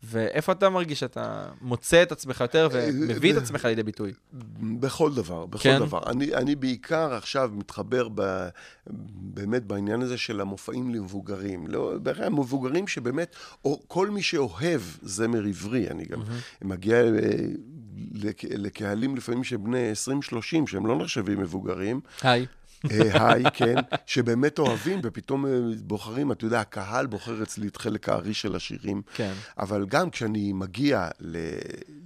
ואיפה 0.03 0.53
אתה 0.53 0.71
מרגיש 0.71 1.01
שאתה 1.01 1.49
מוצא 1.61 2.03
את 2.03 2.13
עצמך 2.13 2.41
יותר 2.41 2.69
ומביא 2.73 3.33
את 3.33 3.37
עצמך 3.37 3.65
לידי 3.65 3.83
ביטוי? 3.83 4.13
בכל 4.81 5.15
דבר, 5.15 5.47
בכל 5.47 5.63
כן? 5.63 5.79
דבר. 5.79 6.01
אני, 6.07 6.35
אני 6.35 6.55
בעיקר 6.55 7.15
עכשיו 7.15 7.51
מתחבר 7.55 8.09
ב, 8.15 8.49
באמת 9.15 9.65
בעניין 9.65 10.03
הזה 10.03 10.19
של 10.19 10.41
המופעים 10.41 10.95
למבוגרים. 10.95 11.67
לא, 11.67 11.93
בכלל, 12.03 12.29
מבוגרים 12.29 12.89
שבאמת, 12.89 13.37
או, 13.65 13.83
כל 13.89 14.11
מי 14.11 14.23
שאוהב 14.23 14.81
זמר 15.03 15.45
עברי, 15.45 15.89
אני 15.91 16.05
גם 16.05 16.23
מגיע 16.63 16.97
אה, 16.97 17.11
לק, 17.11 17.21
לקהלים 18.51 19.17
לפעמים 19.17 19.45
של 19.45 19.57
בני 19.57 19.93
20-30, 20.63 20.67
שהם 20.67 20.87
לא 20.87 20.97
נחשבים 20.99 21.41
מבוגרים. 21.41 22.01
היי. 22.23 22.47
אה, 22.91 23.33
היי, 23.33 23.45
כן, 23.55 23.75
שבאמת 24.07 24.59
אוהבים, 24.59 25.01
ופתאום 25.03 25.47
אה, 25.47 25.51
בוחרים, 25.81 26.33
אתה 26.33 26.45
יודע, 26.45 26.61
הקהל 26.61 27.07
בוחר 27.07 27.43
אצלי 27.43 27.67
את 27.69 27.77
חלק 27.77 28.09
הארי 28.09 28.35
של 28.35 28.57
השירים. 28.57 29.03
כן. 29.15 29.33
אבל 29.59 29.87
גם 29.89 30.11
כשאני 30.11 30.53
מגיע 30.53 31.09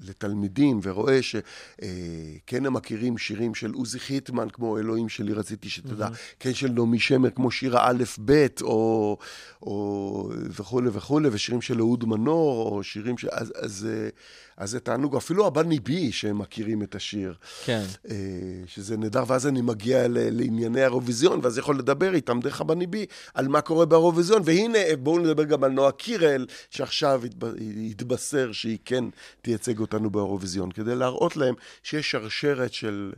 לתלמידים 0.03 0.81
ורואה 0.83 1.19
שכן 1.23 2.67
הם 2.67 2.73
מכירים 2.75 3.19
שירים 3.19 3.55
של 3.55 3.73
עוזי 3.73 4.01
חיטמן, 4.01 4.49
כמו 4.53 4.79
אלוהים 4.79 5.09
שלי 5.09 5.33
רציתי 5.33 5.69
שתדע, 5.69 6.09
כן 6.41 6.55
של 6.55 6.69
נעמי 6.69 6.99
שמר, 6.99 7.31
כמו 7.31 7.51
שיר 7.51 7.79
האלף-בית, 7.79 8.63
או, 8.63 9.19
או 9.63 10.31
וכולי 10.51 10.89
וכולי, 10.93 11.29
ושירים 11.33 11.63
של 11.63 11.79
אהוד 11.81 12.05
מנור, 12.05 12.69
או 12.73 12.83
שירים 12.83 13.19
ש... 13.19 13.25
אז, 13.25 13.53
אז, 13.57 13.89
אה, 13.91 14.09
אז 14.57 14.71
זה 14.71 14.81
תענוג, 14.81 15.17
אפילו 15.17 15.47
הבא 15.47 15.63
ניבי 15.63 16.13
שהם 16.13 16.39
מכירים 16.39 16.83
את 16.83 16.95
השיר. 16.95 17.35
כן. 17.65 17.85
אה, 18.11 18.15
שזה 18.67 18.97
נהדר, 18.97 19.25
ואז 19.27 19.47
אני 19.47 19.61
מגיע 19.63 20.09
ל- 20.09 20.19
לענייני 20.61 20.81
האירוויזיון, 20.81 21.41
ואז 21.43 21.59
יכול 21.59 21.79
לדבר 21.79 22.15
איתם 22.15 22.41
דרך 22.41 22.61
הבני 22.61 22.87
בי 22.87 23.07
על 23.35 23.49
מה 23.49 23.61
קורה 23.61 23.87
באירוויזיון, 23.87 24.43
והנה, 24.45 24.79
בואו 24.99 25.19
נדבר 25.19 25.45
גם 25.45 25.65
על 25.65 25.71
נועה 25.71 25.93
קירל, 25.93 26.47
שעכשיו 26.71 27.23
התב- 27.25 27.55
התבשר 27.91 28.53
שהיא 28.53 28.79
כן 28.85 29.05
תייצג 29.43 29.79
אותנו 29.81 30.11
באירוויזיון, 30.11 30.73
כדי 30.73 30.95
להראות 30.95 31.37
להם 31.37 31.55
שיש 31.83 32.11
שרשרת 32.11 32.73
של... 32.73 33.13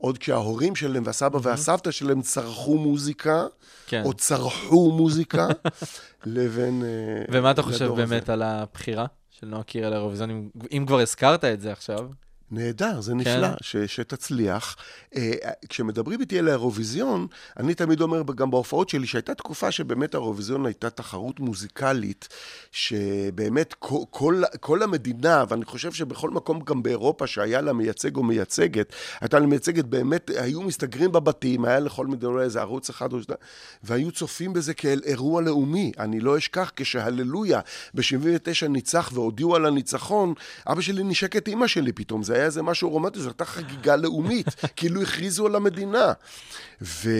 עוד 0.00 0.18
כשההורים 0.18 0.76
שלהם 0.76 1.02
והסבא 1.06 1.38
והסבתא 1.42 1.90
שלהם 1.90 2.22
צרכו 2.22 2.78
מוזיקה, 2.78 3.46
כן. 3.86 4.02
או 4.04 4.12
צרכו 4.14 4.92
מוזיקה, 4.92 5.48
לבין... 6.26 6.82
אה, 6.84 7.24
ומה 7.32 7.50
אתה 7.50 7.62
חושב 7.62 7.84
לדור 7.84 8.00
הזה. 8.00 8.06
באמת 8.06 8.28
על 8.28 8.42
הבחירה 8.42 9.06
של 9.30 9.46
נועה 9.46 9.62
קירל 9.62 9.90
לאירוויזיון, 9.90 10.30
אם- 10.30 10.48
אם 10.72 10.84
כבר 10.86 11.00
הזכרת 11.00 11.44
את 11.44 11.60
זה 11.60 11.72
עכשיו? 11.72 11.98
נהדר, 12.50 13.00
זה 13.00 13.14
נפלא, 13.14 13.48
ש, 13.60 13.76
שתצליח. 13.76 14.76
אה, 15.16 15.32
כשמדברים 15.68 16.20
איתי 16.20 16.38
על 16.38 16.48
האירוויזיון, 16.48 17.26
אני 17.56 17.74
תמיד 17.74 18.00
אומר 18.00 18.22
גם 18.34 18.50
בהופעות 18.50 18.88
שלי, 18.88 19.06
שהייתה 19.06 19.34
תקופה 19.34 19.70
שבאמת 19.70 20.14
האירוויזיון 20.14 20.66
הייתה 20.66 20.90
תחרות 20.90 21.40
מוזיקלית, 21.40 22.28
שבאמת 22.72 23.74
כל, 23.78 23.98
כל, 24.10 24.42
כל 24.60 24.82
המדינה, 24.82 25.44
ואני 25.48 25.64
חושב 25.64 25.92
שבכל 25.92 26.30
מקום 26.30 26.60
גם 26.60 26.82
באירופה 26.82 27.26
שהיה 27.26 27.60
לה 27.60 27.72
מייצג 27.72 28.16
או 28.16 28.22
מייצגת, 28.22 28.92
הייתה 29.20 29.38
לה 29.38 29.46
מייצגת 29.46 29.84
באמת, 29.84 30.30
היו 30.36 30.62
מסתגרים 30.62 31.12
בבתים, 31.12 31.64
היה 31.64 31.80
לכל 31.80 32.06
מדינה 32.06 32.40
איזה 32.40 32.60
ערוץ 32.60 32.88
אחד 32.90 33.12
או 33.12 33.22
שניים, 33.22 33.40
והיו 33.82 34.12
צופים 34.12 34.52
בזה 34.52 34.74
כאל 34.74 35.00
אירוע 35.04 35.42
לאומי. 35.42 35.92
אני 35.98 36.20
לא 36.20 36.38
אשכח, 36.38 36.72
כשהללויה 36.76 37.60
ב-79 37.94 38.68
ניצח 38.68 39.10
והודיעו 39.14 39.56
על 39.56 39.66
הניצחון, 39.66 40.34
אבא 40.66 40.80
שלי 40.80 41.04
נשק 41.04 41.36
את 41.36 41.48
אימא 41.48 41.66
שלי 41.66 41.92
פתאום, 41.92 42.22
זה 42.22 42.37
היה 42.38 42.46
איזה 42.46 42.62
משהו 42.62 42.90
רומנטי, 42.90 43.20
זו 43.20 43.28
הייתה 43.28 43.44
חגיגה 43.44 43.96
לאומית, 43.96 44.46
כאילו 44.76 45.02
הכריזו 45.02 45.46
על 45.46 45.56
המדינה. 45.56 46.12
ו... 46.82 47.10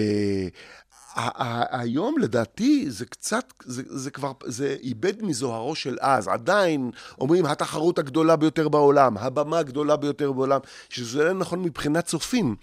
היום 1.71 2.19
לדעתי 2.19 2.91
זה 2.91 3.07
קצת, 3.07 3.53
זה, 3.65 3.83
זה 3.87 4.11
כבר, 4.11 4.33
זה 4.45 4.77
איבד 4.83 5.23
מזוהרו 5.23 5.75
של 5.75 5.97
אז. 6.01 6.29
עדיין 6.29 6.91
אומרים 7.21 7.47
התחרות 7.47 7.99
הגדולה 7.99 8.37
ביותר 8.37 8.69
בעולם, 8.69 9.19
הבמה 9.19 9.59
הגדולה 9.59 9.97
ביותר 9.97 10.33
בעולם, 10.33 10.61
שזה 10.89 11.25
לא 11.25 11.33
נכון 11.33 11.63
מבחינת 11.63 12.05
צופים. 12.05 12.57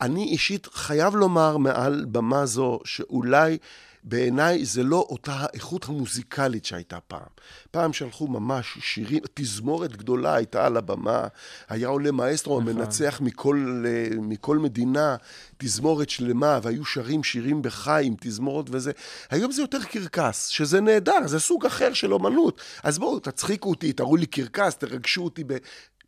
אני 0.00 0.24
אישית 0.24 0.66
חייב 0.72 1.16
לומר 1.16 1.56
מעל 1.56 2.04
במה 2.08 2.46
זו 2.46 2.80
שאולי 2.84 3.58
בעיניי 4.04 4.64
זה 4.64 4.82
לא 4.82 5.06
אותה 5.10 5.32
האיכות 5.32 5.88
המוזיקלית 5.88 6.64
שהייתה 6.64 7.00
פעם. 7.00 7.28
פעם 7.70 7.92
שלחו 7.92 8.26
ממש 8.26 8.78
שירים, 8.80 9.22
תזמורת 9.34 9.96
גדולה 9.96 10.34
הייתה 10.34 10.66
על 10.66 10.76
הבמה, 10.76 11.26
היה 11.68 11.88
עולה 11.88 12.10
מאסטרו 12.10 12.58
המנצח 12.58 13.20
מכל, 13.20 13.84
אה, 13.86 14.16
מכל 14.20 14.58
מדינה, 14.58 15.16
תזמורת 15.56 16.10
שלמה, 16.10 16.58
והיו 16.62 16.84
שרים 16.84 17.24
שירים 17.24 17.62
בחי 17.62 18.02
עם 18.04 18.14
תזמורת 18.20 18.66
וזה. 18.70 18.92
היום 19.30 19.52
זה 19.52 19.62
יותר 19.62 19.82
קרקס, 19.82 20.46
שזה 20.46 20.80
נהדר, 20.80 21.26
זה 21.26 21.40
סוג 21.40 21.66
אחר 21.66 21.92
של 21.92 22.12
אומנות. 22.12 22.60
אז 22.82 22.98
בואו, 22.98 23.20
תצחיקו 23.20 23.70
אותי, 23.70 23.92
תראו 23.92 24.16
לי 24.16 24.26
קרקס, 24.26 24.76
תרגשו 24.76 25.24
אותי 25.24 25.44
ב... 25.46 25.56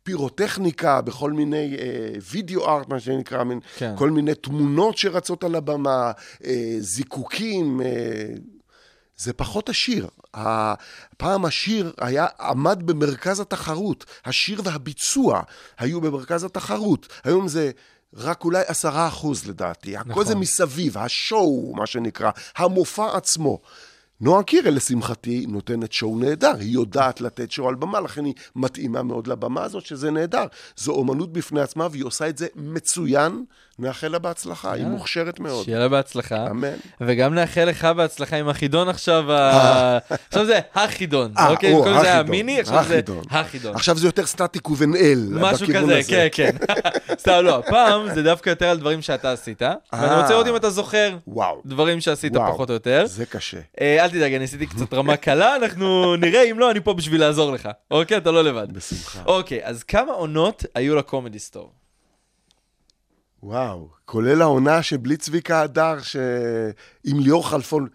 פירוטכניקה, 0.05 1.01
בכל 1.01 1.31
מיני 1.31 1.77
אה, 1.79 2.19
וידאו 2.31 2.67
ארט, 2.67 2.89
מה 2.89 2.99
שנקרא, 2.99 3.43
מין, 3.43 3.59
כן. 3.77 3.93
כל 3.97 4.09
מיני 4.09 4.35
תמונות 4.35 4.97
שרצות 4.97 5.43
על 5.43 5.55
הבמה, 5.55 6.11
אה, 6.45 6.75
זיקוקים, 6.79 7.81
אה, 7.81 7.87
זה 9.17 9.33
פחות 9.33 9.69
השיר. 9.69 10.07
פעם 11.17 11.45
השיר 11.45 11.93
היה, 11.99 12.27
עמד 12.39 12.81
במרכז 12.85 13.39
התחרות. 13.39 14.05
השיר 14.25 14.61
והביצוע 14.63 15.41
היו 15.77 16.01
במרכז 16.01 16.43
התחרות. 16.43 17.07
היום 17.23 17.47
זה 17.47 17.71
רק 18.13 18.43
אולי 18.43 18.63
עשרה 18.67 19.07
אחוז 19.07 19.47
לדעתי. 19.47 19.97
הכל 19.97 20.09
נכון. 20.09 20.25
זה 20.25 20.35
מסביב, 20.35 20.97
השואו, 20.97 21.73
מה 21.75 21.87
שנקרא, 21.87 22.31
המופע 22.55 23.17
עצמו. 23.17 23.61
נועה 24.21 24.43
קירל, 24.43 24.73
לשמחתי, 24.75 25.45
נותנת 25.45 25.91
שואו 25.91 26.19
נהדר. 26.19 26.53
היא 26.59 26.73
יודעת 26.73 27.21
לתת 27.21 27.51
שואו 27.51 27.69
על 27.69 27.75
במה, 27.75 27.99
לכן 27.99 28.25
היא 28.25 28.33
מתאימה 28.55 29.03
מאוד 29.03 29.27
לבמה 29.27 29.63
הזאת, 29.63 29.85
שזה 29.85 30.11
נהדר. 30.11 30.45
זו 30.77 30.91
אומנות 30.91 31.33
בפני 31.33 31.61
עצמה, 31.61 31.87
והיא 31.91 32.03
עושה 32.03 32.29
את 32.29 32.37
זה 32.37 32.47
מצוין. 32.55 33.45
נאחל 33.79 34.07
לה 34.07 34.19
בהצלחה, 34.19 34.71
היא. 34.73 34.85
מוכשרת 34.85 35.39
מאוד. 35.39 35.65
שיהיה 35.65 35.79
לה 35.79 35.87
בהצלחה. 35.87 36.47
אמן. 36.51 36.67
וגם 37.01 37.35
נאחל 37.35 37.63
לך 37.65 37.85
בהצלחה 37.85 38.35
עם 38.37 38.49
החידון 38.49 38.89
עכשיו, 38.89 39.31
ה- 39.31 39.97
עכשיו 40.29 40.45
זה 40.45 40.59
החידון, 40.75 41.31
אה, 41.37 41.49
אוקיי? 41.49 41.73
או, 41.73 41.83
קודם 41.83 41.99
זה 42.01 42.11
היה 42.13 42.23
מיני, 42.23 42.59
עכשיו 42.59 42.83
זה 42.87 42.99
החידון. 43.29 43.75
עכשיו 43.75 43.97
זה 43.97 44.07
יותר 44.07 44.25
סטטיק 44.25 44.69
ובן-אל. 44.69 45.27
משהו 45.31 45.67
כזה. 45.75 45.99
כן, 46.07 46.27
כן. 46.31 46.51
סתם, 47.21 47.39
לא, 47.43 47.59
הפעם 47.59 48.13
זה 48.13 48.23
דווקא 48.23 48.49
יותר 48.49 48.65
על 48.65 48.77
דברים 48.79 49.01
שאתה 49.01 49.31
עשית, 49.31 49.61
ואני 49.93 50.15
רוצה 50.15 50.29
לראות 50.29 50.47
אם 50.47 50.55
אתה 50.55 50.69
זוכר. 50.69 51.17
דברים 51.65 52.01
שעשית. 52.01 52.33
פחות 52.37 52.69
או 52.69 52.73
יותר. 52.73 53.03
זה 53.05 53.25
קשה. 53.25 53.57
אה, 53.81 54.03
אל 54.03 54.09
תדאג, 54.09 54.33
אני 54.33 54.43
עשיתי 54.43 54.65
קצת 54.65 54.93
רמה 54.93 55.17
קלה, 55.17 55.55
אנחנו 55.55 56.15
נראה, 56.15 56.43
אם 56.51 56.59
לא, 56.59 56.71
אני 56.71 56.79
פה 56.81 56.93
בשביל 56.93 57.21
לעזור 57.21 57.51
לך. 57.51 57.69
אוקיי, 57.91 58.17
אתה 58.17 58.31
לא 58.31 58.43
לבד. 58.43 58.73
בשמחה. 58.73 59.19
אוקיי, 59.25 59.59
אז 59.63 59.83
כמה 59.83 60.11
עונות 60.11 60.65
היו 60.75 60.95
לקומדי 60.95 61.39
סטור? 61.39 61.71
וואו. 63.45 63.87
כולל 64.05 64.41
העונה 64.41 64.83
שבלי 64.83 65.17
צביקה 65.17 65.61
הדר, 65.61 66.01
ש... 66.01 66.15
עם 67.03 67.19
ליאור 67.19 67.49
חלפון. 67.49 67.87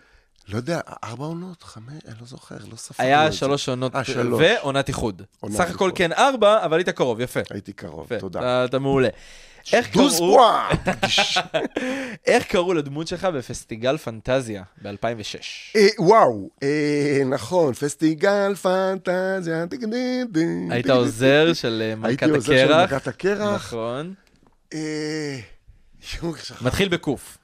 לא 0.49 0.57
יודע, 0.57 0.81
ארבע 1.05 1.25
עונות? 1.25 1.63
חמש? 1.63 1.93
אני 2.09 2.15
לא 2.21 2.27
זוכר, 2.27 2.55
לא 2.71 2.77
ספרנו 2.77 3.09
היה. 3.09 3.33
שלוש 3.33 3.69
עונות 3.69 3.95
אה. 3.97 4.03
ועונת 4.39 4.89
איחוד. 4.89 5.23
סך 5.51 5.71
הכל. 5.71 5.91
כן 5.95 6.13
ארבע, 6.13 6.65
אבל 6.65 6.77
היית 6.79 6.89
קרוב, 6.89 7.21
יפה. 7.21 7.41
הייתי 7.51 7.73
קרוב, 7.73 8.09
תודה. 8.19 8.65
אתה- 8.65 8.79
מעולה. 8.79 9.09
איך 9.73 9.91
קראו! 9.93 10.41
איך 12.27 12.45
קראו 12.45 12.75
לדמות 12.75 13.09
שלך 13.09 13.25
בפסטיגל 13.25 13.97
פנטזיה 13.97 14.63
ב-2006? 14.83 15.39
אה, 15.77 15.87
וואו, 15.99 16.49
אה, 16.63 17.23
נכון, 17.31 17.75
פסטיגל 17.75 18.55
פנטזיה. 18.55 19.65
היית 20.71 20.91
עוזר 20.91 21.53
של 21.53 21.83
אה, 22.03 22.09
הייתי 22.09 22.27
מלכת 22.27 22.37
עוזר 22.37 22.57
של 22.57 22.73
הקרח. 22.73 22.93
מלכת 22.93 23.09
הקרח. 23.09 23.55
נכון. 23.55 24.15
אה. 24.75 25.39
מתחיל 26.63 26.89
בקוף. 26.89 27.39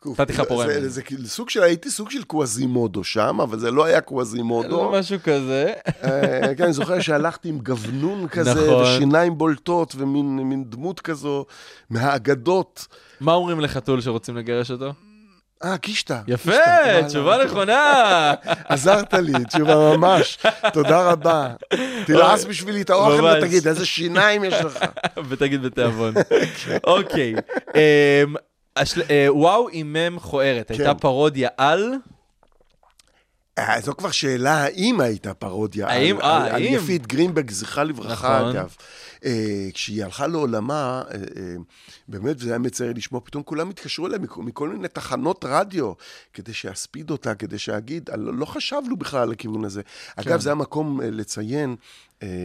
קוף. 0.00 0.20
נתתי 0.20 0.32
לך 0.32 0.42
פה 0.48 0.56
זה- 0.56 0.62
רמז. 0.64 0.82
זה- 0.82 0.88
זה 0.88 1.02
כאילו 1.02 1.26
סוג 1.26 1.50
של, 1.50 1.62
הייתי 1.62 1.90
סוג 1.90 2.10
של 2.10 2.22
קווזימודו 2.22 3.04
שם, 3.04 3.40
אבל 3.40 3.58
זה 3.58 3.70
לא 3.70 3.84
היה 3.84 4.00
קווזימודו. 4.00 4.90
משהו 4.92 5.18
כזה. 5.24 5.72
אה, 6.04 6.54
כן, 6.54 6.64
אני 6.64 6.72
זוכר 6.72 7.00
שהלכתי 7.00 7.48
עם 7.48 7.58
גבנון 7.58 8.28
כזה, 8.28 8.50
נכון. 8.54 8.82
ושיניים 8.82 9.38
בולטות, 9.38 9.94
ומין 9.98 10.36
מין 10.36 10.64
דמות 10.64 11.00
כזו, 11.00 11.44
מהאגדות. 11.90 12.86
מה 13.20 13.32
אומרים 13.34 13.60
לחתול 13.60 14.00
שרוצים 14.00 14.36
לגרש 14.36 14.70
אותו? 14.70 14.92
אה, 15.64 15.78
קישטה. 15.78 16.20
יפה. 16.28 16.52
תשובה 17.08 17.44
נכונה. 17.44 18.34
עזרת 18.64 19.14
לי, 19.14 19.44
תשובה 19.44 19.96
ממש. 19.96 20.38
תודה 20.72 21.10
רבה. 21.10 21.48
תלעס 22.06 22.44
בשבילי 22.44 22.82
את 22.82 22.90
האוכל. 22.90 23.24
ותגיד, 23.24 23.68
איזה 23.68 23.86
שיניים 23.86 24.44
יש 24.44 24.54
לך. 24.54 24.78
ותגיד 25.28 25.62
בתיאבון. 25.62 26.14
אוקיי. 26.84 27.34
אמ, 27.74 28.34
אה, 29.10 29.26
וואו, 29.28 29.68
עם 29.72 29.92
מם 29.92 30.16
מכוערת. 30.16 30.70
הייתה 30.70 30.84
כן. 30.94 30.98
פרודיה 30.98 31.48
על... 31.56 31.94
אה, 33.58 33.80
זו 33.80 33.96
כבר 33.96 34.10
שאלה, 34.10 34.64
האם 34.64 35.00
הייתה 35.00 35.34
פרודיה 35.34 35.88
האם? 35.88 36.16
על, 36.16 36.24
אה, 36.24 36.54
על? 36.54 36.62
יפית 36.62 37.06
גרינברג, 37.06 37.50
זכרה 37.50 37.84
לברכה, 37.84 38.38
נכון. 38.38 38.56
אגב. 38.56 38.74
אה, 39.24 39.68
כשהיא 39.74 40.04
הלכה 40.04 40.26
לעולמה, 40.26 41.02
אה, 41.10 41.14
אה, 41.14 41.54
באמת, 42.08 42.38
זה 42.38 42.48
היה 42.48 42.58
מצער 42.58 42.92
לשמוע, 42.96 43.20
פתאום 43.24 43.42
כולם 43.42 43.70
התקשרו 43.70 44.06
אליה 44.06 44.18
מכל, 44.18 44.42
מכל 44.42 44.68
מיני 44.68 44.88
תחנות 44.88 45.44
רדיו, 45.48 45.92
כדי 46.32 46.52
שאספיד 46.52 47.10
אותה, 47.10 47.34
כדי 47.34 47.58
שאגיד, 47.58 48.10
לא, 48.16 48.34
לא 48.34 48.44
חשבנו 48.44 48.96
בכלל 48.96 49.22
על 49.22 49.32
הכיוון 49.32 49.64
הזה. 49.64 49.82
כן. 49.82 50.22
אגב, 50.22 50.40
זה 50.40 50.52
המקום 50.52 51.00
אה, 51.00 51.10
לציין, 51.10 51.76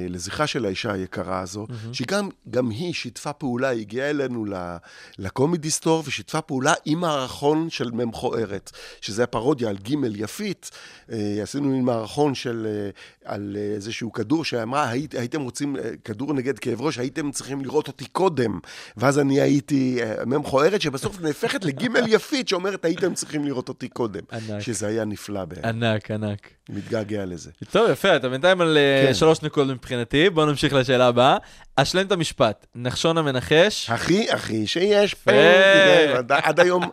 לזכרה 0.09 0.47
של 0.47 0.65
האישה 0.65 0.91
היקרה 0.93 1.39
הזו, 1.39 1.67
שגם 1.93 2.29
גם 2.49 2.69
היא 2.69 2.93
שיתפה 2.93 3.33
פעולה, 3.33 3.69
היא 3.69 3.81
הגיעה 3.81 4.09
אלינו 4.09 4.45
ל- 4.45 4.77
לקומידי 5.19 5.69
סטור 5.71 6.03
ושיתפה 6.05 6.41
פעולה 6.41 6.73
עם 6.85 6.99
מערכון 6.99 7.69
של 7.69 7.91
מ"ם 7.91 8.07
מכוערת, 8.09 8.71
שזה 9.01 9.23
הפרודיה 9.23 9.69
על 9.69 9.77
ג' 9.77 9.93
יפית. 10.15 10.71
אה, 11.11 11.39
עשינו 11.43 11.69
מין 11.69 11.83
מערכון 11.83 12.35
של, 12.35 12.67
אה, 12.69 12.89
על 13.33 13.57
אה, 13.59 13.75
איזשהו 13.75 14.11
כדור 14.11 14.45
שאמרה, 14.45 14.89
היית, 14.89 15.15
הייתם 15.15 15.41
רוצים, 15.41 15.75
אה, 15.75 15.81
כדור 16.03 16.33
נגד 16.33 16.59
כאב 16.59 16.81
ראש, 16.81 16.97
הייתם 16.99 17.31
צריכים 17.31 17.61
לראות 17.61 17.87
אותי 17.87 18.05
קודם. 18.05 18.59
ואז 18.97 19.19
אני 19.19 19.41
הייתי 19.41 19.99
אה, 20.03 20.25
מ"ם 20.25 20.39
מכוערת, 20.41 20.81
שבסוף 20.81 21.21
נהפכת 21.21 21.65
לג' 21.65 21.87
יפית, 22.07 22.47
שאומרת, 22.47 22.85
הייתם 22.85 23.13
צריכים 23.13 23.45
לראות 23.45 23.69
אותי 23.69 23.87
קודם. 23.89 24.21
ענק. 24.31 24.59
שזה 24.59 24.87
היה 24.87 25.05
נפלא 25.05 25.45
בעיניי, 25.45 25.69
ענק, 25.69 26.11
ענק. 26.11 26.56
מתגעגע 26.69 27.25
לזה. 27.25 27.51
טוב, 27.71 27.89
יפה, 27.91 28.15
אתה 28.15 28.29
בינתיים 28.29 28.61
על 28.61 28.77
אה, 28.77 29.03
כן. 29.07 29.13
שלוש 29.13 29.41
נקודות 29.41 29.75
מבחינתי. 29.75 30.29
בוא 30.29 30.45
נמשיך 30.45 30.73
לשאלה 30.73 31.07
הבאה. 31.07 31.37
אשלם 31.75 32.05
את 32.07 32.11
המשפט. 32.11 32.65
נחשון 32.75 33.17
המנחש. 33.17 33.89
הכי 33.89 34.31
הכי 34.31 34.67
שיש 34.67 35.13
פה, 35.13 35.31
יפה. 35.31 36.17
עד- 36.17 36.31
עד 36.31 36.59
היום 36.59 36.83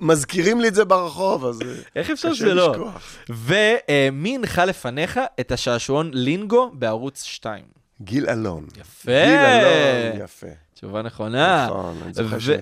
מזכירים 0.00 0.60
לי 0.60 0.68
את 0.68 0.74
זה 0.74 0.84
ברחוב, 0.84 1.44
אז 1.44 1.62
אה, 1.62 1.66
איך 1.96 2.10
אפשר 2.10 2.34
שלא? 2.34 2.70
לשכוח. 2.72 3.16
ומי 3.30 4.34
הנחה 4.34 4.64
לפניך 4.64 5.20
את 5.40 5.52
השעשועון 5.52 6.10
לינגו 6.14 6.70
בערוץ 6.74 7.22
2? 7.22 7.64
גיל 8.00 8.28
אלון. 8.28 8.66
יפה. 8.80 9.10
גיל 9.26 9.38
אלון, 9.38 10.20
יפה. 10.24 10.46
תשובה 10.74 11.02
נכונה. 11.02 11.66
נכון, 11.66 11.96
אני 12.04 12.14
זוכר 12.14 12.36
ו- 12.36 12.56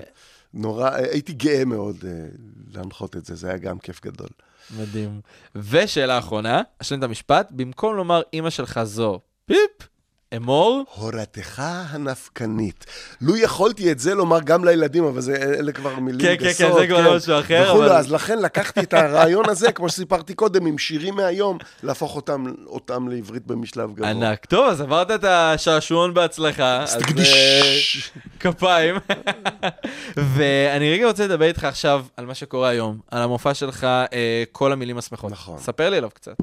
שנורא, 0.55 0.91
הייתי 0.91 1.33
גאה 1.33 1.65
מאוד 1.65 1.97
אה, 2.07 2.11
להנחות 2.75 3.17
את 3.17 3.25
זה, 3.25 3.35
זה 3.35 3.49
היה 3.49 3.59
גם 3.59 3.79
כיף 3.79 4.01
גדול. 4.05 4.29
מדהים. 4.71 5.21
ושאלה 5.55 6.19
אחרונה, 6.19 6.63
אשלים 6.79 6.99
את 6.99 7.05
המשפט, 7.05 7.49
במקום 7.51 7.97
לומר 7.97 8.23
אימא 8.33 8.51
שלך 8.51 8.83
זו 8.83 9.21
פיפ, 9.47 9.89
אמור, 10.37 10.85
הורתך 10.95 11.63
הנפקנית. 11.65 12.87
לו 13.21 13.37
יכולתי 13.37 13.93
את 13.93 13.99
זה 13.99 14.15
לומר 14.15 14.41
גם 14.41 14.65
לילדים, 14.65 15.05
אבל 15.05 15.21
זה, 15.21 15.37
אלה 15.37 15.73
כבר 15.73 15.99
מילים 15.99 16.21
כן, 16.21 16.35
כן, 16.39 16.45
גסות. 16.49 16.67
כן, 16.73 16.79
זה 16.79 16.87
כבר 16.87 17.17
משהו 17.17 17.39
אחר, 17.41 17.65
וכולי, 17.69 17.87
אבל- 17.89 17.97
אז 17.97 18.13
לכן 18.13 18.39
לקחתי 18.39 18.81
את 18.81 18.95
הרעיון 18.95 19.49
הזה, 19.49 19.73
כמו 19.73 19.89
שסיפרתי 19.89 20.35
קודם, 20.35 20.67
עם 20.67 20.79
שירים 20.79 21.15
מהיום, 21.15 21.59
להפוך 21.83 22.17
אותם, 22.17 22.45
אותם 22.67 23.09
לעברית 23.09 23.47
במשלב 23.47 23.95
גבוה. 23.95 24.11
ענק. 24.11 24.45
טוב, 24.45 24.69
אז 24.69 24.81
עברת 24.81 25.11
את 25.11 25.25
השעשועון 25.25 26.15
בהצלחה. 26.15 26.83
אז. 26.83 26.97
אה, 27.19 27.61
כפיים. 28.41 28.95
ואני 30.37 30.93
רגע 30.93 31.07
רוצה 31.07 31.25
לדבר 31.25 31.45
איתך 31.45 31.65
עכשיו 31.65 32.05
על 32.17 32.27
מה 32.27 32.35
שקורה 32.35 32.69
היום, 32.69 32.99
על 33.11 33.23
המופע 33.23 33.55
שלך, 33.55 33.85
אה, 33.85 34.09
כל 34.53 34.73
המילים 34.73 34.99
השמחות. 34.99 35.33
נכון. 35.33 35.59
ספר 35.59 35.91
לי 35.91 35.97
עליו 35.97 36.11
קצת. 36.15 36.37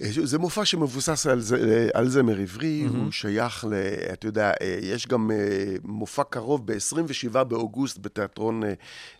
זה 0.00 0.38
מופע 0.38 0.64
שמבוסס 0.64 1.26
על, 1.26 1.40
זה, 1.40 1.88
על 1.94 2.08
זמר 2.08 2.38
עברי, 2.38 2.86
mm-hmm. 2.86 2.96
הוא 2.96 3.10
שייך 3.10 3.64
ל... 3.70 3.74
אתה 4.12 4.26
יודע, 4.26 4.52
אה, 4.62 4.78
יש 4.82 5.06
גם 5.06 5.30
אה, 5.30 5.36
מופע 5.84 6.22
קרוב 6.24 6.66
ב-27 6.66 7.44
באוגוסט 7.44 7.98
בתיאטרון 8.00 8.62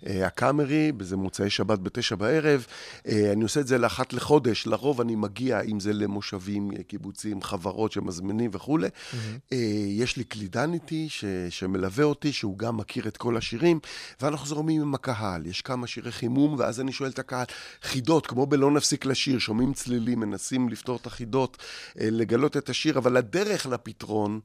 אה, 0.06 0.26
הקאמרי, 0.26 0.92
זה 1.00 1.16
מוצאי 1.16 1.50
שבת 1.50 1.78
בתשע 1.78 2.14
בערב. 2.14 2.66
אני 3.06 3.42
עושה 3.42 3.60
את 3.60 3.66
זה 3.66 3.78
לאחת 3.78 4.12
לחודש, 4.12 4.66
לרוב 4.66 5.00
אני 5.00 5.14
מגיע, 5.14 5.60
אם 5.60 5.80
זה 5.80 5.92
למושבים, 5.92 6.70
קיבוצים, 6.86 7.42
חברות 7.42 7.92
שמזמינים 7.92 8.50
וכולי. 8.54 8.88
Mm-hmm. 8.88 9.54
יש 9.88 10.16
לי 10.16 10.24
קלידן 10.24 10.72
איתי 10.72 11.06
ש, 11.08 11.24
שמלווה 11.50 12.04
אותי, 12.04 12.32
שהוא 12.32 12.58
גם 12.58 12.76
מכיר 12.76 13.08
את 13.08 13.16
כל 13.16 13.36
השירים, 13.36 13.80
ואנחנו 14.20 14.46
זורמים 14.46 14.82
עם 14.82 14.94
הקהל. 14.94 15.46
יש 15.46 15.62
כמה 15.62 15.86
שירי 15.86 16.12
חימום, 16.12 16.54
ואז 16.58 16.80
אני 16.80 16.92
שואל 16.92 17.10
את 17.10 17.18
הקהל, 17.18 17.44
חידות, 17.82 18.26
כמו 18.26 18.46
בלא 18.46 18.70
נפסיק 18.70 19.04
לשיר, 19.04 19.38
שומעים 19.38 19.72
צלילים, 19.72 20.20
מנסים 20.20 20.69
לפתור 20.70 20.96
את 20.96 21.06
החידות, 21.06 21.56
אה, 22.00 22.08
לגלות 22.10 22.56
את 22.56 22.68
השיר, 22.68 22.98
אבל 22.98 23.16
הדרך 23.16 23.66
לפתרון 23.66 24.40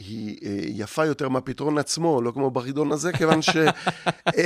היא 0.00 0.38
אה, 0.44 0.58
יפה 0.64 1.06
יותר 1.06 1.28
מהפתרון 1.28 1.78
עצמו, 1.78 2.22
לא 2.22 2.30
כמו 2.30 2.50
בחידון 2.50 2.92
הזה, 2.92 3.12
כיוון 3.12 3.42
ש... 3.42 3.50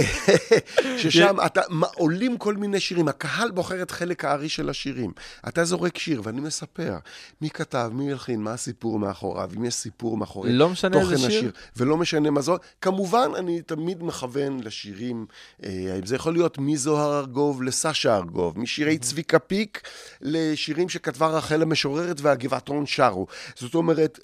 ששם 1.03 1.37
אתה, 1.47 1.61
עולים 1.95 2.39
כל 2.39 2.57
מיני 2.57 2.81
שירים, 2.81 3.09
הקהל 3.09 3.51
בוחר 3.51 3.83
את 3.83 3.91
חלק 3.91 4.25
הארי 4.25 4.49
של 4.49 4.69
השירים. 4.69 5.13
אתה 5.49 5.65
זורק 5.65 5.99
שיר 5.99 6.21
ואני 6.25 6.41
מספר 6.41 6.97
מי 7.41 7.51
כתב, 7.51 7.91
מי 7.93 8.13
הלחין, 8.13 8.43
מה 8.43 8.53
הסיפור 8.53 8.99
מאחוריו, 8.99 9.51
אם 9.57 9.65
יש 9.65 9.75
סיפור 9.75 10.17
מאחורי 10.17 10.53
לא 10.53 10.69
משנה 10.69 11.01
תוכן 11.01 11.19
שיר? 11.19 11.27
השיר, 11.27 11.53
ולא 11.77 11.97
משנה 11.97 12.31
מה 12.31 12.41
זאת. 12.41 12.61
כמובן, 12.81 13.31
אני 13.37 13.63
תמיד 13.63 14.03
מכוון 14.03 14.61
לשירים, 14.63 15.27
אה, 15.65 15.99
זה 16.05 16.17
יכול 16.17 16.33
להיות 16.33 16.59
מזוהר 16.59 17.19
ארגוב 17.19 17.63
לסשה 17.63 18.17
ארגוב, 18.17 18.59
משירי 18.59 18.99
צביקה 18.99 19.39
פיק 19.39 19.89
לשירים 20.21 20.89
שכתבה 20.89 21.27
רחל 21.27 21.63
המשוררת 21.63 22.21
והגבעתרון 22.21 22.87
שרו. 22.87 23.27
זאת 23.57 23.75
אומרת, 23.75 24.19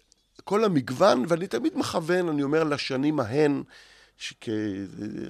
כל 0.45 0.65
המגוון, 0.65 1.25
ואני 1.29 1.47
תמיד 1.47 1.73
מכוון, 1.79 2.29
אני 2.29 2.43
אומר, 2.43 2.65
לשנים 2.65 3.21
ההן, 3.21 3.63
ש- 4.21 4.35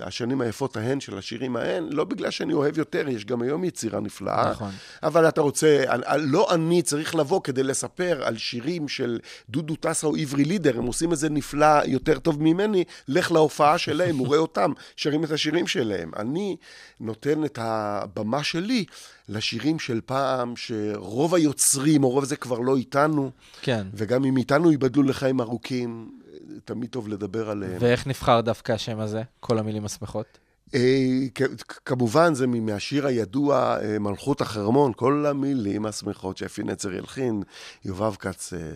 השנים 0.01 0.41
היפות 0.41 0.76
ההן 0.76 1.01
של 1.01 1.18
השירים 1.18 1.57
ההן, 1.57 1.88
לא 1.91 2.05
בגלל 2.05 2.30
שאני 2.30 2.53
אוהב 2.53 2.78
יותר, 2.78 3.09
יש 3.09 3.24
גם 3.24 3.43
היום 3.43 3.64
יצירה 3.64 4.01
נפלאה. 4.01 4.51
נכון. 4.51 4.70
אבל 5.03 5.28
אתה 5.28 5.41
רוצה, 5.41 5.84
לא 6.18 6.55
אני 6.55 6.82
צריך 6.82 7.14
לבוא 7.14 7.41
כדי 7.45 7.62
לספר 7.62 8.24
על 8.24 8.38
שירים 8.38 8.88
של 8.88 9.18
דודו 9.51 9.76
טסה 9.76 10.07
או 10.07 10.16
עברי 10.16 10.45
לידר, 10.45 10.78
הם 10.78 10.84
עושים 10.84 11.12
את 11.12 11.18
זה 11.18 11.28
נפלא 11.28 11.84
יותר 11.86 12.18
טוב 12.18 12.43
ממני, 12.43 12.84
לך 13.09 13.32
להופעה 13.32 13.78
שלהם, 13.78 14.20
וראה 14.20 14.38
אותם, 14.38 14.72
שרים 14.97 15.24
את 15.24 15.30
השירים 15.30 15.66
שלהם. 15.66 16.11
אני 16.16 16.57
נותן 17.01 17.45
את 17.45 17.59
הבמה 17.62 18.45
שלי 18.45 18.84
לשירים 19.28 19.78
של 19.78 20.01
פעם, 20.07 20.57
שרוב 20.57 21.34
היוצרים, 21.34 22.05
או 22.05 22.11
רוב 22.11 22.24
זה 22.24 22.36
כבר 22.36 22.59
לא 22.59 22.76
איתנו, 22.76 23.30
כן. 23.62 23.86
וגם 23.95 24.24
אם 24.24 24.36
איתנו 24.36 24.70
ייבדלו 24.70 25.03
לחיים 25.03 25.41
ארוכים, 25.41 26.20
תמיד 26.64 26.90
טוב 26.90 27.09
לדבר 27.09 27.51
עליהם. 27.51 27.76
ואיך 27.80 28.07
נבחר 28.07 28.40
דווקא 28.40 28.72
השם 28.72 29.01
הזה? 29.01 29.22
כל 29.40 29.59
המילים 29.59 29.84
השמחות? 29.84 30.38
אה, 30.74 31.26
כמובן, 31.84 32.34
זה 32.34 32.46
מהשיר 32.46 33.07
הידוע, 33.07 33.78
אה, 33.82 33.98
מלכות 33.98 34.40
החרמון, 34.40 34.92
כל 34.96 35.26
המילים 35.26 35.86
השמחות 35.86 36.36
שאפי 36.36 36.62
נצר 36.62 36.92
ילחין, 36.92 37.42
יובב 37.84 38.14
כץ 38.14 38.53
אה, 38.53 38.72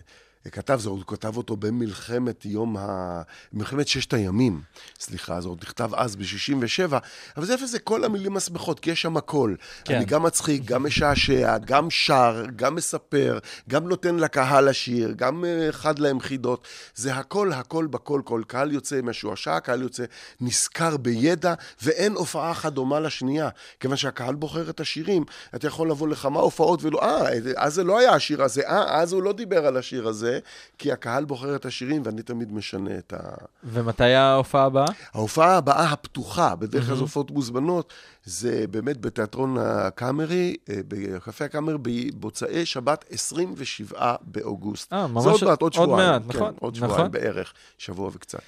כתב, 0.51 0.79
זה, 0.79 0.89
הוא 0.89 1.03
כתב 1.07 1.37
אותו 1.37 1.55
במלחמת 1.55 2.45
יום 2.45 2.77
ה... 2.77 3.21
מלחמת 3.53 3.87
ששת 3.87 4.13
הימים, 4.13 4.61
סליחה, 4.99 5.41
זה 5.41 5.47
עוד 5.47 5.57
נכתב 5.61 5.89
אז 5.95 6.15
ב-67, 6.15 6.95
אבל 7.37 7.45
זה 7.45 7.53
איפה 7.53 7.65
זה 7.65 7.79
כל 7.79 8.03
המילים 8.03 8.37
השמחות, 8.37 8.79
כי 8.79 8.91
יש 8.91 9.01
שם 9.01 9.17
הכל. 9.17 9.55
כן. 9.85 9.95
אני 9.95 10.05
גם 10.05 10.23
מצחיק, 10.23 10.65
גם 10.65 10.83
משעשע, 10.83 11.57
גם 11.57 11.89
שר, 11.89 12.45
גם 12.55 12.75
מספר, 12.75 13.39
גם 13.69 13.87
נותן 13.87 14.15
לקהל 14.15 14.69
לשיר, 14.69 15.13
גם 15.15 15.45
אה, 15.45 15.71
חד 15.71 15.99
להם 15.99 16.19
חידות. 16.19 16.67
זה 16.95 17.13
הכל, 17.13 17.53
הכל 17.53 17.87
בכל, 17.87 18.21
כל 18.25 18.43
קהל 18.47 18.71
יוצא 18.71 19.01
משועשע, 19.01 19.59
קהל 19.59 19.81
יוצא 19.81 20.03
נשכר 20.41 20.97
בידע, 20.97 21.53
ואין 21.81 22.13
הופעה 22.13 22.51
אחת 22.51 22.73
דומה 22.73 22.99
לשנייה. 22.99 23.49
כיוון 23.79 23.97
שהקהל 23.97 24.35
בוחר 24.35 24.69
את 24.69 24.79
השירים, 24.79 25.23
אתה 25.55 25.67
יכול 25.67 25.89
לבוא 25.89 26.07
לכמה 26.07 26.39
הופעות 26.39 26.83
ולא, 26.83 27.03
אה, 27.03 27.29
אז 27.57 27.73
זה 27.73 27.83
לא 27.83 27.99
היה 27.99 28.13
השיר 28.13 28.43
הזה, 28.43 28.61
אה, 28.67 29.01
אז 29.01 29.13
הוא 29.13 29.23
לא 29.23 29.33
דיבר 29.33 29.67
על 29.67 29.77
השיר 29.77 30.07
הזה, 30.07 30.34
כי 30.77 30.91
הקהל 30.91 31.25
בוחר 31.25 31.55
את 31.55 31.65
השירים, 31.65 32.01
ואני 32.05 32.21
תמיד 32.21 32.53
משנה 32.53 32.97
את 32.97 33.13
ה... 33.13 33.19
ומתי 33.63 34.13
ההופעה 34.13 34.65
הבאה? 34.65 34.85
ההופעה 35.13 35.57
הבאה 35.57 35.83
הפתוחה, 35.91 36.55
בדרך 36.55 36.85
כלל 36.85 36.95
זה 36.95 37.01
הופעות 37.01 37.31
מוזמנות, 37.31 37.93
זה 38.23 38.65
באמת 38.71 39.01
בתיאטרון 39.01 39.57
הקאמרי, 39.57 40.55
אה, 40.69 40.79
בקפה 40.87 41.45
הקאמרי, 41.45 41.77
במוצאי 41.81 42.65
שבת 42.65 43.05
27 43.09 44.15
באוגוסט. 44.21 44.93
אה, 44.93 45.07
ממש 45.07 45.23
זה 45.23 45.29
עוד 45.29 45.43
מעט, 45.43 45.61
עוד 45.61 45.61
עוד 45.61 45.73
שבועיים. 45.73 46.11
מעט, 46.11 46.21
כן, 46.21 46.27
נכון, 46.37 46.53
עוד 46.59 46.77
נכון. 46.77 46.89
שבועיים 46.89 47.11
בערך, 47.11 47.53
שבוע 47.77 48.09
וקצת. 48.13 48.41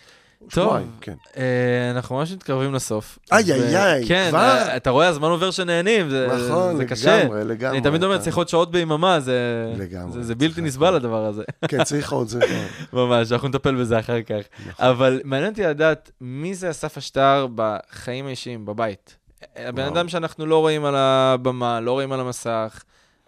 טוב. 0.52 0.78
כן. 1.02 1.14
אה, 1.38 1.44
אנחנו 1.92 2.16
ממש 2.16 2.32
מתקרבים 2.32 2.74
לסוף. 2.74 3.20
איי, 3.32 3.54
איי, 3.54 3.78
איי, 3.78 4.08
כן, 4.08 4.28
כבר? 4.30 4.40
אה, 4.40 4.76
אתה 4.78 4.90
רואה, 4.90 5.08
הזמן 5.08 5.28
עובר 5.30 5.52
שנהנים, 5.52 6.10
זה 6.10 6.28
נכון, 6.48 6.78
זה 6.78 6.86
קשה. 6.86 7.24
לגמרי, 7.24 7.44
לגמרי. 7.44 7.78
אני 7.78 7.82
תמיד 7.90 8.04
אומר, 8.04 8.18
צריך 8.18 8.38
עוד 8.38 8.50
שעות 8.50 8.72
ביממה, 8.72 9.20
זה 9.20 9.40
לגמרי, 9.78 10.12
זה- 10.14 10.24
זה 10.24 10.36
בלתי. 10.36 10.62
נסבל 10.62 10.96
הדבר 10.96 11.26
הזה. 11.26 11.44
כן, 11.70 11.84
צריך 11.84 12.12
עוד 12.12 12.28
זה. 12.28 12.40
ממש, 12.94 13.32
אנחנו 13.32 13.48
נטפל 13.48 13.76
בזה 13.76 14.00
אחר 14.00 14.22
כך. 14.22 14.36
נכון. 14.70 14.86
אבל 14.86 15.22
מעניין 15.24 15.50
אותי 15.52 15.64
לדעת, 15.64 16.12
מי 16.22 16.56
זה 16.56 16.70
אסף 16.70 16.98
אשטר 16.98 17.48
בחיים 17.56 18.26
האישיים, 18.28 18.66
בבית? 18.66 19.18
הבן. 19.56 19.84
אדם 19.84 20.10
שאנחנו 20.10 20.46
לא 20.46 20.60
רואים 20.60 20.86
על 20.86 20.96
הבמה, 20.96 21.80
לא 21.80 21.92
רואים 21.92 22.12
על 22.12 22.20
המסך, 22.20 22.84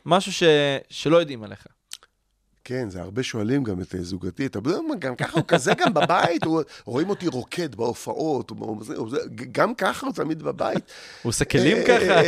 משהו 0.05 0.32
ש... 0.34 0.43
שלא 0.89 1.18
יודעים 1.18 1.43
עליך. 1.43 1.68
כן, 2.70 2.90
זה 2.90 3.02
הרבה 3.02 3.24
שואלים 3.24 3.64
גם 3.64 3.82
את 3.82 3.96
אה, 3.96 4.04
זוגתי, 4.04 4.46
אתה 4.46 4.60
יודע 4.60 4.78
גם 5.00 5.16
ככה 5.16 5.34
הוא 5.40 5.44
כזה 5.48 5.72
גם 5.74 5.94
בבית, 5.94 6.44
הוא- 6.44 6.62
רואים 6.86 7.10
אותי 7.10 7.28
רוקד 7.28 7.76
בהופעות, 7.76 8.50
הוא- 8.50 8.82
הוא- 8.96 9.10
גם 9.52 9.76
ככה 9.76 10.06
הוא 10.06 10.14
תמיד 10.16 10.44
בבית. 10.44 10.84
הוא 11.24 11.30
עושה 11.30 11.46
כלים 11.46 11.78
אה, 11.78 11.84
ככה? 11.88 12.22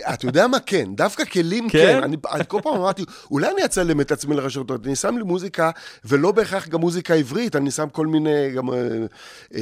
אה, 0.00 0.14
אתה 0.14 0.26
יודע 0.26 0.46
מה? 0.46 0.60
כן, 0.60 0.94
דווקא 0.94 1.24
כלים 1.24 1.68
כן? 1.70 1.78
כן. 1.78 2.02
אני 2.02 2.16
אני 2.32 2.44
כל 2.48 2.60
פעם 2.62 2.74
אמרתי, 2.74 3.04
אולי 3.30 3.48
אני 3.56 3.64
אצלם 3.64 4.00
את 4.00 4.12
עצמי 4.12 4.36
לרשתות, 4.36 4.86
אני 4.86 4.96
שם 4.96 5.16
לי 5.18 5.22
מוזיקה, 5.22 5.70
ולא 6.04 6.32
בהכרח 6.32 6.68
גם 6.68 6.80
מוזיקה 6.80 7.14
עברית, 7.14 7.56
אני 7.56 7.70
שם 7.70 7.88
כל 7.92 8.06
מיני 8.06 8.50
גם 8.50 8.70
אה, 8.70 8.76
אה, 9.54 9.60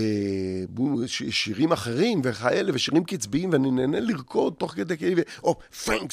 שירים 1.31 1.73
אחרים 1.73 2.21
וכאלה, 2.25 2.71
ושירים 2.75 3.05
קצביים, 3.05 3.51
ואני 3.53 3.71
נהנה 3.71 4.01
לרקוד 4.01 4.55
תוך 4.59 4.73
כדי 4.75 4.97
כאלה, 4.97 5.23
או 5.45 5.57
פרנק, 5.85 6.13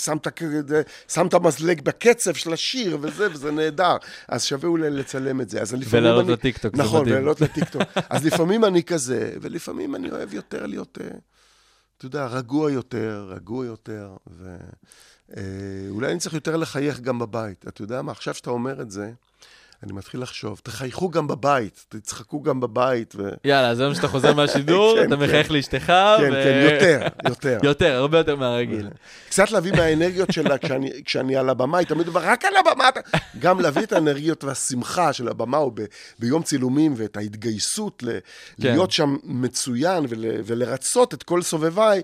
שם 1.09 1.27
את 1.27 1.33
המזלג 1.33 1.81
בקצב 1.81 2.33
של 2.33 2.53
השיר, 2.53 2.97
וזה, 3.01 3.27
וזה 3.31 3.51
נהדר. 3.51 3.80
אז 4.27 4.43
שווה 4.43 4.69
אולי 4.69 4.89
לצלם 4.89 5.41
את 5.41 5.49
זה. 5.49 5.61
אז 5.61 5.73
לפעמים 5.73 6.03
ולעלות 6.05 6.25
אני- 6.25 6.33
לטיקטוק, 6.33 6.75
זה 6.75 6.83
נכון, 6.83 7.01
מדהים. 7.01 7.15
ולעלות 7.15 7.41
לטיקטוק. 7.41 7.81
אז 8.09 8.25
לפעמים 8.25 8.65
אני 8.65 8.83
כזה, 8.83 9.33
ולפעמים 9.41 9.95
אני 9.95 10.11
אוהב 10.11 10.33
יותר 10.33 10.65
להיות... 10.65 10.97
אה, 11.01 11.07
אתה 11.97 12.05
יודע, 12.05 12.25
רגוע 12.27 12.71
יותר, 12.71 13.27
רגוע 13.35 13.65
יותר, 13.65 14.09
ואולי 15.37 16.11
אני 16.11 16.19
צריך 16.19 16.33
יותר 16.35 16.57
לחייך 16.57 16.99
גם 16.99 17.19
בבית. 17.19 17.65
אתה 17.67 17.81
יודע 17.81 18.01
מה, 18.01 18.11
עכשיו 18.11 18.33
שאתה 18.33 18.49
אומר 18.49 18.81
את 18.81 18.91
זה, 18.91 19.11
אני 19.83 19.93
מתחיל 19.93 20.21
לחשוב, 20.21 20.61
תחייכו 20.63 21.09
גם 21.09 21.27
בבית, 21.27 21.85
תצחקו 21.89 22.41
גם 22.41 22.59
בבית, 22.59 23.13
ו... 23.17 23.29
יאללה, 23.45 23.69
אז 23.69 23.79
היום 23.79 23.95
שאתה 23.95 24.07
חוזר 24.07 24.33
מהשידור, 24.33 24.95
כן, 24.97 25.07
אתה 25.07 25.15
כן. 25.15 25.23
מחייך 25.23 25.51
לאשתך, 25.51 25.85
כן, 25.85 26.31
ו- 26.31 26.43
כן, 26.43 26.69
יותר, 26.71 27.07
יותר. 27.29 27.59
יותר, 27.67 27.95
הרבה 27.95 28.17
יותר 28.17 28.35
מהרגיל. 28.35 28.89
קצת 29.29 29.51
להביא 29.51 29.71
מהאנרגיות 29.71 30.31
שלה 30.31 30.57
כשאני, 30.57 30.91
כשאני 31.05 31.35
על 31.35 31.49
הבמה, 31.49 31.77
היא 31.77 31.87
תמיד 31.87 32.07
אומרת, 32.07 32.23
רק 32.23 32.45
על 32.45 32.53
הבמה. 32.55 32.89
גם 33.39 33.59
להביא 33.59 33.83
את 33.83 33.93
האנרגיות 33.93 34.43
והשמחה 34.43 35.13
של 35.13 35.27
הבמה, 35.27 35.57
או 35.57 35.71
ב, 35.71 35.81
ביום 36.19 36.43
צילומים, 36.43 36.93
ואת 36.97 37.17
ההתגייסות 37.17 38.03
ל, 38.03 38.09
כן. 38.09 38.19
להיות 38.57 38.91
שם 38.91 39.17
מצוין 39.23 40.05
ול, 40.09 40.25
ולרצות 40.45 41.13
את 41.13 41.23
כל 41.23 41.41
סובביי. 41.41 42.01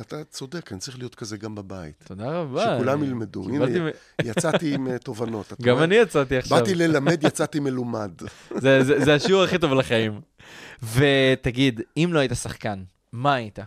אתה 0.00 0.24
צודק, 0.24 0.72
אני 0.72 0.80
צריך 0.80 0.98
להיות 0.98 1.14
כזה 1.14 1.36
גם 1.36 1.54
בבית. 1.54 2.04
תודה 2.08 2.40
רבה. 2.40 2.74
שכולם 2.76 3.04
ילמדו. 3.04 3.44
הנה, 3.48 3.64
יצאתי 4.22 4.74
עם 4.74 4.88
אה, 4.88 4.98
תובנות. 5.08 5.52
גם? 5.62 5.78
אני 5.82 5.94
יצאתי 5.94 6.36
עכשיו. 6.36 6.58
באתי 6.58 6.74
ללמד, 6.74 7.24
יצאתי 7.24 7.60
מלומד. 7.60 8.10
זה- 8.62 8.84
זה 8.84 9.04
זה 9.04 9.14
השיעור 9.14 9.42
הכי 9.42 9.58
טוב 9.58 9.72
לחיים. 9.72 10.20
ותגיד, 10.94 11.80
אם 11.96 12.10
לא 12.12 12.18
היית 12.18 12.32
שחקן, 12.42 12.82
מה 13.12 13.34
היית? 13.34 13.58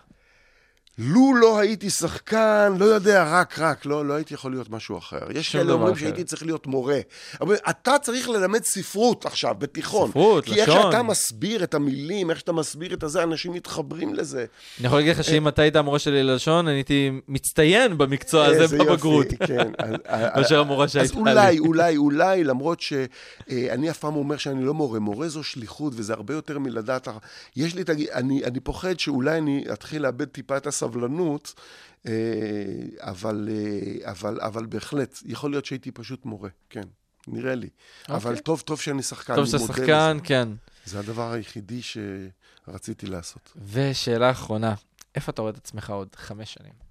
לו 0.97 1.35
לא 1.35 1.59
הייתי 1.59 1.89
שחקן, 1.89 2.73
לא 2.79 2.85
יודע, 2.85 3.23
רק, 3.31 3.59
רק, 3.59 3.85
לא, 3.85 4.05
לא 4.05 4.13
הייתי 4.13 4.33
יכול 4.33 4.51
להיות 4.51 4.69
משהו 4.69 4.97
אחר. 4.97 5.31
יש 5.35 5.51
כאלה 5.51 5.73
אומרים 5.73 5.93
אחר. 5.93 6.01
שהייתי 6.01 6.23
צריך 6.23 6.43
להיות 6.45 6.67
מורה. 6.67 6.99
אבל 7.41 7.55
אתה 7.69 7.95
צריך 8.01 8.29
ללמד 8.29 8.63
ספרות 8.63 9.25
עכשיו, 9.25 9.55
בתיכון. 9.59 10.09
ספרות, 10.09 10.45
כי 10.45 10.61
איך 10.61 10.69
לשון. 10.69 10.81
שאתה 10.91 11.03
מסביר 11.03 11.63
את 11.63 11.73
המילים, 11.73 12.29
איך 12.29 12.39
שאתה 12.39 12.51
מסביר 12.51 12.93
את 12.93 13.03
הזה, 13.03 13.23
אנשים 13.23 13.53
מתחברים 13.53 14.13
לזה. 14.13 14.45
אני 14.79 14.87
יכול 14.87 14.99
להגיד 14.99 15.11
לך 15.15 15.23
שאם 15.23 15.47
אתה 15.47 15.61
היית 15.61 15.75
המורה 15.75 15.99
שלי 15.99 16.23
ללשון, 16.23 16.67
אני 16.67 16.75
הייתי 16.75 17.11
מצטיין 17.27 17.97
במקצוע 17.97 18.45
הזה 18.45 18.61
איזה 18.61 18.75
יופי, 18.77 18.89
בבגרות. 18.89 19.27
כן. 19.47 19.71
אז- 20.05 20.31
מאשר 20.37 20.59
המורה 20.59 20.87
שהייתה 20.87 21.13
אז 21.13 21.23
לי. 21.25 21.31
אולי, 21.31 21.59
אולי, 21.59 21.97
אולי, 21.97 22.43
למרות 22.43 22.81
שאני 22.81 23.89
אף 23.89 23.97
פעם 23.97 24.15
אומר 24.15 24.37
שאני 24.37 24.63
לא 24.65 24.73
מורה, 24.73 24.99
מורה 24.99 25.27
זו 25.29 25.43
שליחות, 25.43 25.93
וזה 25.95 26.13
הרבה 26.13 26.33
יותר 26.33 26.59
מלדעת... 26.59 27.07
יש 27.55 27.75
לי 27.75 27.81
את. 27.81 27.89
אני, 28.13 28.43
אני 28.43 28.59
פוחד 28.59 28.99
שאולי 28.99 29.37
אני 29.37 29.65
אתחיל 29.73 30.01
לאבד 30.01 30.25
טיפה 30.25 30.57
את 30.57 30.67
הסבלנות, 30.83 31.53
אה, 32.07 32.11
אבל, 32.99 33.49
אה, 33.51 34.11
אבל, 34.11 34.41
אבל 34.41 34.65
בהחלט, 34.65 35.19
יכול 35.25 35.51
להיות 35.51 35.65
שהייתי 35.65 35.91
פשוט 35.91 36.25
מורה, 36.25 36.49
כן, 36.69 36.83
נראה 37.27 37.55
לי. 37.55 37.69
אבל 38.09 38.37
טוב, 38.37 38.61
טוב 38.61 38.81
שאני 38.81 39.03
שחקן, 39.03 39.35
טוב 39.35 39.45
שאתה 39.45 39.59
שחקן, 39.59 40.13
לזה. 40.15 40.25
כן. 40.25 40.49
זה 40.85 40.99
הדבר 40.99 41.31
היחידי 41.31 41.81
שרציתי 41.81 43.07
לעשות. 43.07 43.53
ושאלה 43.71 44.31
אחרונה, 44.31 44.73
איפה 45.15 45.31
אתה 45.31 45.41
רואה 45.41 45.51
את 45.51 45.57
עצמך 45.57 45.89
עוד 45.89 46.15
חמש 46.15 46.53
שנים? 46.53 46.90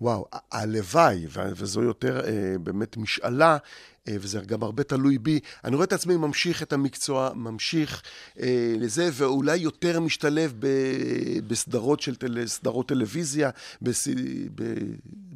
וואו, 0.00 0.26
הלוואי, 0.52 1.26
וזו 1.56 1.82
יותר 1.82 2.20
אה, 2.24 2.58
באמת 2.58 2.96
משאלה, 2.96 3.56
אה, 4.08 4.16
וזה 4.20 4.40
גם 4.40 4.62
הרבה 4.62 4.82
תלוי 4.82 5.18
בי. 5.18 5.40
אני 5.64 5.74
רואה 5.74 5.84
את 5.84 5.92
עצמי 5.92 6.16
ממשיך 6.16 6.62
את 6.62 6.72
המקצוע, 6.72 7.30
ממשיך 7.34 8.02
אה, 8.40 8.74
לזה, 8.78 9.08
ואולי 9.12 9.56
יותר 9.56 10.00
משתלב 10.00 10.54
ב, 10.58 10.66
בסדרות 11.46 12.00
של 12.00 12.14
טל, 12.14 12.46
סדרות 12.46 12.88
טלוויזיה, 12.88 13.50
בס, 13.82 14.08
ב, 14.54 14.74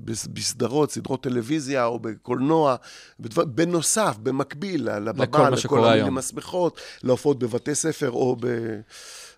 בס, 0.04 0.26
בסדרות, 0.26 0.92
סדרות 0.92 1.22
טלוויזיה 1.22 1.84
או 1.84 1.98
בקולנוע, 1.98 2.76
בדבר, 3.20 3.44
בנוסף, 3.44 4.16
במקביל 4.22 4.98
לבמה, 4.98 5.24
לכל 5.24 5.50
לכל. 5.50 6.18
השמחות, 6.18 6.80
להופעות 7.02 7.38
בבתי 7.38 7.74
ספר 7.74 8.10
או 8.10 8.36
ב... 8.40 8.46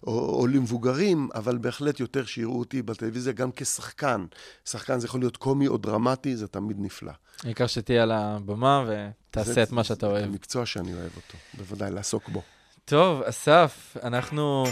או, 0.07 0.41
או 0.41 0.47
למבוגרים, 0.47 1.29
אבל 1.35 1.59
בהחלט 1.59 2.01
יותר 2.01 2.25
שיראו 2.25 2.59
אותי 2.59 2.83
בטלוויזיה 2.83 3.33
גם 3.33 3.51
כשחקן. 3.57 4.25
שחקן 4.65 4.99
זה 5.01 5.07
יכול 5.07 5.21
להיות 5.21 5.37
קומי 5.37 5.69
או 5.69 5.77
דרמטי, 5.77 6.37
זה 6.37 6.49
תמיד 6.49 6.77
נפלא. 6.81 7.13
העיקר 7.45 7.67
שתהיה 7.67 8.03
על 8.03 8.13
הבמה 8.13 8.85
ותעשה 8.89 9.53
זה- 9.53 9.63
את 9.63 9.73
מה 9.73 9.85
שאתה 9.85 10.07
זה 10.07 10.13
אוהב. 10.13 10.25
המקצוע 10.25 10.67
שאני 10.67 10.95
אוהב 10.95 11.11
אותו, 11.17 11.39
בוודאי, 11.59 11.91
לעסוק 11.91 12.29
בו. 12.29 12.43
טוב, 12.85 13.23
אסף, 13.23 13.97
אנחנו 14.03 14.65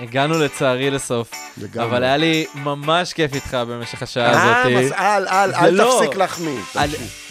הגענו 0.00 0.38
לצערי 0.38 0.90
לסוף, 0.90 1.30
לגמרי. 1.58 1.88
אבל 1.88 2.04
היה 2.04 2.16
לי 2.16 2.46
ממש 2.54 3.12
כיף 3.12 3.34
איתך 3.34 3.54
במשך 3.54 4.02
השעה 4.02 4.32
אה, 4.32 4.62
הזאת. 4.62 4.84
אז 4.84 4.92
אל, 4.92 5.28
אל, 5.28 5.54
אל 5.54 5.70
לא. 5.74 5.98
תפסיק 6.00 6.16
להחמיא. 6.16 6.58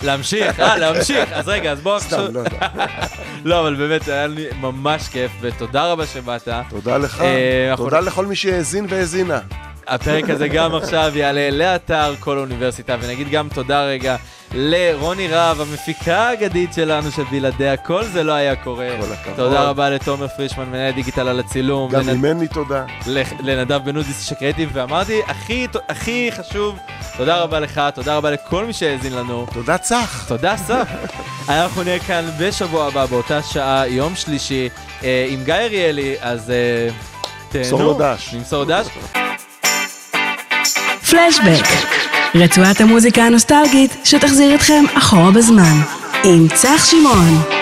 להמשיך, 0.03 0.59
אה, 0.59 0.77
להמשיך. 0.77 1.33
אז 1.33 1.47
רגע, 1.47 1.71
אז 1.71 1.81
בוא 1.81 1.95
עכשיו... 1.95 2.25
סתם, 2.25 2.33
לא 2.33 2.39
יודע. 2.39 2.67
לא, 3.45 3.59
אבל 3.59 3.75
באמת, 3.75 4.07
היה 4.07 4.27
לי 4.27 4.45
ממש 4.61 5.07
כיף, 5.07 5.31
ותודה 5.41 5.91
רבה 5.91 6.05
שבאת. 6.05 6.47
תודה 6.69 6.97
לך, 6.97 7.21
אה, 7.21 7.73
תודה 7.77 7.99
לכל 7.99 8.25
מי 8.25 8.35
שהאזין 8.35 8.85
והאזינה. 8.89 9.39
הפרק 9.89 10.29
הזה 10.29 10.47
גם 10.47 10.75
עכשיו 10.75 11.11
יעלה 11.15 11.49
לאתר 11.51 12.13
כל 12.19 12.37
האוניברסיטה, 12.37 12.95
ונגיד 13.01 13.29
גם 13.29 13.47
תודה 13.53 13.83
רגע 13.83 14.15
לרוני 14.53 15.27
רהב, 15.27 15.61
המפיקה 15.61 16.17
האגדית 16.17 16.73
שלנו, 16.73 17.11
שבלעדיה 17.11 17.77
כל 17.77 18.03
זה 18.03 18.23
לא 18.23 18.31
היה 18.31 18.55
קורה. 18.55 18.87
כל 19.01 19.13
הכבוד. 19.13 19.35
תודה 19.35 19.63
רבה 19.63 19.89
לתומר 19.89 20.27
פרישמן, 20.27 20.65
מנהל 20.65 20.91
דיגיטל 20.91 21.27
על 21.27 21.39
הצילום. 21.39 21.91
גם 21.91 22.01
לנ- 22.01 22.13
ממני 22.13 22.47
תודה. 22.47 22.85
לנדב 23.43 23.81
בן 23.83 23.97
אודיס 23.97 24.27
שקרייטיב, 24.27 24.69
ואמרתי, 24.73 25.21
הכי, 25.27 25.67
הכי 25.89 26.29
חשוב, 26.37 26.77
תודה 27.17 27.37
רבה 27.41 27.59
לך, 27.59 27.81
תודה 27.93 28.17
רבה 28.17 28.31
לכל 28.31 28.65
מי 28.65 28.73
שהאזין 28.73 29.13
לנו. 29.13 29.45
תודה 29.53 29.77
צח. 29.77 30.25
תודה, 30.27 30.53
אסף. 30.53 30.87
אנחנו 31.49 31.83
נהיה 31.83 31.99
כאן 31.99 32.25
בשבוע 32.39 32.87
הבא, 32.87 33.05
באותה 33.05 33.41
שעה, 33.43 33.87
יום 33.87 34.15
שלישי, 34.15 34.69
אה, 35.03 35.25
עם 35.29 35.43
גיא 35.43 35.53
אריאלי, 35.53 36.15
אז 36.21 36.49
אה, 36.51 36.55
תהנו. 37.49 37.63
נמסור 37.63 37.99
דש. 37.99 38.33
נמסור 38.33 38.65
דש. 38.65 38.87
פלשבק, 41.11 41.65
רצועת 42.35 42.81
המוזיקה 42.81 43.23
הנוסטלגית 43.23 43.97
שתחזיר 44.03 44.55
אתכם 44.55 44.83
אחורה 44.93 45.31
בזמן, 45.31 45.81
עם 46.23 46.47
צח 46.55 46.85
שמעון. 46.85 47.58